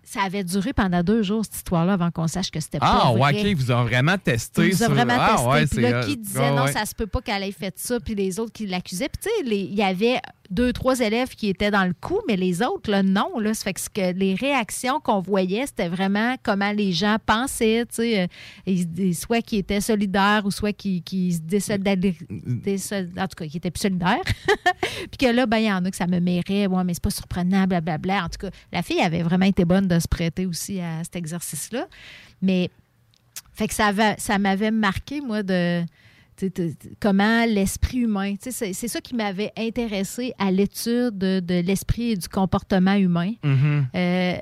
[0.03, 3.12] ça avait duré pendant deux jours, cette histoire-là, avant qu'on sache que c'était Ah, pas
[3.12, 3.51] ouais, vrai.
[3.53, 4.89] OK, vous ont vraiment testé Il nous a ça.
[4.89, 5.49] vraiment ah, testé.
[5.49, 6.73] Ouais, puis là, c'est- qui disait non, ouais.
[6.73, 9.09] ça se peut pas qu'elle ait fait ça, puis les autres qui l'accusaient.
[9.09, 10.20] Puis tu sais, il y avait
[10.51, 13.39] deux, trois élèves qui étaient dans le coup, mais les autres, là, non.
[13.41, 17.16] Là, ça fait que, ce que les réactions qu'on voyait, c'était vraiment comment les gens
[17.24, 18.27] pensaient, tu sais, euh,
[18.66, 23.47] ils- ils- soit qui étaient solidaires ou soit qui, qui se désolidarisaient, en tout cas,
[23.47, 24.20] qui étaient plus solidaires.
[25.11, 27.03] puis que là, ben, il y en a que ça me méritait, ouais, mais c'est
[27.03, 28.24] pas surprenant, blablabla.
[28.24, 31.17] En tout cas, la fille avait vraiment été bonne de se prêter aussi à cet
[31.17, 31.87] exercice-là.
[32.43, 32.71] Mais
[33.55, 35.85] fait que ça, avait- ça m'avait marqué, moi, de
[37.01, 38.35] comment l'esprit humain.
[38.41, 43.33] C'est c'est ça qui m'avait intéressé à l'étude de, de l'esprit et du comportement humain.
[43.45, 43.87] Mhm.
[43.95, 44.35] Euh,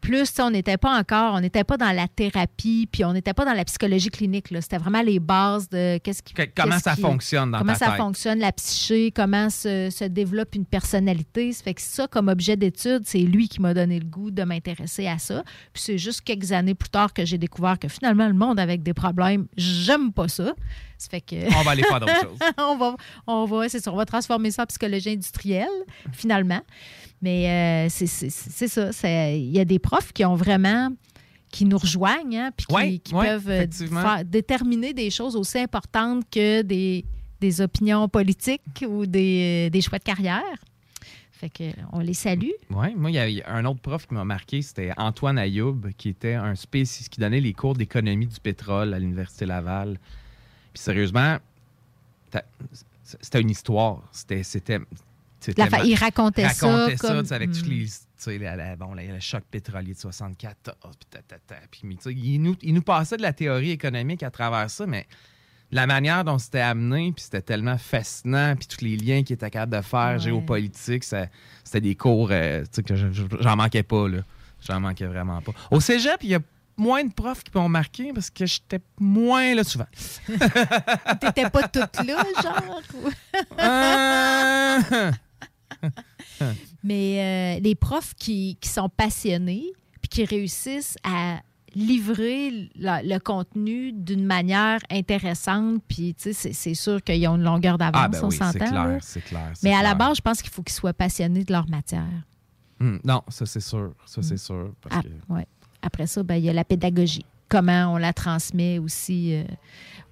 [0.00, 3.44] plus, on n'était pas encore, on n'était pas dans la thérapie, puis on n'était pas
[3.44, 4.46] dans la psychologie clinique.
[4.60, 6.34] C'était vraiment les bases de qu'est-ce qui.
[6.56, 7.96] comment ça qui- fonctionne dans Comment ta ça tête?
[7.96, 11.52] fonctionne, la psyché, comment se, se développe une personnalité.
[11.52, 14.42] Ça fait que ça, comme objet d'étude, c'est lui qui m'a donné le goût de
[14.44, 15.42] m'intéresser à ça.
[15.72, 18.82] Puis c'est juste quelques années plus tard que j'ai découvert que finalement, le monde avec
[18.82, 20.52] des problèmes, j'aime pas ça.
[20.98, 21.36] Ça fait que...
[21.58, 22.38] On va aller faire d'autres choses.
[22.58, 22.96] on va,
[23.26, 25.68] on va, c'est ça, on va transformer ça en psychologie industrielle,
[26.12, 26.60] finalement.
[27.22, 28.90] Mais euh, c'est c'est- c'est ça.
[29.30, 30.90] Il y a des profs qui ont vraiment
[31.50, 35.34] qui nous rejoignent, hein, puis qui, Ouais, qui ouais, peuvent euh, faire- déterminer des choses
[35.34, 37.04] aussi importantes que des,
[37.40, 40.42] des opinions politiques ou des, des choix de carrière.
[41.32, 42.50] Fait que on les salue.
[42.70, 45.80] Oui, moi, il y, y a un autre prof qui m'a marqué, c'était Antoine Ayoub,
[45.96, 49.98] qui était un spécialiste qui donnait les cours d'économie du pétrole à l'Université Laval.
[50.78, 51.38] Puis sérieusement,
[53.20, 54.00] c'était une histoire.
[54.12, 54.44] C'était.
[54.44, 57.70] fa- il racontait ça racontait comme- tu sais, avec tous Hmm.
[58.28, 58.38] les.
[58.38, 61.94] la- la- bon, la- le choc pétrolier de 74, puis ta, ta, ta, puis, mais
[61.96, 65.06] tu sais, il, nous, il nous passait de la théorie économique à travers ça, mais
[65.72, 69.50] la manière dont c'était amené, puis c'était tellement fascinant, puis tous les liens qu'il était
[69.50, 70.18] capable de faire, Ouais.
[70.20, 71.26] géopolitique, ça-
[71.64, 74.08] c'était des cours euh, que je- je- j'en manquais pas.
[74.08, 74.18] là.
[74.64, 75.52] J'en manquais vraiment pas.
[75.72, 76.40] Au cégep, il y a
[76.78, 79.86] moins de profs qui m'ont marqué parce que j'étais moins là souvent.
[81.20, 82.82] T'étais pas toute là, genre.
[86.84, 89.64] Mais euh, les profs qui, qui sont passionnés
[90.00, 91.40] puis qui réussissent à
[91.74, 97.42] livrer la- le contenu d'une manière intéressante, puis tu sais, c'est- sûr qu'ils ont une
[97.42, 98.70] longueur d'avance, Ah, ben on oui, c'est s'entend.
[98.70, 101.52] clair, c'est clair, Mais à la base, je pense qu'il faut qu'ils soient passionnés de
[101.52, 102.06] leur matière.
[102.80, 103.92] Hum, non, ça c'est sûr.
[104.06, 104.72] Ça c'est sûr.
[104.80, 105.32] Parce Ah, que...
[105.34, 105.46] ouais.
[105.82, 107.24] Après ça, ben, il y a la pédagogie.
[107.48, 109.42] Comment on la transmet aussi euh,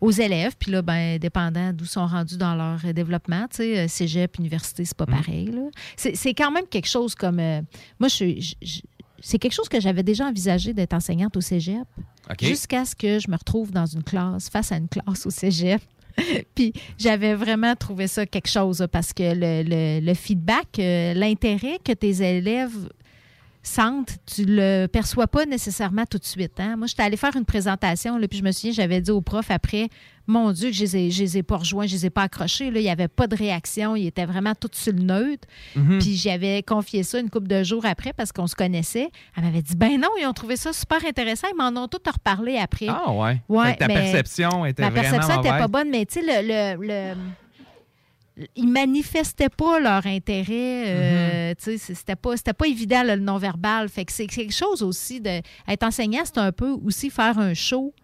[0.01, 0.55] aux élèves.
[0.59, 4.39] Puis là, ben, dépendant d'où sont rendus dans leur euh, développement, tu sais, euh, cégep,
[4.39, 5.11] université, c'est pas Mm.
[5.11, 5.51] pareil.
[5.97, 7.39] C'est quand même quelque chose comme.
[7.41, 7.61] euh,
[8.01, 8.81] moi, je, suis- je- je-
[9.21, 11.85] c'est quelque chose que j'avais déjà envisagé d'être enseignante au cégep.
[12.31, 12.43] OK.
[12.45, 15.81] Jusqu'à ce que je me retrouve dans une classe, face à une classe au cégep.
[16.55, 21.93] Puis j'avais vraiment trouvé ça quelque chose parce que le, le- le feedback, l'intérêt que
[21.93, 22.89] tes élèves
[23.69, 26.59] sentent, tu le perçois pas nécessairement tout de suite.
[26.61, 26.77] hein.
[26.77, 29.51] Moi, j'étais allée faire une présentation, là, puis je me souviens, j'avais dit au prof
[29.51, 29.89] après,
[30.29, 32.71] mon Dieu, je les ai, je les ai pas rejoints, je les ai pas accrochés.
[32.71, 32.81] Là.
[32.81, 35.47] Il n'y avait pas de réaction, ils étaient vraiment tout sur le neutre.
[35.77, 35.99] Mhm.
[36.01, 39.09] Puis j'avais confié ça une couple de jours après parce qu'on se connaissait.
[39.37, 42.01] Elle m'avait dit, ben non, ils ont trouvé ça super intéressant, ils m'en ont tout
[42.13, 42.87] reparlé après.
[42.89, 43.41] Ah ouais.
[43.49, 46.77] Ouais, ta mais perception était Ma vraiment perception n'était pas bonne, mais tu sais, le,
[46.77, 47.15] le- le-
[48.55, 50.85] ils manifestaient pas leur intérêt.
[50.87, 53.89] euh, tu sais, C'était pas, pas évident là, le non-verbal.
[53.89, 55.41] Fait que c'est quelque chose aussi de.
[55.69, 57.95] Être enseignant, c'est un peu aussi faire un show.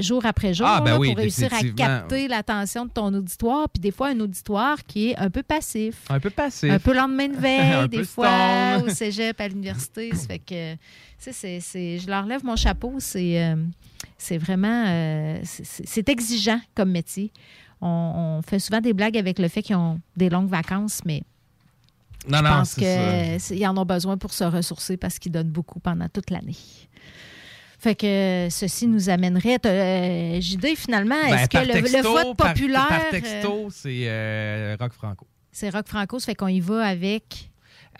[0.00, 3.68] jour après jour, Ah, ben là, oui, pour réussir à capter l'attention de ton auditoire,
[3.68, 5.96] puis des fois un auditoire qui est un peu passif.
[6.08, 6.70] Un peu passif.
[6.70, 10.10] Un peu lendemain de veille, des fois, au cégep, à l'université.
[10.26, 10.76] Fait que,
[11.18, 12.94] c'est- je leur lève mon chapeau.
[12.98, 13.56] C'est euh,
[14.16, 17.30] c'est vraiment, euh, c'est exigeant comme métier.
[17.80, 21.22] On, on fait souvent des blagues avec le fait qu'ils ont des longues vacances, mais
[22.28, 25.80] Non, Je non, pense qu'ils en ont besoin pour se ressourcer parce qu'ils donnent beaucoup
[25.80, 26.56] pendant toute l'année.
[27.80, 29.58] Fait que ceci nous amènerait.
[29.64, 32.88] euh, JD, finalement, Ben, est-ce que par le, texto, le vote populaire.
[32.88, 35.26] Par, euh, texto, c'est euh, Rock Franco.
[35.52, 37.50] c'est Rock Franco, ça fait qu'on y va avec?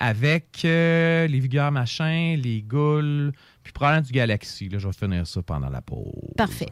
[0.00, 3.32] Avec euh, les vigueurs machin, les goules,
[3.62, 4.68] puis probablement du Galaxy.
[4.68, 6.32] Là, je vais finir ça pendant la pause.
[6.36, 6.68] Parfait.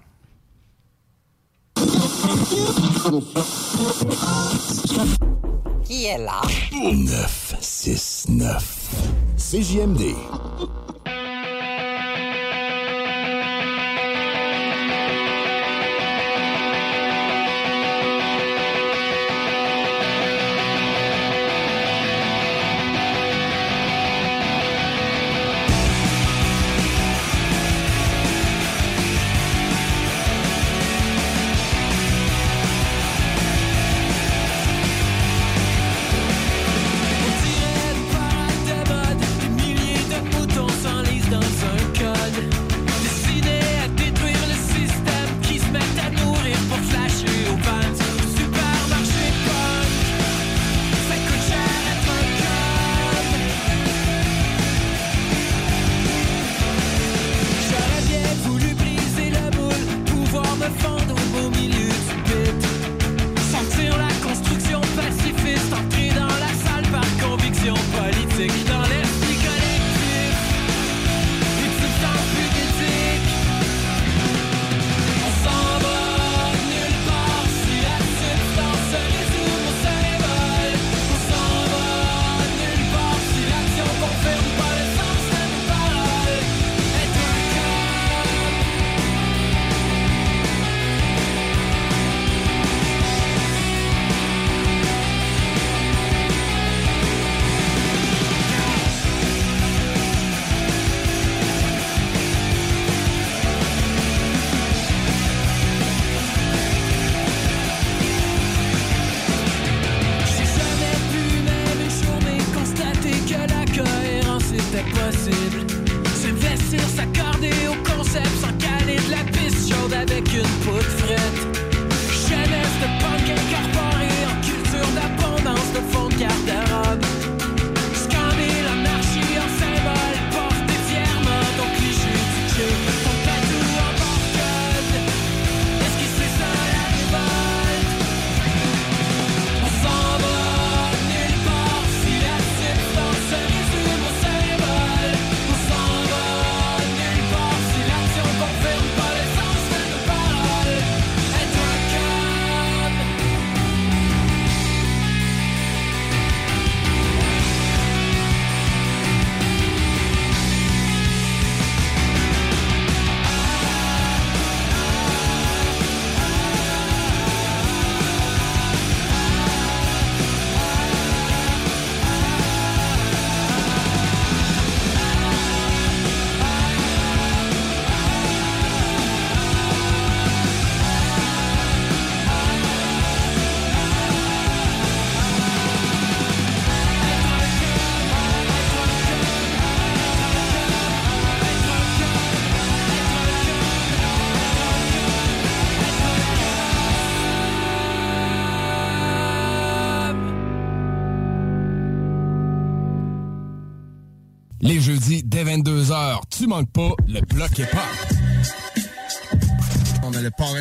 [5.84, 6.40] Qui est là?
[6.72, 8.64] 969.
[9.36, 10.14] CJMD.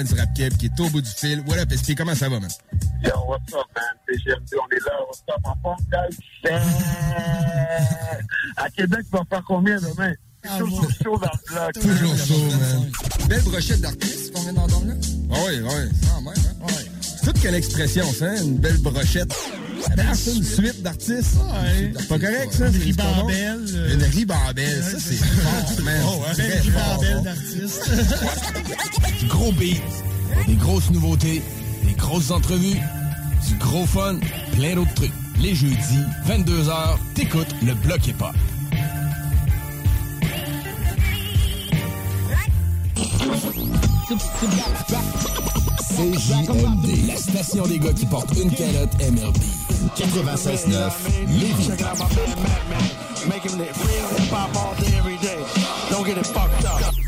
[0.05, 1.43] Du rap keb qui est au bout du fil.
[1.47, 2.49] What up, SP, comment ça va, man?
[3.03, 3.83] Yo, what's up, man?
[4.07, 4.93] CGMD, on est là.
[5.07, 5.77] What's up, en forme!
[8.57, 10.13] À Québec, tu vas faire combien demain?
[10.43, 11.73] C'est toujours chaud dans le bloc.
[11.73, 12.91] Toujours chaud, man.
[13.27, 14.93] Belle brochette d'artistes qu'on vient d'entendre là?
[15.31, 15.89] Ah oui, oui.
[16.15, 16.33] Ah, même, hein?
[16.67, 16.85] Ouais.
[17.01, 18.35] C'est toute quelle expression, ça, hein?
[18.43, 19.33] Une belle brochette.
[20.15, 21.37] Ça, une suite d'artistes.
[21.97, 22.67] C'est pas correct, ça?
[22.67, 23.93] Une ribambelle, euh.
[23.93, 24.83] Une ribambelle.
[24.83, 26.01] Ça, c'est fort, man.
[26.05, 26.35] Oh, ouais.
[26.37, 27.91] Belle ribambelle d'artistes.
[29.27, 29.81] Gros beat,
[30.47, 31.41] des grosses nouveautés,
[31.83, 32.79] des grosses entrevues,
[33.47, 34.17] du gros fun,
[34.53, 35.11] plein d'autres trucs.
[35.41, 38.33] Les jeudis, 22h, t'écoutes le bloc hip-hop.
[45.95, 49.37] CJMD, la station des gars qui portent une calotte MRB.
[49.95, 50.91] 96.9
[51.27, 51.69] Lévis.
[55.89, 57.04] Don't get it fucked up.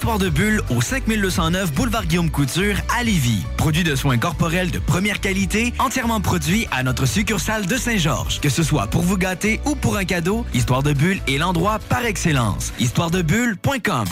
[0.00, 3.44] Histoire de bulle au 5209 boulevard Guillaume Couture à Lévis.
[3.58, 8.40] Produit de soins corporels de première qualité, entièrement produit à notre succursale de Saint-Georges.
[8.40, 11.78] Que ce soit pour vous gâter ou pour un cadeau, Histoire de bulle est l'endroit
[11.90, 12.72] par excellence.
[12.80, 14.06] Histoiredebulle.com.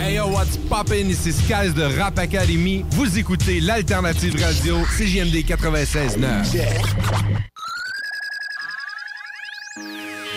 [0.00, 1.08] Hey yo, what's poppin'?
[1.08, 2.84] Ici Skies de Rap Academy.
[2.90, 6.52] Vous écoutez l'Alternative Radio CJMD 96.9.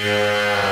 [0.06, 0.71] Yeah.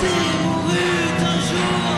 [0.00, 1.97] C'est on mourut un jour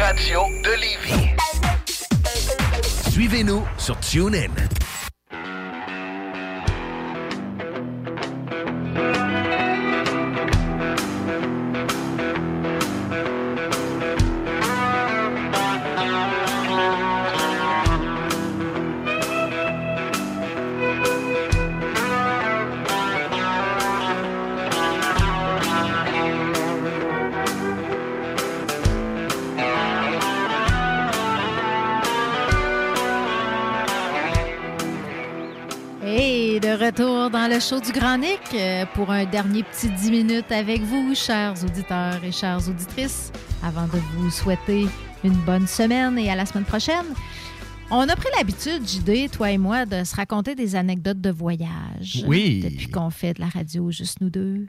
[0.00, 1.34] radio de Lévis.
[3.10, 4.48] Suivez-nous sur TuneIn.
[37.78, 42.32] du Grand Nick euh, pour un dernier petit 10 minutes avec vous, chers auditeurs et
[42.32, 43.30] chères auditrices,
[43.62, 44.88] avant de vous souhaiter
[45.22, 47.06] une bonne semaine et à la semaine prochaine.
[47.92, 52.24] On a pris l'habitude, JD, toi et moi, de se raconter des anecdotes de voyage.
[52.26, 52.60] Oui.
[52.60, 54.66] Depuis qu'on fait de la radio, juste nous deux.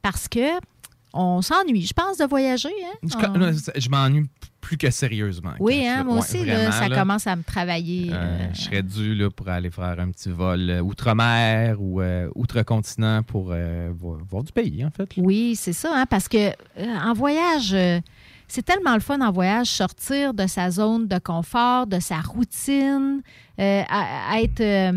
[0.00, 0.58] Parce que
[1.14, 2.70] on s'ennuie, je pense, de voyager.
[2.84, 3.08] Hein?
[3.76, 4.26] Je m'ennuie
[4.62, 5.52] plus que sérieusement.
[5.60, 6.96] Oui, hein, moi Ouais, aussi, là, ça là.
[6.96, 8.10] commence à me travailler.
[8.12, 12.00] Euh, euh, je serais dû là, pour aller faire un petit vol euh, outre-mer ou
[12.00, 15.10] euh, outre-continent pour euh, voir, voir du pays, en fait.
[15.18, 17.76] Oui, c'est ça, hein, parce que en voyage,
[18.48, 23.20] c'est tellement le fun en voyage, sortir de sa zone de confort, de sa routine,
[23.58, 24.94] à, à être,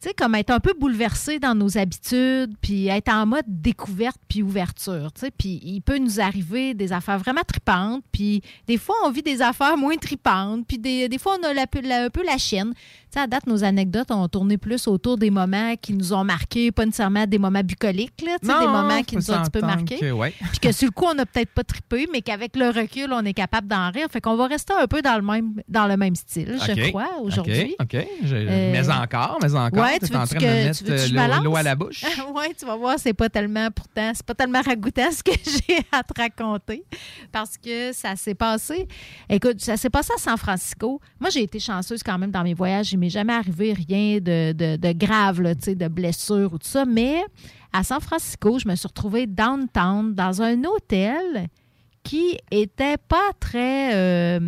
[0.00, 4.42] tu comme être un peu bouleversé dans nos habitudes, puis être en mode découverte puis
[4.42, 5.30] ouverture, tu sais.
[5.30, 9.42] Puis il peut nous arriver des affaires vraiment tripantes, puis des fois, on vit des
[9.42, 12.72] affaires moins tripantes, puis des, des fois, on a un peu la chienne.
[13.12, 16.70] Sais, à date, nos anecdotes ont tourné plus autour des moments qui nous ont marqués,
[16.70, 19.98] pas nécessairement des moments bucoliques, là, des moments qui nous ont un petit peu marqués.
[19.98, 20.32] que, ouais.
[20.50, 23.24] Puis que sur le coup, on n'a peut-être pas trippé, mais qu'avec le recul, on
[23.24, 24.06] est capable d'en rire.
[24.10, 27.08] Fait qu'on va rester un peu dans le même, dans le même style, je crois,
[27.20, 27.74] aujourd'hui.
[27.80, 27.96] OK.
[28.22, 29.82] Je- Euh, Mais encore, mais encore.
[29.82, 32.04] Ouais, tu en veux-tu train que- de mettre euh, l'eau à la bouche?
[32.34, 35.78] oui, tu vas voir, c'est pas tellement, pourtant, c'est pas tellement ragoûtant ce que j'ai
[35.92, 36.84] à te raconter
[37.32, 38.86] parce que ça s'est passé.
[39.28, 41.00] Écoute, ça s'est passé à San Francisco.
[41.20, 42.94] Moi, j'ai été chanceuse quand même dans mes voyages.
[43.00, 46.84] M'est jamais arrivé rien de, grave, là, de blessure ou tout ça.
[46.84, 47.22] Mais
[47.72, 51.48] à San Francisco, je me suis retrouvée downtown dans un hôtel
[52.02, 53.94] qui était pas très.
[53.94, 54.40] euh,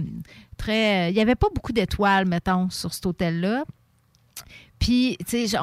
[0.59, 3.65] très il n'y avait pas beaucoup d'étoiles, mettons, sur cet hôtel-là.
[4.83, 5.59] Puis, tu sais,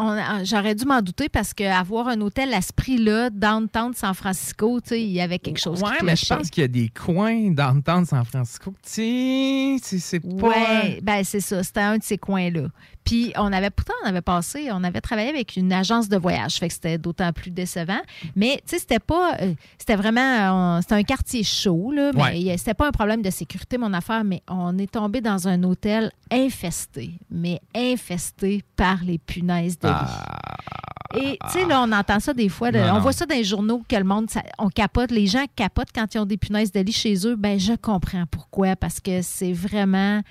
[0.46, 4.80] j'aurais dû m'en douter parce qu'avoir un hôtel à ce prix-là, downtown de San Francisco,
[4.80, 6.70] tu sais, il y avait quelque chose Ouais, qui mais je pense qu'il y a
[6.70, 8.72] des coins dans le temps de San Francisco.
[8.82, 10.48] Tu sais, c'est- c'est pas.
[10.48, 11.62] Ouais, ben c'est ça.
[11.64, 12.68] C'était un de ces coins-là.
[13.10, 16.58] Puis on avait pourtant on avait passé, on avait travaillé avec une agence de voyage,
[16.60, 17.98] fait que c'était d'autant plus décevant.
[18.36, 22.22] Mais tu sais, c'était pas, euh, c'était vraiment, euh, c'était un quartier chaud là, mais
[22.22, 22.58] Ouais.
[22.60, 26.12] c'était pas un problème de sécurité mon affaire, mais on est tombé dans un hôtel
[26.32, 31.20] infesté, mais infesté par les punaises de lit.
[31.22, 32.70] Et tu sais, là, on entend ça des fois.
[32.70, 35.10] là, on voit ça dans les journaux que le monde, ça- on capote.
[35.10, 37.36] Les gens capotent quand ils ont des punaises de lit chez eux.
[37.36, 38.76] Ben, je comprends pourquoi.
[38.76, 40.22] Parce que c'est vraiment.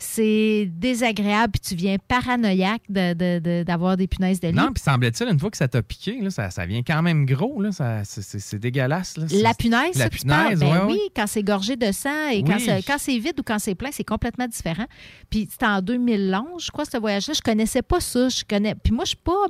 [0.00, 4.54] C'est désagréable, puis tu viens paranoïaque de- de- de- d'avoir des punaises de lit.
[4.54, 7.26] Non, puis semblait-il, une fois que ça t'a piqué, là, ça, ça vient quand même
[7.26, 7.60] gros.
[7.60, 9.16] Là, ça, c'est, c'est- c'est dégueulasse.
[9.16, 9.26] Là.
[9.42, 10.44] La punaise, La ça, tu parles?
[10.54, 10.92] punaise, Ben ouais, ouais.
[10.92, 12.62] oui, quand c'est gorgé de sang et quand, Oui.
[12.64, 14.86] c'est, quand c'est vide ou quand c'est plein, c'est complètement différent.
[15.30, 17.34] Puis c'était en 2011, je crois, ce voyage-là.
[17.34, 18.28] Je connaissais pas ça.
[18.28, 18.76] Je connais.
[18.76, 19.46] Puis moi, je suis pas.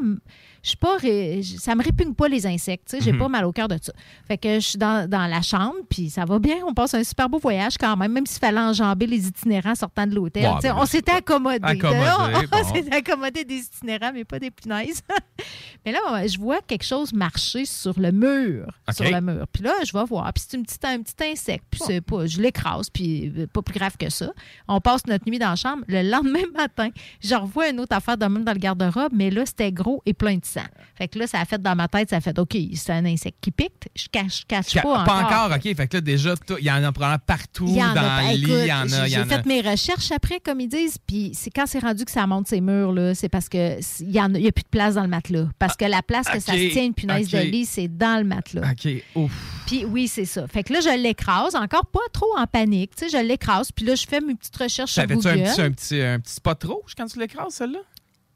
[0.68, 0.96] Je suis pas.
[0.98, 2.88] ré- Ça me répugne pas les insectes.
[2.90, 3.18] tu sais, J'ai Mhm.
[3.20, 3.90] pas mal au cœur de ça.
[4.26, 6.56] Fait que je suis dans, dans la chambre, puis ça va bien.
[6.66, 10.06] On passe un super beau voyage quand même, même s'il fallait enjamber les itinérants sortant
[10.06, 10.42] de l'hôtel.
[10.62, 11.58] Ben, on s'était accommodé.
[11.62, 11.98] Accommodé,
[12.52, 12.74] on bon.
[12.74, 15.02] s'était accommodé des itinérants, mais pas des punaises.
[15.86, 18.66] mais là, je vois quelque chose marcher sur le mur.
[18.92, 19.46] Sur le mur.
[19.50, 20.30] Puis là, je vais voir.
[20.34, 21.64] Puis c'est une petite- un petit insecte.
[21.70, 24.30] Puis c'est pas, je l'écrase, puis euh, pas plus grave que ça.
[24.68, 25.82] On passe notre nuit dans la chambre.
[25.88, 26.90] Le lendemain matin,
[27.22, 30.12] je revois une autre affaire de même dans le garde-robe, mais là, c'était gros et
[30.12, 30.57] plein de sang.
[30.96, 33.04] Fait que là, ça a fait dans ma tête, ça a fait OK, c'est un
[33.04, 33.88] insecte qui pique.
[33.94, 35.62] Je cache, cache Ca- pas, Pas encore, OK.
[35.76, 38.44] Fait que là, déjà, il y en a probablement partout dans le lit.
[38.48, 39.06] Il y en a.
[39.06, 42.26] J'ai fait mes recherches après, comme ils disent, puis c'est quand c'est rendu que ça
[42.26, 44.68] monte ces murs là, c'est parce que c- il y en a, a plus de
[44.70, 47.26] place dans le matelas, parce que la place que ça Ah, se tient une punaise
[47.32, 47.40] OK.
[47.40, 48.62] de lit, c'est dans le matelas.
[48.70, 49.32] OK, ouf.
[49.66, 50.46] Puis oui, c'est ça.
[50.48, 53.84] Fait que là, je l'écrase, encore pas trop en panique, tu sais, je l'écrase, puis
[53.84, 55.48] là, je fais mes petites recherches sur T'avais-tu un Google.
[55.50, 57.78] petit, un, petit, un petit spot rouge quand tu l'écrases, celle-là?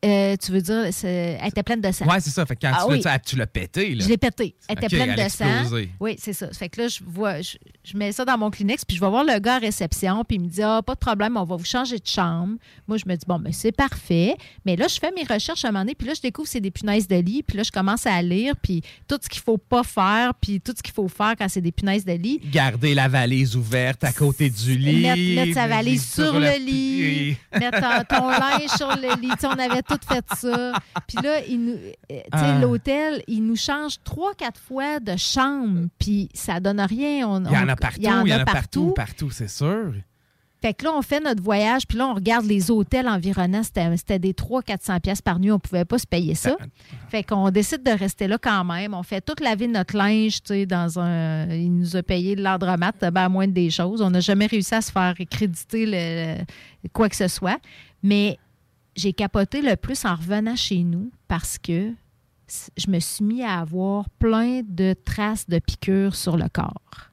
[0.05, 2.07] Euh, tu veux dire, elle était pleine de sang.
[2.07, 2.45] Ouais, c'est ça.
[2.45, 3.01] Fait que quand Ah tu, oui.
[3.05, 4.03] l'as- tu l'as pété, là.
[4.05, 4.57] Je l'ai pété.
[4.69, 5.45] Elle était pleine elle de sang.
[6.01, 6.49] Oui, c'est ça.
[6.53, 9.09] Fait que là, je vois, je, je mets ça dans mon Kleenex, puis je vais
[9.09, 11.57] voir le gars à réception, puis il me dit Ah, pas de problème, on va
[11.57, 12.55] vous changer de chambre.
[12.87, 14.37] Moi, je me dis Bon, mais c'est parfait.
[14.65, 16.53] Mais là, je fais mes recherches à un moment donné, puis là, je découvre que
[16.53, 19.43] c'est des punaises de lit, puis là, je commence à lire, puis tout ce qu'il
[19.43, 22.41] faut pas faire, puis tout ce qu'il faut faire quand c'est des punaises de lit.
[22.53, 25.03] Garder la valise ouverte à côté du lit.
[25.03, 29.29] Mettre, mettre sa valise sur, le lit, mettre ton, ton linge sur le lit.
[29.31, 30.73] Tu sais, on avait tout fait ça.
[31.09, 32.59] Puis là, il nous- euh, tu sais, Ah.
[32.61, 37.27] l'hôtel, il nous change trois, quatre fois de chambre, puis ça donne rien.
[37.29, 39.93] On- Il y en on- a partout, il y en a partout, partout, c'est sûr.
[40.61, 43.65] Fait que là, on fait notre voyage, puis là, on regarde les hôtels environnants.
[43.65, 45.51] C'était des 300-400 pièces par nuit.
[45.51, 46.51] On pouvait pas se payer ça.
[47.09, 48.95] Fait qu'on décide de rester là quand même.
[48.95, 51.49] On fait toute laver notre linge, tu sais, dans un...
[51.53, 54.01] Il nous a payé de l'andromat, ben, à moins des choses.
[54.03, 56.45] On n'a jamais réussi à se faire créditer le-
[56.93, 57.59] quoi que ce soit.
[58.05, 58.39] Mais
[58.95, 61.91] j'ai capoté le plus en revenant chez nous parce que
[62.77, 67.11] je me suis mis à avoir plein de traces de piqûres sur le corps.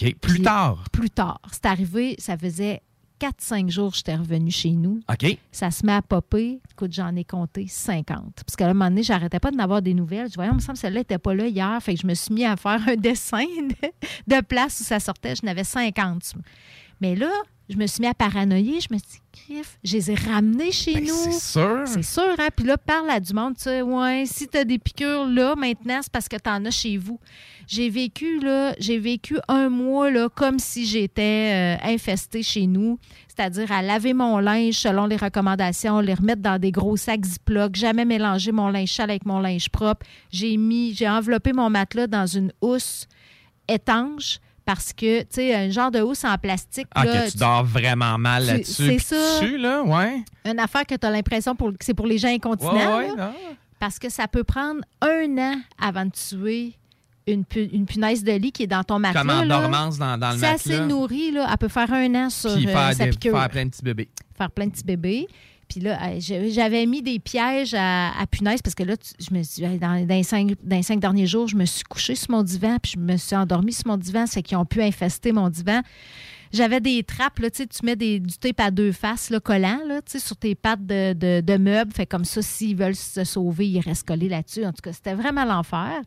[0.00, 0.14] OK.
[0.20, 0.84] Plus Puis- tard.
[0.92, 1.40] Plus tard.
[1.52, 2.82] C'est arrivé, ça faisait
[3.18, 5.00] 4-5 jours que j'étais revenue chez nous.
[5.10, 5.38] OK.
[5.50, 6.60] Ça se met à popper.
[6.70, 8.42] Écoute, j'en ai compté 50.
[8.44, 10.28] Parce qu'à un moment donné, j'arrêtais pas d'en avoir des nouvelles.
[10.30, 11.78] Je voyais, il me semble que celle-là n'était pas là hier.
[11.82, 15.00] Fait que je me suis mis à faire un dessin de, de place où ça
[15.00, 15.34] sortait.
[15.34, 16.34] Je n'avais 50.
[17.00, 17.30] Mais là,
[17.68, 18.80] je me suis mis à paranoïer.
[18.80, 21.24] Je me suis dit, je les ai ramenés chez nous.
[21.24, 21.82] Ben, C'est sûr.
[21.86, 22.48] C'est sûr, hein?
[22.54, 25.54] Puis là, parle à du monde, tu sais, ouais, si tu as des piqûres là,
[25.56, 27.18] maintenant, c'est parce que tu en as chez vous.
[27.66, 32.98] J'ai vécu, là, j'ai vécu un mois, là, comme si j'étais euh, infestée chez nous.
[33.26, 37.74] C'est-à-dire à laver mon linge selon les recommandations, les remettre dans des gros sacs Ziploc,
[37.74, 40.06] jamais mélanger mon linge sale avec mon linge propre.
[40.30, 43.08] J'ai mis, j'ai enveloppé mon matelas dans une housse
[43.68, 46.88] étanche parce que, tu sais, un genre de housse en plastique.
[46.94, 48.72] Ah, là, que tu dors vraiment mal là-dessus.
[48.84, 49.40] c'est ça.
[49.40, 50.22] Dessus, là, ouais.
[50.44, 52.98] une affaire que tu as l'impression pour, que c'est pour les gens incontinents.
[52.98, 53.32] Ouais, ouais, là.
[53.80, 56.74] parce que ça peut prendre un an avant de tuer
[57.28, 59.20] une, pu- une punaise de lit qui est dans ton matelas.
[59.22, 59.60] Comme en là.
[59.60, 60.86] dormance dans, dans le Si c'est assez matelas.
[60.86, 63.38] nourri, là, elle peut faire un an sur Puis euh, faire, sa des- piqûre.
[63.38, 64.08] faire plein de petits bébés.
[64.36, 65.26] Faire plein de petits bébés.
[65.68, 70.06] Puis là, j'avais mis des pièges à, punaises parce que là, je me suis, dans,
[70.08, 73.36] les cinq, derniers jours, je me suis couchée sur mon divan puis je me suis
[73.36, 74.26] endormie sur mon divan.
[74.26, 75.82] C'est qu'ils ont pu infester mon divan.
[76.52, 80.00] J'avais des trappes, là, tu mets des, du tape à deux faces, là, collant, là,
[80.06, 81.92] sur tes pattes de, de- de meubles.
[81.92, 84.64] Fait comme ça, s'ils veulent se sauver, ils restent collés là-dessus.
[84.64, 86.00] En tout cas, c'était vraiment l'enfer.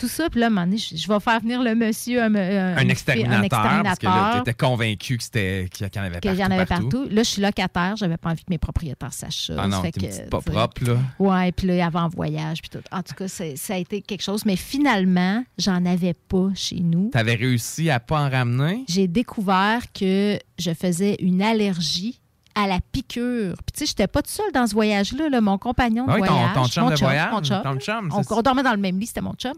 [0.00, 2.22] Tout ça, puis là, à un moment donné, je, je vais faire venir le monsieur,
[2.22, 6.20] un, un- Un exterminateur, parce que là, t'étais convaincu que c'était qu'il y en avait
[6.20, 6.36] partout.
[6.38, 6.88] j'en avais partout.
[6.88, 7.08] partout.
[7.10, 7.96] Là, je suis locataire.
[7.96, 9.54] J'avais pas envie que mes propriétaires sachent ça.
[9.58, 10.96] Ah non, Fait que, pas tu propre, là.
[11.18, 12.82] Ouais, puis là, avant voyage, puis tout.
[12.90, 14.44] En tout cas, ça a été quelque chose.
[14.46, 17.10] Mais finalement, j'en avais pas chez nous.
[17.12, 18.84] T'avais réussi à pas en ramener?
[18.88, 22.19] J'ai découvert que je faisais une allergie
[22.54, 23.54] à la piqûre.
[23.56, 25.28] Puis tu sais, j'étais pas toute seule dans ce voyage-là.
[25.28, 25.40] là.
[25.40, 26.54] Mon compagnon de Ah oui, voyage.
[26.54, 27.62] ton chum mon de voyage, mon chum.
[27.62, 29.52] ton chum, on, dormait dans le même lit, c'était mon chum.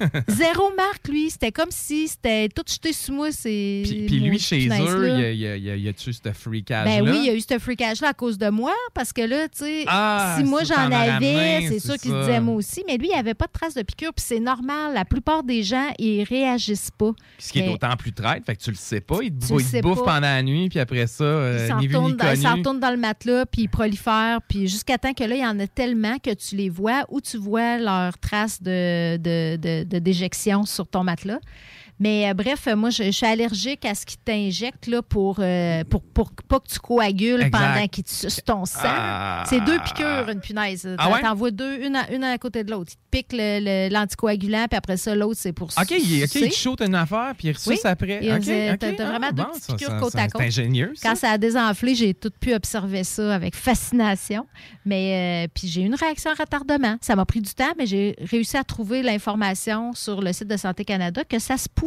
[0.28, 1.30] Zéro marque, lui.
[1.30, 3.28] C'était comme si c'était tout jeté sur moi.
[3.30, 6.32] C'est Puis, puis lui, chez eux, il y a, y a- y a- a-tu ce
[6.32, 7.00] freakage-là?
[7.02, 9.48] ben oui, il y a eu ce freakage-là à cause de moi, parce que là,
[9.48, 13.06] tu sais, Ah, si moi j'en avais, c'est sûr qu'il disait moi aussi, mais lui,
[13.06, 14.92] il n'y avait pas de traces de piqûre, puis c'est normal.
[14.94, 17.12] La plupart des gens, ils réagissent pas.
[17.38, 19.18] Ce qui est d'autant plus traite, fait que tu le sais pas.
[19.22, 20.14] Il te, Tu bou- le il te sais bouffe pas.
[20.14, 22.58] pendant la nuit, puis après ça, euh, Ils ni vu ni s'en connu.
[22.60, 25.58] retournent dans le matelas, puis ils prolifèrent, puis jusqu'à temps que là, il y en
[25.60, 29.16] a tellement que tu les vois ou tu vois leurs traces de-
[29.84, 31.40] de déjection sur ton matelas.
[32.00, 35.84] Mais euh, bref, moi, je, je suis allergique à ce qui t'injecte là, pour, euh,
[35.84, 37.50] pour, pour pas que tu coagules Exact.
[37.52, 38.80] pendant qu'ils te sucent ton sang.
[38.84, 39.44] Ah.
[39.48, 40.88] C'est deux piqûres, une punaise.
[40.98, 41.22] Ah ouais?
[41.22, 42.92] T'en vois deux, une à, une à côté de l'autre.
[42.92, 46.28] Il te pique le- le- l'anticoagulant, puis après ça, l'autre, c'est pour OK, il, ok,
[46.30, 46.44] sucer.
[46.46, 47.78] il te shoot une affaire, puis il ressuce Oui.
[47.84, 48.24] après.
[48.24, 48.78] Et, OK, euh, OK.
[48.80, 50.42] t'as- Ah, vraiment deux bon, petites ça, piqûres ça, côte ça, à C'est côte.
[50.42, 51.08] ingénieux, ça.
[51.10, 54.46] Quand ça a désenflé, j'ai tout pu observer ça avec fascination.
[54.84, 56.96] Mais euh, puis j'ai eu une réaction à retardement.
[57.00, 60.56] Ça m'a pris du temps, mais j'ai réussi à trouver l'information sur le site de
[60.56, 61.83] Santé Canada que ça se pouvait,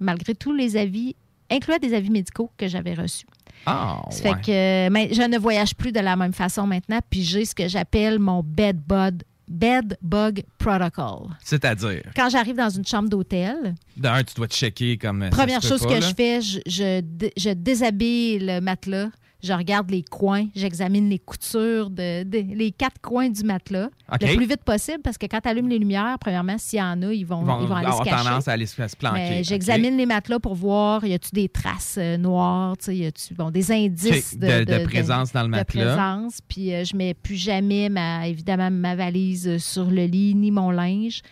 [0.00, 1.14] malgré tous les avis,
[1.50, 3.26] incluant des avis médicaux que j'avais reçus.
[3.66, 4.14] Ah, ouais.
[4.14, 7.54] fait que mais je ne voyage plus de la même façon maintenant, puis j'ai ce
[7.54, 11.28] que j'appelle mon bed bug, bed bug protocol.
[11.42, 15.28] C'est-à-dire, Quand j'arrive dans une chambre d'hôtel, d'un, tu dois te checker comme.
[15.30, 16.00] Première chose pas, que là.
[16.00, 19.08] je fais, je, je, je déshabille le matelas.
[19.40, 23.88] Je regarde les coins, j'examine les coutures, de, de- les quatre coins du matelas
[24.20, 27.00] le plus vite possible parce que quand tu allumes les lumières, premièrement, s'il y en
[27.02, 28.24] a, ils vont, Ils vont, ils vont aller avoir se cacher.
[28.24, 29.44] tendance à aller se, planquer.
[29.44, 33.70] J'examine les matelas pour voir, y a-tu des traces euh, noires, y a-tu bon, des
[33.70, 35.84] indices de présence dans le matelas.
[35.84, 40.04] De présence, puis euh, je mets plus jamais, ma, évidemment, ma valise euh, sur le
[40.06, 41.22] lit ni mon linge.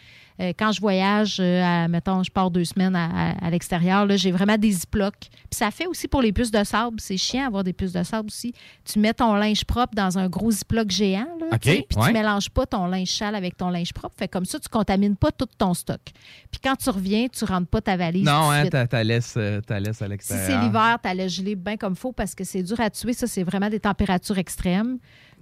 [0.40, 4.04] Euh, quand je voyage, euh, à, mettons, je pars deux semaines à, à- à l'extérieur,
[4.06, 5.14] là, j'ai vraiment des ziplocs.
[5.18, 6.96] Puis ça fait aussi pour les puces de sable.
[7.00, 8.52] C'est chiant avoir des puces de sable aussi.
[8.84, 12.06] Tu mets ton linge propre dans un gros ziploc géant, là, tu puis ouais.
[12.08, 14.14] tu mélanges pas ton linge sale avec ton linge propre.
[14.18, 16.00] Fait comme ça, tu contamines pas tout ton stock.
[16.50, 18.24] Puis quand tu reviens, tu rentres pas ta valise.
[18.24, 18.72] Non, hein, suite.
[18.72, 20.46] t'as t'as laisse, euh, t'as laisse à Si l'extérieur.
[20.46, 23.12] c'est l'hiver, tu as gelé bien comme faut parce que c'est dur à tuer.
[23.14, 24.98] Ça, c'est vraiment des températures extrêmes.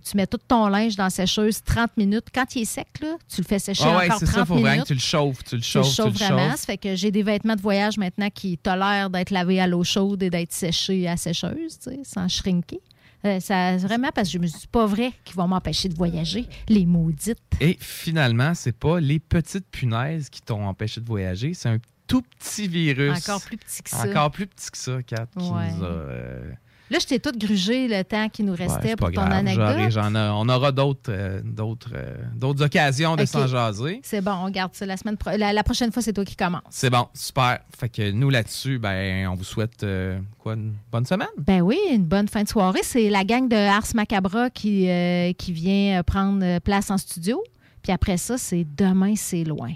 [0.08, 2.26] Tu mets tout ton linge dans la sécheuse 30 minutes.
[2.34, 4.44] Quand il est sec, là, tu le fais sécher Ah ouais, encore c'est 30 ça,
[4.44, 4.82] faut vraiment minutes.
[4.84, 6.50] que tu le chauffes, tu le Tu le chauffes, tu le chauffes vraiment.
[6.50, 6.60] chauffes.
[6.60, 9.82] Ça fait que j'ai des vêtements de voyage maintenant qui tolèrent d'être lavés à l'eau
[9.84, 12.78] chaude et d'être séchés à sécheuse, tu sais, sans shrinker.
[13.24, 16.46] Euh, ça, vraiment, parce que je me suis pas vrai qu'ils vont m'empêcher de voyager,
[16.68, 17.38] les maudites.
[17.58, 22.20] Et finalement, c'est pas les petites punaises qui t'ont empêché de voyager, c'est un tout
[22.38, 23.16] petit virus.
[23.26, 24.06] Encore plus petit que ça.
[24.06, 25.62] Encore plus petit que ça, Kat, qui nous a.
[25.86, 26.52] euh,
[26.94, 29.90] Là, je t'ai tout grugé le temps qui nous restait pour ton grave, anecdote.
[29.90, 33.26] j'en ai- on aura d'autres euh, d'autres euh, d'autres occasions de Ok.
[33.28, 34.00] s'en jaser.
[34.04, 36.36] C'est bon, on garde ça la semaine pro- la, la prochaine fois, c'est toi qui
[36.36, 36.62] commence.
[36.70, 37.58] C'est bon, super.
[37.76, 41.26] Fait que nous là-dessus, ben, on vous souhaite euh, quoi, une bonne semaine?
[41.36, 42.82] Ben oui, une bonne fin de soirée.
[42.84, 44.88] C'est la gang de Ars Macabra qui,
[45.36, 47.42] qui vient prendre place en studio.
[47.82, 49.72] Puis après ça, c'est demain, c'est loin.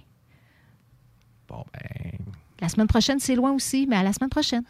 [1.48, 2.12] Bon, ben.
[2.60, 4.62] La semaine prochaine, c'est loin aussi, mais à la semaine prochaine.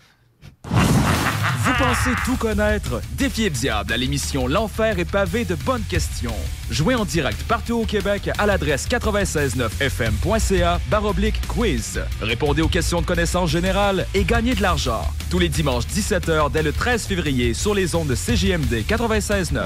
[0.65, 3.01] Vous pensez tout connaître?
[3.13, 6.35] Défiez le diable à l'émission L'Enfer est pavé de bonnes questions.
[6.71, 12.01] Jouez en direct partout au Québec à l'adresse 969fm.ca baroblique quiz.
[12.23, 15.03] Répondez aux questions de connaissance générale et gagnez de l'argent.
[15.31, 19.63] Tous les dimanches 17h dès le 13 février sur les ondes de CJMD 96.9.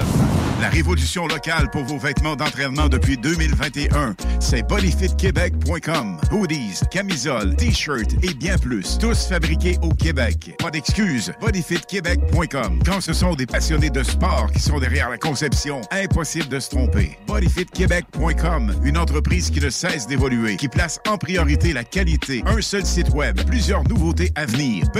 [0.61, 6.19] La révolution locale pour vos vêtements d'entraînement depuis 2021, c'est bodyfitquebec.com.
[6.31, 8.97] Hoodies, camisoles, t-shirts et bien plus.
[8.97, 10.55] Tous fabriqués au Québec.
[10.63, 11.33] Pas d'excuses.
[11.41, 12.79] bodyfitquebec.com.
[12.85, 16.69] Quand ce sont des passionnés de sport qui sont derrière la conception, impossible de se
[16.69, 17.17] tromper.
[17.27, 22.43] bodyfitquebec.com, une entreprise qui ne cesse d'évoluer, qui place en priorité la qualité.
[22.45, 24.85] Un seul site web, plusieurs nouveautés à venir.
[24.93, 24.99] B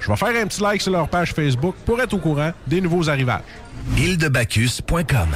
[0.00, 2.80] Je vais faire un petit like sur leur page Facebook pour être au courant des
[2.80, 3.42] nouveaux arrivages.
[3.96, 5.28] îledebacchus.com.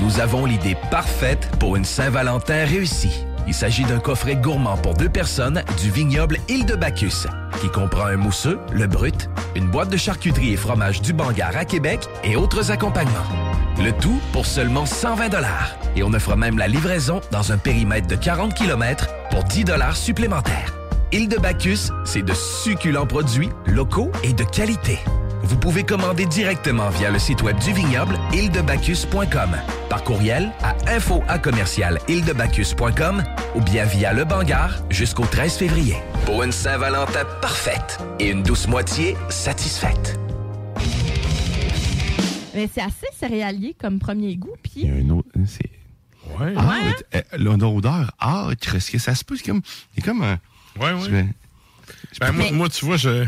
[0.00, 3.24] Nous avons l'idée parfaite pour une Saint-Valentin réussie.
[3.46, 7.26] Il s'agit d'un coffret gourmand pour deux personnes du vignoble Île de Bacchus,
[7.60, 11.64] qui comprend un mousseux, le brut, une boîte de charcuterie et fromage du Bangar à
[11.64, 13.26] Québec et autres accompagnements.
[13.82, 15.30] Le tout pour seulement 120
[15.96, 19.64] Et on offre même la livraison dans un périmètre de 40 km pour 10
[19.94, 20.74] supplémentaires.
[21.10, 24.98] Île de Bacchus, c'est de succulents produits locaux et de qualité.
[25.42, 29.56] Vous pouvez commander directement via le site web du vignoble îledebacchus.com,
[29.88, 33.24] par courriel à info à commercial îledebacchus.com
[33.54, 35.96] ou bien via le Bangar jusqu'au 13 février.
[36.26, 40.20] Pour une Saint-Valentin parfaite et une douce moitié satisfaite.
[42.54, 44.56] Mais c'est assez céréalier comme premier goût.
[44.62, 45.28] Puis Il y a un autre.
[45.46, 45.70] C'est.
[46.38, 46.52] Ouais.
[46.54, 49.36] Ah, mais, euh, l'odeur âcre, est-ce que ça se peut?
[49.36, 49.62] C'est comme.
[49.96, 50.38] A comme un.
[50.80, 51.00] Ouais, ouais.
[51.04, 51.26] Je vais-
[52.20, 53.26] Ben, moi, Mais- moi, tu vois, je.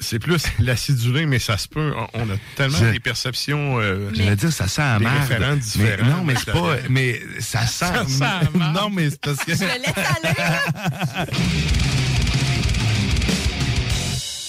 [0.00, 1.92] C'est plus l'acidulé, mais ça se peut.
[2.14, 3.78] On a tellement Je- des perceptions.
[3.80, 5.04] euh, J'allais dire, ça sent merde.
[5.28, 6.76] référents Mais non, mais c'est pas.
[6.90, 7.84] Mais ça sent.
[8.08, 9.54] Ça sent non, mais c'est parce que.
[9.54, 11.30] je le laisse aller.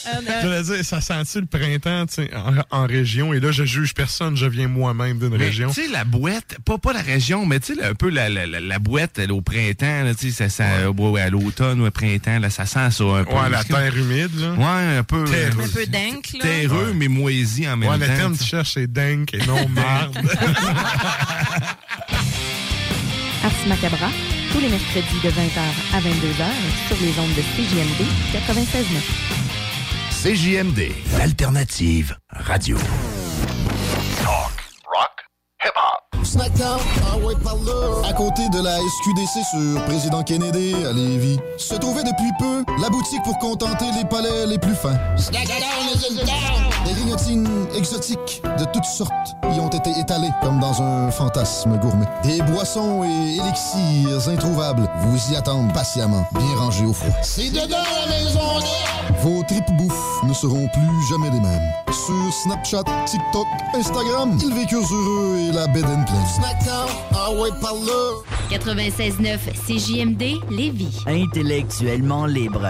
[0.08, 2.54] Euh, J'allais dire, ça sent-tu le printemps tu sais, en,
[2.84, 3.34] en région?
[3.34, 5.70] Et là, je juge personne, je viens moi-même d'une région.
[5.72, 8.46] tu sais, la boîte, pas, pas la région, mais tu sais, un peu la, la,
[8.46, 11.86] la, la boîte là, au printemps, là, tu sais, ça sent, ouais, à l'automne ou
[11.88, 13.34] au printemps, là, ça sent ça un peu.
[13.34, 14.52] Ouais, la terre humide, là.
[14.54, 15.24] Ouais, un peu.
[15.26, 15.64] Terreux.
[15.64, 16.40] Un peu d'encre, là.
[16.42, 18.06] Terreux, mais moisi en même Ouais, temps.
[18.12, 20.18] le terme que tu cherches, c'est dingue et non marde.
[23.44, 24.10] Ars Macabra,
[24.52, 25.60] tous les mercredis de 20h
[25.94, 26.46] à 22h
[26.88, 29.45] sur les ondes de CJMD 96.9.
[30.26, 30.90] CJMD,
[31.20, 32.80] l'alternative radio.
[36.24, 38.10] Snackdown, ah ouais, par là.
[38.10, 42.90] À côté de la SQDC sur Président Kennedy à Lévis, se trouvait depuis peu la
[42.90, 44.98] boutique pour contenter les palais les plus fins.
[46.86, 52.06] Des grignotines exotiques de toutes sortes y ont été étalées comme dans un fantasme gourmet.
[52.24, 57.16] Des boissons et élixirs introuvables vous y attendent patiemment, bien rangés au froid.
[57.24, 58.40] C'est dedans la maison
[59.22, 61.72] Vos tripes bouffe ne seront plus jamais les mêmes.
[61.88, 66.26] Sur Snapchat, TikTok, Instagram, ils vécurent heureux et la bed and pleine.
[66.36, 68.22] Snackdown, ah ouais, par là.
[68.52, 71.04] 96.9 CJMD Lévis.
[71.08, 72.70] Intellectuellement libre.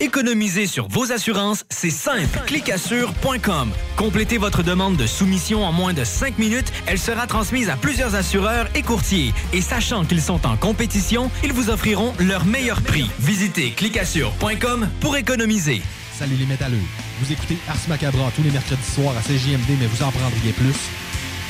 [0.00, 2.38] Économiser sur vos assurances, c'est simple.
[2.46, 3.72] Clicassure.com.
[3.96, 6.72] Complétez votre demande de soumission en moins de 5 minutes.
[6.86, 9.34] Elle sera transmise à plusieurs assureurs et courtiers.
[9.52, 13.10] Et sachant qu'ils sont en compétition, ils vous offriront leur meilleur prix.
[13.18, 15.82] Visitez clicassure.com pour économiser.
[16.16, 16.78] Salut les métalleux.
[17.20, 20.76] Vous écoutez Ars Macabra tous les mercredis soirs à CJMD, mais vous en prendriez plus.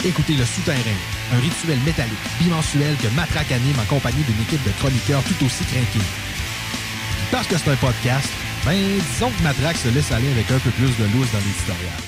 [0.07, 0.79] Écoutez Le Souterrain,
[1.35, 5.65] un rituel métallique bimensuel que Matraque anime en compagnie d'une équipe de chroniqueurs tout aussi
[5.65, 6.07] craqués.
[7.31, 8.29] Parce que c'est un podcast,
[8.65, 12.08] ben disons que Matraque se laisse aller avec un peu plus de loose dans l'éditorial.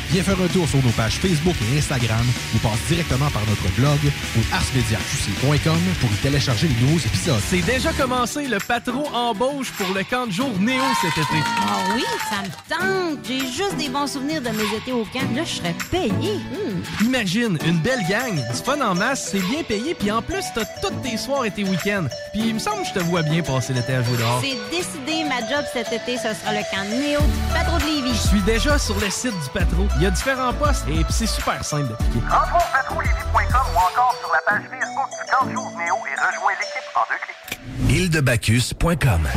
[0.11, 3.73] Viens faire un tour sur nos pages Facebook et Instagram ou passe directement par notre
[3.77, 3.97] blog
[4.37, 7.39] ou arsmediaqc.com pour y télécharger les nouveaux épisodes.
[7.47, 11.41] C'est déjà commencé, le patron embauche pour le camp de jour Néo cet été.
[11.61, 13.19] Ah oui, ça me tente.
[13.25, 15.33] J'ai juste des bons souvenirs de mes étés au camp.
[15.33, 16.11] Là, je serais payé.
[16.11, 17.05] Hmm.
[17.05, 20.65] Imagine, une belle gang, du fun en masse, c'est bien payé, puis en plus, t'as
[20.81, 22.07] tous tes soirs et tes week-ends.
[22.33, 24.41] Puis il me semble que je te vois bien passer l'été à jouer dehors.
[24.43, 28.19] C'est décidé, ma job cet été, ce sera le camp Néo du patron de Lévis.
[28.23, 29.87] Je suis déjà sur le site du patron.
[30.01, 32.21] Il y a différents postes et puis c'est super simple d'appliquer.
[32.27, 36.19] Rentre au patrouillevie.com ou encore sur la page Facebook du camp de jour Néo et
[36.19, 37.95] rejoins l'équipe en deux clics.
[37.95, 39.27] îledebacchus.com.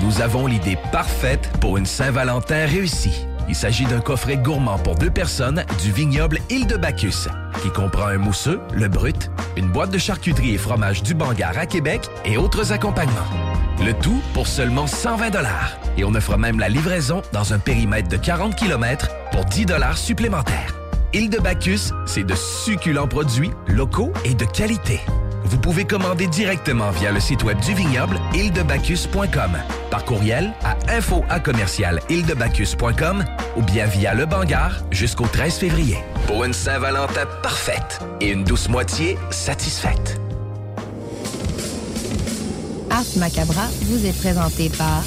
[0.00, 3.26] Nous avons l'idée parfaite pour une Saint-Valentin réussie.
[3.50, 7.26] Il s'agit d'un coffret gourmand pour deux personnes du vignoble Île de Bacchus,
[7.60, 11.66] qui comprend un mousseux, le brut, une boîte de charcuterie et fromage du Bangar à
[11.66, 13.26] Québec et autres accompagnements.
[13.84, 15.76] Le tout pour seulement 120 dollars.
[15.98, 19.98] Et on offre même la livraison dans un périmètre de 40 km pour 10 dollars
[19.98, 20.76] supplémentaires.
[21.12, 25.00] Île de Bacchus, c'est de succulents produits locaux et de qualité.
[25.44, 29.52] Vous pouvez commander directement via le site web du vignoble îledebacchus.com,
[29.90, 31.24] par courriel à info
[33.56, 35.98] ou bien via le Bangar jusqu'au 13 février.
[36.26, 40.20] Pour une Saint-Valentin parfaite et une douce moitié satisfaite.
[42.90, 45.02] Ars Macabra vous est présenté par